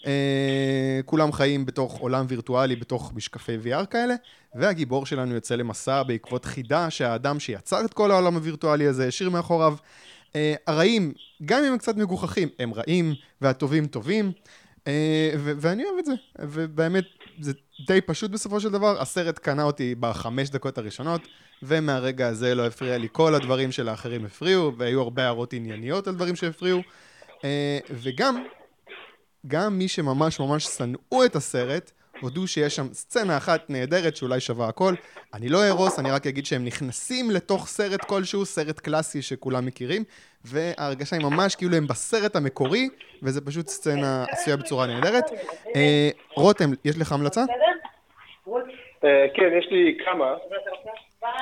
אה, 0.06 1.00
כולם 1.06 1.32
חיים 1.32 1.66
בתוך 1.66 1.98
עולם 1.98 2.26
וירטואלי, 2.30 2.76
בתוך 2.76 3.12
משקפי 3.16 3.58
VR 3.64 3.86
כאלה, 3.86 4.16
והגיבור 4.56 5.06
שלנו 5.06 5.34
יוצא 5.36 5.56
למסע 5.56 6.04
בעקבות 6.04 6.46
חידה 6.46 6.90
שהאדם 6.90 7.40
שיצר 7.40 7.86
את 7.86 7.94
כל 7.94 8.12
העולם 8.12 8.36
הווירטואלי 8.36 8.88
הזה 8.88 9.08
השאיר 9.08 9.30
מאחוריו. 9.30 9.76
אה, 10.36 10.54
הרעים, 10.68 11.14
גם 11.46 11.64
אם 11.64 11.72
הם 11.72 11.78
קצת 11.78 11.98
מגוחכים, 11.98 12.50
הם 12.60 12.74
רעים, 12.74 13.14
והטובים 13.42 13.88
טובים, 13.88 14.32
אה, 14.88 15.32
ו- 15.38 15.54
ואני 15.58 15.84
אוהב 15.84 15.98
את 16.00 16.06
זה, 16.06 16.14
ובאמת, 16.40 17.04
זה 17.40 17.52
די 17.88 18.02
פשוט 18.02 18.32
בסופו 18.32 18.60
של 18.60 18.70
דבר, 18.70 19.02
הסרט 19.02 19.40
קנה 19.40 19.64
אותי 19.64 19.96
בחמש 19.96 20.50
דקות 20.50 20.78
הראשונות, 20.78 21.22
ומהרגע 21.64 22.28
הזה 22.28 22.56
לא 22.56 22.68
הפריע 22.68 22.98
לי. 22.98 23.08
כל 23.12 23.36
הדברים 23.36 23.72
שלאחרים 23.72 24.26
הפריעו, 24.26 24.72
והיו 24.78 25.02
הרבה 25.02 25.24
הערות 25.24 25.54
ענייניות 25.54 26.08
על 26.08 26.16
דברים 26.16 26.36
שהפריעו, 26.36 26.82
וגם, 27.92 28.44
גם 29.48 29.78
מי 29.78 29.88
שממש 29.88 30.40
ממש 30.40 30.64
שנאו 30.64 31.26
את 31.26 31.36
הסרט, 31.36 31.92
הודו 32.22 32.48
שיש 32.48 32.76
שם 32.76 32.94
סצנה 32.94 33.38
אחת 33.38 33.70
נהדרת 33.70 34.16
שאולי 34.16 34.40
שווה 34.40 34.68
הכל. 34.68 34.94
אני 35.34 35.50
לא 35.50 35.58
ארוס, 35.68 36.00
אני 36.00 36.12
רק 36.12 36.28
אגיד 36.28 36.46
שהם 36.46 36.66
נכנסים 36.66 37.32
לתוך 37.32 37.68
סרט 37.68 38.02
כלשהו, 38.06 38.46
סרט 38.46 38.80
קלאסי 38.80 39.22
שכולם 39.22 39.66
מכירים, 39.66 40.04
וההרגשה 40.46 41.16
היא 41.16 41.26
ממש 41.26 41.56
כאילו 41.56 41.76
הם 41.76 41.88
בסרט 41.88 42.36
המקורי, 42.36 42.90
וזה 43.24 43.46
פשוט 43.46 43.68
סצנה 43.68 44.26
עשויה 44.30 44.58
בצורה 44.58 44.88
נהדרת. 44.88 45.24
אה, 45.76 46.10
רותם, 46.36 46.70
יש 46.86 47.00
לך 47.02 47.12
המלצה? 47.12 47.42
אה, 49.04 49.26
כן, 49.34 49.50
יש 49.60 49.68
לי 49.72 49.98
כמה. 50.06 50.36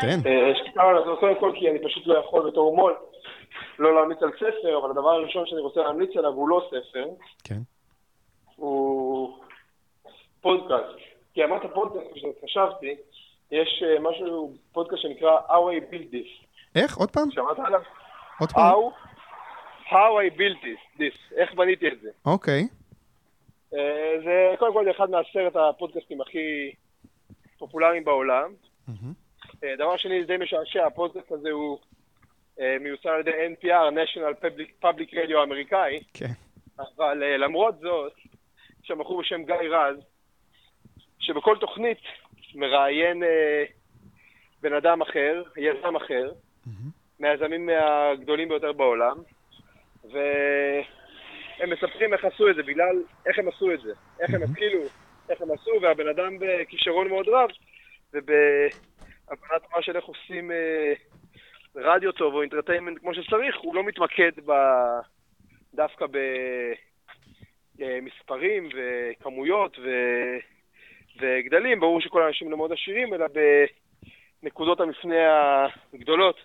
כן. 0.01 0.19
אה, 0.25 0.51
יש 0.51 0.61
לי 0.65 0.71
כמה, 0.73 1.15
קודם 1.19 1.39
כל 1.39 1.51
כי 1.59 1.69
אני 1.69 1.79
פשוט 1.83 2.07
לא 2.07 2.17
יכול 2.17 2.51
בתור 2.51 2.75
מול 2.75 2.95
לא 3.79 3.95
להמליץ 3.95 4.17
על 4.21 4.31
ספר, 4.35 4.77
אבל 4.81 4.89
הדבר 4.89 5.09
הראשון 5.09 5.45
שאני 5.45 5.61
רוצה 5.61 5.79
להמליץ 5.79 6.09
עליו 6.15 6.31
הוא 6.31 6.49
לא 6.49 6.69
ספר. 6.69 7.05
כן. 7.43 7.59
הוא 8.55 9.37
פודקאסט. 10.41 10.97
כי 11.33 11.36
אמרת 11.47 11.73
פודקאסט, 11.73 12.07
כשחשבתי, 12.13 12.95
יש 13.51 13.83
אה, 13.85 13.99
משהו, 13.99 14.53
פודקאסט 14.71 15.01
שנקרא 15.01 15.39
How 15.47 15.51
I 15.51 15.93
Built 15.93 16.13
This. 16.13 16.45
איך? 16.75 16.97
עוד 16.97 17.11
פעם? 17.11 17.31
שמעת 17.31 17.59
עליו? 17.59 17.81
עוד 18.39 18.51
פעם? 18.51 18.73
How, 18.73 18.93
how 19.89 20.33
I 20.33 20.37
Built 20.37 20.63
This, 20.63 20.99
this, 20.99 21.35
איך 21.35 21.53
בניתי 21.53 21.87
את 21.87 22.01
זה. 22.01 22.09
אוקיי. 22.25 22.67
Uh, 23.73 23.77
זה 24.23 24.55
קודם 24.59 24.73
כל 24.73 24.91
אחד 24.91 25.09
מעשרת 25.09 25.55
הפודקאסטים 25.55 26.21
הכי 26.21 26.71
פופולריים 27.57 28.03
בעולם. 28.03 28.53
Mm-hmm. 28.89 29.43
Uh, 29.45 29.65
דבר 29.77 29.97
שני, 29.97 30.21
זה 30.21 30.27
די 30.27 30.37
משעשע, 30.37 30.85
הפודקאסט 30.85 31.31
הזה 31.31 31.51
הוא 31.51 31.79
מיוצר 32.79 33.09
על 33.09 33.19
ידי 33.19 33.31
NPR, 33.31 33.93
national 33.93 34.43
Public, 34.43 34.85
Public 34.85 35.13
Radio 35.13 35.37
האמריקאי. 35.39 35.99
כן. 36.13 36.31
אבל 36.79 37.23
למרות 37.37 37.79
זאת, 37.79 38.13
שם 38.83 38.97
בחור 38.97 39.21
בשם 39.21 39.43
גיא 39.43 39.55
רז, 39.55 39.97
שבכל 41.27 41.57
תוכנית 41.57 42.01
מראיין 42.55 43.23
אה, 43.23 43.63
בן 44.61 44.73
אדם 44.73 45.01
אחר, 45.01 45.43
יזם 45.57 45.95
אחר, 45.95 46.31
mm-hmm. 46.31 46.69
מהיזמים 47.19 47.69
הגדולים 47.69 48.49
ביותר 48.49 48.71
בעולם, 48.73 49.17
והם 50.03 51.69
מספרים 51.69 52.13
איך 52.13 52.25
עשו 52.25 52.49
את 52.49 52.55
זה, 52.55 52.63
בגלל 52.63 53.03
איך 53.25 53.39
הם 53.39 53.47
עשו 53.47 53.73
את 53.73 53.81
זה, 53.81 53.93
איך 54.19 54.29
mm-hmm. 54.29 54.35
הם 54.35 54.43
התחילו, 54.43 54.79
איך 55.29 55.41
הם 55.41 55.51
עשו, 55.51 55.71
והבן 55.81 56.07
אדם 56.07 56.37
בכישרון 56.39 57.07
מאוד 57.07 57.29
רב, 57.29 57.49
ובהבנת 58.13 59.61
מה 59.75 59.81
של 59.81 59.95
איך 59.95 60.05
עושים 60.05 60.51
אה, 60.51 60.93
רדיו 61.75 62.11
טוב 62.11 62.33
או 62.33 62.41
אינטרטיימנט 62.41 62.99
כמו 62.99 63.13
שצריך, 63.13 63.55
הוא 63.61 63.75
לא 63.75 63.83
מתמקד 63.83 64.31
ב... 64.45 64.51
דווקא 65.73 66.05
ב... 66.11 66.17
אה, 67.81 67.99
מספרים 68.01 68.69
וכמויות 68.75 69.79
ו... 69.79 69.89
וגדלים, 71.19 71.79
ברור 71.79 72.01
שכל 72.01 72.23
האנשים 72.23 72.51
לא 72.51 72.57
מאוד 72.57 72.71
עשירים, 72.71 73.13
אלא 73.13 73.25
בנקודות 74.43 74.79
המפנה 74.79 75.65
הגדולות 75.93 76.39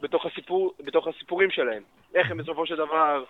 בתוך, 0.00 0.26
הסיפור, 0.26 0.74
בתוך 0.80 1.06
הסיפורים 1.06 1.50
שלהם. 1.50 1.82
איך 2.14 2.30
הם 2.30 2.38
בסופו 2.38 2.66
של 2.66 2.76
דבר 2.76 3.24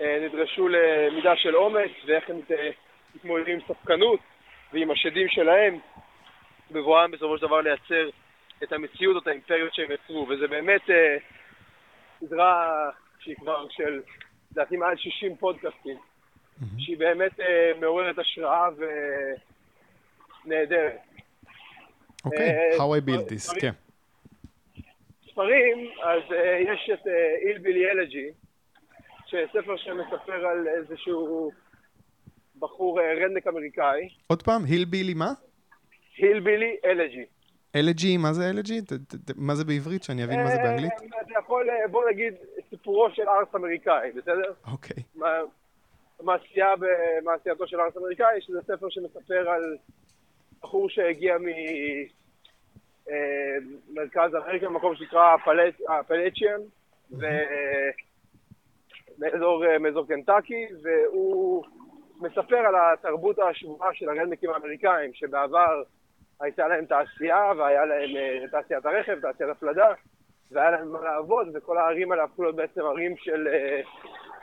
אה, 0.00 0.18
נדרשו 0.28 0.68
למידה 0.68 1.36
של 1.36 1.56
אומץ, 1.56 1.90
ואיך 2.06 2.30
הם 2.30 2.40
מתמודדים 3.14 3.54
עם 3.54 3.60
ספקנות 3.68 4.20
ועם 4.72 4.90
השדים 4.90 5.28
שלהם, 5.28 5.78
בבואם 6.70 7.10
בסופו 7.10 7.38
של 7.38 7.46
דבר 7.46 7.60
לייצר 7.60 8.08
את 8.62 8.72
המציאות, 8.72 9.16
או 9.16 9.20
את 9.20 9.26
האימפריות 9.26 9.74
שהם 9.74 9.90
יצרו. 9.90 10.26
וזה 10.28 10.48
באמת 10.48 10.90
אה, 10.90 11.16
סדרה 12.20 12.90
שהיא 13.18 13.36
כבר 13.36 13.66
של, 13.70 14.00
לדעתי, 14.52 14.76
מעל 14.76 14.96
60 14.96 15.36
פודקאסטים. 15.36 15.96
שהיא 16.78 16.98
באמת 16.98 17.40
uh, 17.40 17.42
מעוררת 17.80 18.18
השראה 18.18 18.68
ונהדרת. 20.46 20.96
אוקיי, 22.24 22.50
אה, 22.50 22.76
How 22.76 23.00
I 23.00 23.08
Built 23.08 23.28
This, 23.30 23.60
כן. 23.60 23.72
ספרים, 25.30 25.90
אז 26.02 26.32
אה, 26.32 26.58
יש 26.72 26.90
את 26.94 27.06
אילבילי 27.48 27.90
אלג'י, 27.90 28.30
שספר 29.26 29.76
שמספר 29.76 30.46
על 30.46 30.68
איזשהו 30.68 31.50
בחור 32.58 33.00
אה, 33.00 33.14
רדנק 33.14 33.46
אמריקאי, 33.46 34.08
עוד 34.26 34.42
פעם, 34.42 34.64
הילבילי 34.64 35.14
מה? 35.14 35.32
הילבילי 36.16 36.76
אלג'י. 36.84 37.24
אלג'י, 37.76 38.16
מה 38.16 38.32
זה 38.32 38.50
אלג'י? 38.50 38.80
מה 39.36 39.54
זה 39.54 39.64
בעברית? 39.64 40.02
שאני 40.02 40.24
אבין 40.24 40.40
מה 40.42 40.50
זה 40.50 40.56
באנגלית? 40.62 40.92
אה, 40.92 41.20
אתה 41.20 41.32
יכול, 41.38 41.70
אה, 41.70 41.88
בוא 41.88 42.10
נגיד, 42.10 42.34
סיפורו 42.70 43.10
של 43.10 43.22
ארס 43.28 43.54
אמריקאי, 43.54 44.10
בסדר? 44.12 44.52
אוקיי. 44.72 45.02
ב- 45.18 45.24
מעשייתו 47.24 47.66
של 47.66 47.80
ארס 47.80 47.96
אמריקאי, 47.96 48.40
שזה 48.40 48.58
ספר 48.62 48.86
שמספר 48.90 49.50
על 49.50 49.76
בחור 50.62 50.88
שהגיע 50.88 51.36
ממרכז 53.90 54.34
אמריקה, 54.34 54.66
במקום 54.66 54.94
שנקרא 54.96 55.36
הפלצ'יאן, 55.88 56.60
ו- 57.12 57.90
מאזור, 59.20 59.66
אה, 59.66 59.78
מאזור 59.78 60.06
קנטקי, 60.08 60.66
והוא 60.82 61.64
מספר 62.20 62.56
על 62.56 62.74
התרבות 62.74 63.38
השבועה 63.38 63.94
של 63.94 64.08
הרדניקים 64.08 64.50
האמריקאים, 64.50 65.12
שבעבר 65.14 65.82
הייתה 66.40 66.68
להם 66.68 66.84
תעשייה, 66.84 67.52
והיה 67.58 67.84
להם 67.84 68.16
אה, 68.16 68.48
תעשיית 68.50 68.86
הרכב, 68.86 69.20
תעשיית 69.20 69.50
הפלדה, 69.50 69.92
והיה 70.50 70.70
להם 70.70 70.92
מה 70.92 71.00
לעבוד, 71.04 71.48
וכל 71.54 71.78
הערים 71.78 72.12
האלה 72.12 72.24
הפכו 72.24 72.42
להיות 72.42 72.56
בעצם 72.56 72.80
ערים 72.80 73.16
של 73.16 73.48
אה, 73.48 73.80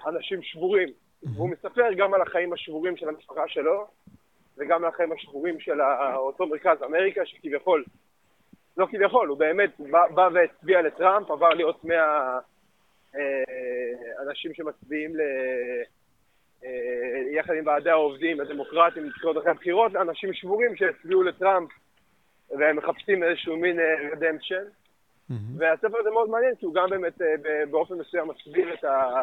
אנשים 0.08 0.42
שבורים. 0.42 0.90
והוא 1.24 1.50
מספר 1.50 1.94
גם 1.98 2.14
על 2.14 2.22
החיים 2.22 2.54
השבורים 2.54 2.98
של 2.98 3.10
המשפחה 3.10 3.48
שלו, 3.48 3.88
וגם 4.58 4.84
על 4.84 4.90
החיים 4.90 5.12
השבורים 5.12 5.60
של 5.60 5.82
אותו 6.16 6.48
מרכז 6.48 6.84
אמריקה, 6.84 7.26
שכביכול, 7.26 7.84
לא 8.78 8.88
כביכול, 8.92 9.28
הוא 9.28 9.38
באמת 9.38 9.80
בא, 9.80 10.08
בא 10.08 10.30
והצביע 10.34 10.82
לטראמפ, 10.82 11.32
עבר 11.32 11.50
להיות 11.50 11.84
מהאנשים 13.14 14.54
שמצביעים 14.54 15.16
ל... 15.16 15.22
אה, 16.64 17.22
יחד 17.32 17.54
עם 17.54 17.68
ועדי 17.68 17.90
העובדים, 17.90 18.40
הדמוקרטים, 18.40 19.06
לבחירות 19.06 19.38
אחרי 19.38 19.52
הבחירות, 19.52 19.94
לאנשים 19.94 20.34
שבורים 20.34 20.76
שהצביעו 20.76 21.24
לטראמפ 21.24 21.70
והם 22.50 22.76
מחפשים 22.76 23.24
איזשהו 23.24 23.58
מין 23.58 23.80
redemption. 24.12 24.64
מהמם. 25.30 25.42
והספר 25.58 25.98
הזה 26.00 26.10
מאוד 26.10 26.30
מעניין, 26.30 26.56
כי 26.56 26.66
הוא 26.66 26.74
גם 26.74 26.90
באמת 26.90 27.22
אה, 27.22 27.36
באופן 27.72 27.94
מסוים 27.94 28.28
מסביר 28.28 28.74
את, 28.74 28.84
ה... 28.84 29.14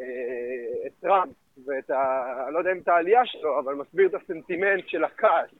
אה, 0.00 0.86
את 0.86 0.92
טראמפ 1.00 1.34
ואת 1.66 1.90
ה... 1.90 2.44
אני 2.46 2.54
לא 2.54 2.58
יודע 2.58 2.72
אם 2.72 2.78
את 2.78 2.88
העלייה 2.88 3.26
שלו, 3.26 3.58
אבל 3.58 3.74
מסביר 3.74 4.08
את 4.08 4.14
הסנטימנט 4.14 4.88
של 4.88 5.04
הכעס 5.04 5.50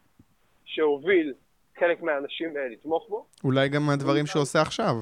שהוביל 0.64 1.34
חלק 1.78 2.02
מהאנשים 2.02 2.56
אה, 2.56 2.68
לתמוך 2.68 3.08
בו. 3.08 3.26
אולי 3.44 3.68
גם 3.68 3.82
מהדברים 3.86 4.26
שהוא 4.26 4.42
עושה 4.42 4.60
עכשיו. 4.60 4.92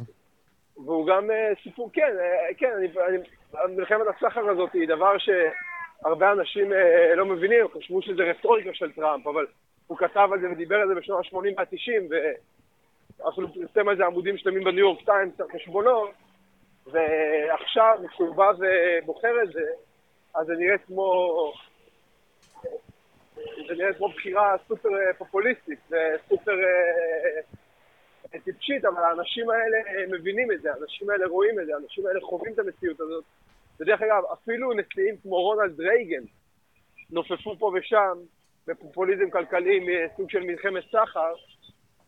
והוא 0.76 1.06
גם 1.06 1.30
אה, 1.30 1.52
סיפור, 1.62 1.90
כן, 1.92 2.16
אה, 2.20 2.54
כן, 2.58 2.70
אני, 2.78 2.86
אני, 3.08 3.76
מלחמת 3.76 4.06
הסחר 4.16 4.50
הזאת 4.50 4.72
היא 4.72 4.88
דבר 4.88 5.12
שהרבה 5.18 6.32
אנשים 6.32 6.72
לא 7.16 7.26
מבינים, 7.26 7.66
חשבו 7.74 8.02
שזה 8.02 8.22
רטוריקה 8.22 8.70
של 8.74 8.92
טראמפ, 8.92 9.26
אבל 9.26 9.46
הוא 9.86 9.98
כתב 9.98 10.28
על 10.32 10.40
זה 10.40 10.50
ודיבר 10.50 10.76
על 10.76 10.88
זה 10.88 10.94
בשנות 10.94 11.24
ה-80 11.24 11.36
וה-90, 11.56 12.14
ואפילו 13.20 13.48
פרסם 13.54 13.88
על 13.88 13.96
זה 13.96 14.06
עמודים 14.06 14.38
שלמים 14.38 14.64
בניו 14.64 14.78
יורק 14.78 15.04
טיימס 15.04 15.40
על 15.40 15.46
חשבונו, 15.54 16.04
ועכשיו, 16.86 17.98
כשהוא 18.10 18.34
בא 18.34 18.52
ובוחר 18.58 19.42
את 19.42 19.52
זה, 19.52 19.64
אז 20.36 20.46
זה 20.46 20.54
נראה 20.54 20.78
כמו... 20.78 21.52
זה 23.68 23.74
נראה 23.76 23.94
כמו 23.94 24.08
בחירה 24.08 24.56
סופר 24.68 24.88
אה, 24.88 25.14
פופוליסטית 25.18 25.78
וסופר 25.90 26.52
אה, 26.52 27.40
אה, 28.34 28.40
טיפשית, 28.40 28.84
אבל 28.84 29.02
האנשים 29.02 29.50
האלה 29.50 30.06
מבינים 30.18 30.52
את 30.52 30.62
זה, 30.62 30.72
האנשים 30.72 31.10
האלה 31.10 31.26
רואים 31.26 31.60
את 31.60 31.66
זה, 31.66 31.74
האנשים 31.74 32.06
האלה 32.06 32.20
חווים 32.20 32.52
את 32.52 32.58
המציאות 32.58 33.00
הזאת. 33.00 33.24
ודרך 33.80 34.02
אגב, 34.02 34.22
אפילו 34.32 34.72
נשיאים 34.72 35.16
כמו 35.22 35.36
רונלד 35.36 35.80
רייגן 35.80 36.22
נופפו 37.10 37.56
פה 37.58 37.72
ושם 37.74 38.18
בפופוליזם 38.66 39.30
כלכלי 39.30 39.80
מסוג 39.80 40.30
של 40.30 40.40
מלחמת 40.40 40.84
סחר, 40.92 41.34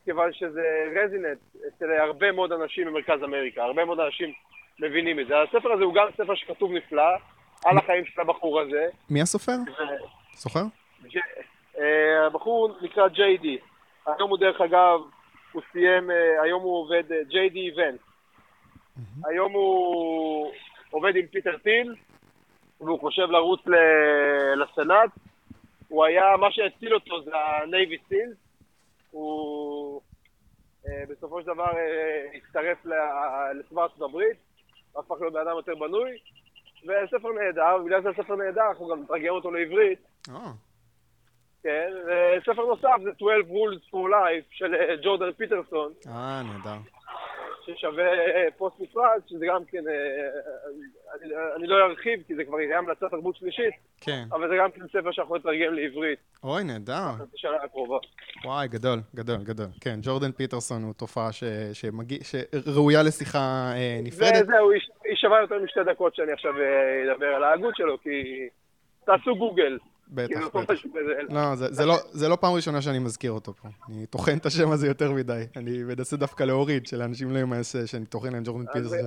כיוון 0.05 0.33
שזה 0.33 0.85
רזינט 0.97 1.39
אצל 1.69 1.91
הרבה 1.91 2.33
מאוד 2.33 2.53
אנשים 2.53 2.87
במרכז 2.87 3.23
אמריקה, 3.25 3.63
הרבה 3.63 3.85
מאוד 3.85 4.01
אנשים 4.01 4.33
מבינים 4.81 5.21
את 5.21 5.27
זה. 5.27 5.35
הספר 5.43 5.73
הזה 5.73 5.85
הוא 5.85 5.95
גם 5.95 6.07
ספר 6.17 6.35
שכתוב 6.35 6.73
נפלא, 6.73 7.17
על 7.65 7.79
החיים 7.79 8.05
של 8.05 8.21
הבחור 8.21 8.61
הזה. 8.61 8.87
מי 9.11 9.23
הסופר? 9.23 9.57
סוחר? 10.35 10.65
אה, 11.79 12.27
הבחור 12.27 12.79
נקרא 12.81 13.09
ג'יי 13.09 13.37
די. 13.37 13.59
היום 14.07 14.31
הוא 14.31 14.39
דרך 14.39 14.61
אגב, 14.61 15.01
הוא 15.53 15.63
סיים, 15.73 16.11
אה, 16.11 16.43
היום 16.43 16.63
הוא 16.63 16.77
עובד, 16.81 17.03
ג'יי 17.29 17.49
די 17.49 17.59
ואנס. 17.59 18.01
היום 19.25 19.53
הוא 19.53 20.53
עובד 20.91 21.17
עם 21.17 21.27
פיטר 21.27 21.59
טיל, 21.59 21.95
והוא 22.81 23.01
חושב 23.01 23.31
לרוץ 23.31 23.61
לסנאט. 24.57 25.11
הוא 25.89 26.05
היה, 26.05 26.37
מה 26.37 26.53
שהציל 26.53 26.95
אותו 26.95 27.23
זה 27.23 27.31
ה 27.37 27.49
Navy 27.49 27.97
SEALs. 28.09 28.37
הוא 29.11 30.01
אה, 30.89 31.03
בסופו 31.09 31.41
של 31.41 31.47
דבר 31.47 31.77
אה, 31.77 32.27
הצטרף 32.35 32.79
לצבא 33.59 33.83
ארצות 33.83 34.03
הברית, 34.03 34.37
הפך 34.97 35.15
להיות 35.21 35.33
בן 35.33 35.41
אדם 35.41 35.57
יותר 35.57 35.75
בנוי. 35.75 36.19
וספר 36.85 37.29
נהדר, 37.33 37.77
ובגלל 37.81 38.03
זה 38.03 38.09
הספר 38.09 38.37
נהדר, 38.37 38.63
אנחנו 38.71 38.89
גם 38.89 39.03
נתרגם 39.03 39.29
אותו 39.35 39.51
לעברית. 39.51 39.99
אה, 40.31 40.53
כן, 41.63 41.91
וספר 42.07 42.67
נוסף 42.67 43.03
זה 43.05 43.11
12 43.17 43.35
Rules 43.55 43.91
for 43.91 44.11
Life 44.13 44.47
של 44.51 44.75
אה, 44.75 44.97
ג'ורדן 45.05 45.33
פיטרסון, 45.33 45.93
אה, 46.09 46.43
נהדר. 46.43 46.77
ששווה 47.67 48.05
אה, 48.15 48.47
פוסט 48.57 48.77
נפרד, 48.81 49.21
שזה 49.27 49.47
גם 49.49 49.65
כן, 49.65 49.83
אני, 51.15 51.33
אני 51.57 51.67
לא 51.67 51.87
ארחיב 51.91 52.21
כי 52.27 52.35
זה 52.35 52.45
כבר 52.45 52.61
יהיה 52.61 52.79
המלצת 52.79 53.05
תרבות 53.11 53.37
שלישית, 53.37 53.75
כן. 54.01 54.25
אבל 54.33 54.49
זה 54.49 54.55
גם 54.59 54.71
כן 54.71 54.81
ספר 54.89 55.13
שאנחנו 55.13 55.37
נתרגם 55.37 55.75
לעברית 55.75 56.19
אוי, 56.45 56.65
נהדר. 56.65 57.11
בשנה 57.35 57.57
הקרובה. 57.65 57.97
וואי, 58.45 58.69
גדול, 58.69 58.99
גדול, 59.15 59.37
גדול. 59.45 59.67
כן, 59.81 59.99
ג'ורדן 60.03 60.33
פיטרסון 60.33 60.83
הוא 60.83 60.95
תופעה 60.95 61.33
ש- 61.33 61.45
שמגיע- 61.73 62.19
שראויה 62.25 63.03
לשיחה 63.03 63.39
אה, 63.75 64.01
נפרדת. 64.03 64.43
וזהו, 64.43 64.71
היא 64.71 64.81
היא 65.09 65.17
שווה 65.17 65.41
יותר 65.41 65.59
משתי 65.65 65.81
דקות 65.87 66.15
שאני 66.15 66.33
עכשיו 66.33 66.53
אה, 66.61 67.13
אדבר 67.13 67.27
על 67.27 67.45
ההגות 67.45 67.77
שלו, 67.77 67.99
כי 68.03 68.49
תעשו 69.05 69.37
גוגל. 69.37 69.79
בטח, 70.09 70.27
כאילו, 70.27 70.51
בטח. 70.51 70.75
לא, 71.29 71.55
זה, 71.55 71.67
זה, 71.73 71.87
לא, 71.87 71.95
זה 72.11 72.29
לא 72.29 72.37
פעם 72.37 72.55
ראשונה 72.55 72.83
שאני 72.83 72.99
מזכיר 72.99 73.33
אותו 73.33 73.53
פה. 73.53 73.69
אני 73.89 74.07
טוחן 74.07 74.37
את 74.37 74.47
השם 74.47 74.71
הזה 74.71 74.87
יותר 74.87 75.13
מדי. 75.13 75.43
אני 75.57 75.83
מנסה 75.83 76.17
דווקא 76.17 76.45
להוריד, 76.45 76.87
שלאנשים 76.87 77.31
לא 77.31 77.39
יימאס 77.39 77.77
אה, 77.77 77.87
שאני 77.87 78.07
טוחן 78.07 78.33
להם 78.33 78.43
ג'ורדן 78.45 78.67
פיטרסון. 78.73 78.99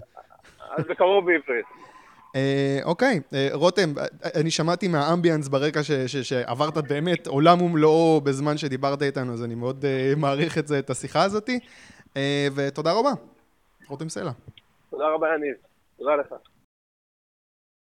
אז 0.78 0.86
בקרוב 0.90 1.26
בעברית. 1.26 1.66
אה, 2.36 2.80
אוקיי, 2.84 3.20
רותם, 3.54 3.90
אני 4.36 4.52
שמעתי 4.52 4.88
מהאמביאנס 4.88 5.48
ברקע 5.48 5.84
ש, 5.84 5.92
ש, 5.92 6.16
שעברת 6.16 6.78
באמת 6.78 7.28
עולם 7.28 7.62
ומלואו 7.62 8.22
בזמן 8.22 8.58
שדיברת 8.58 9.02
איתנו, 9.02 9.34
אז 9.34 9.44
אני 9.44 9.56
מאוד 9.56 9.86
מעריך 10.18 10.58
את 10.58 10.68
זה, 10.68 10.80
את 10.80 10.90
השיחה 10.90 11.24
הזאתי. 11.24 11.60
ותודה 12.56 12.92
רבה, 12.92 13.12
רותם 13.88 14.10
סלע. 14.10 14.32
תודה 14.90 15.08
רבה, 15.08 15.28
יניב. 15.36 15.71
תודה 16.02 16.16
לך. 16.16 16.34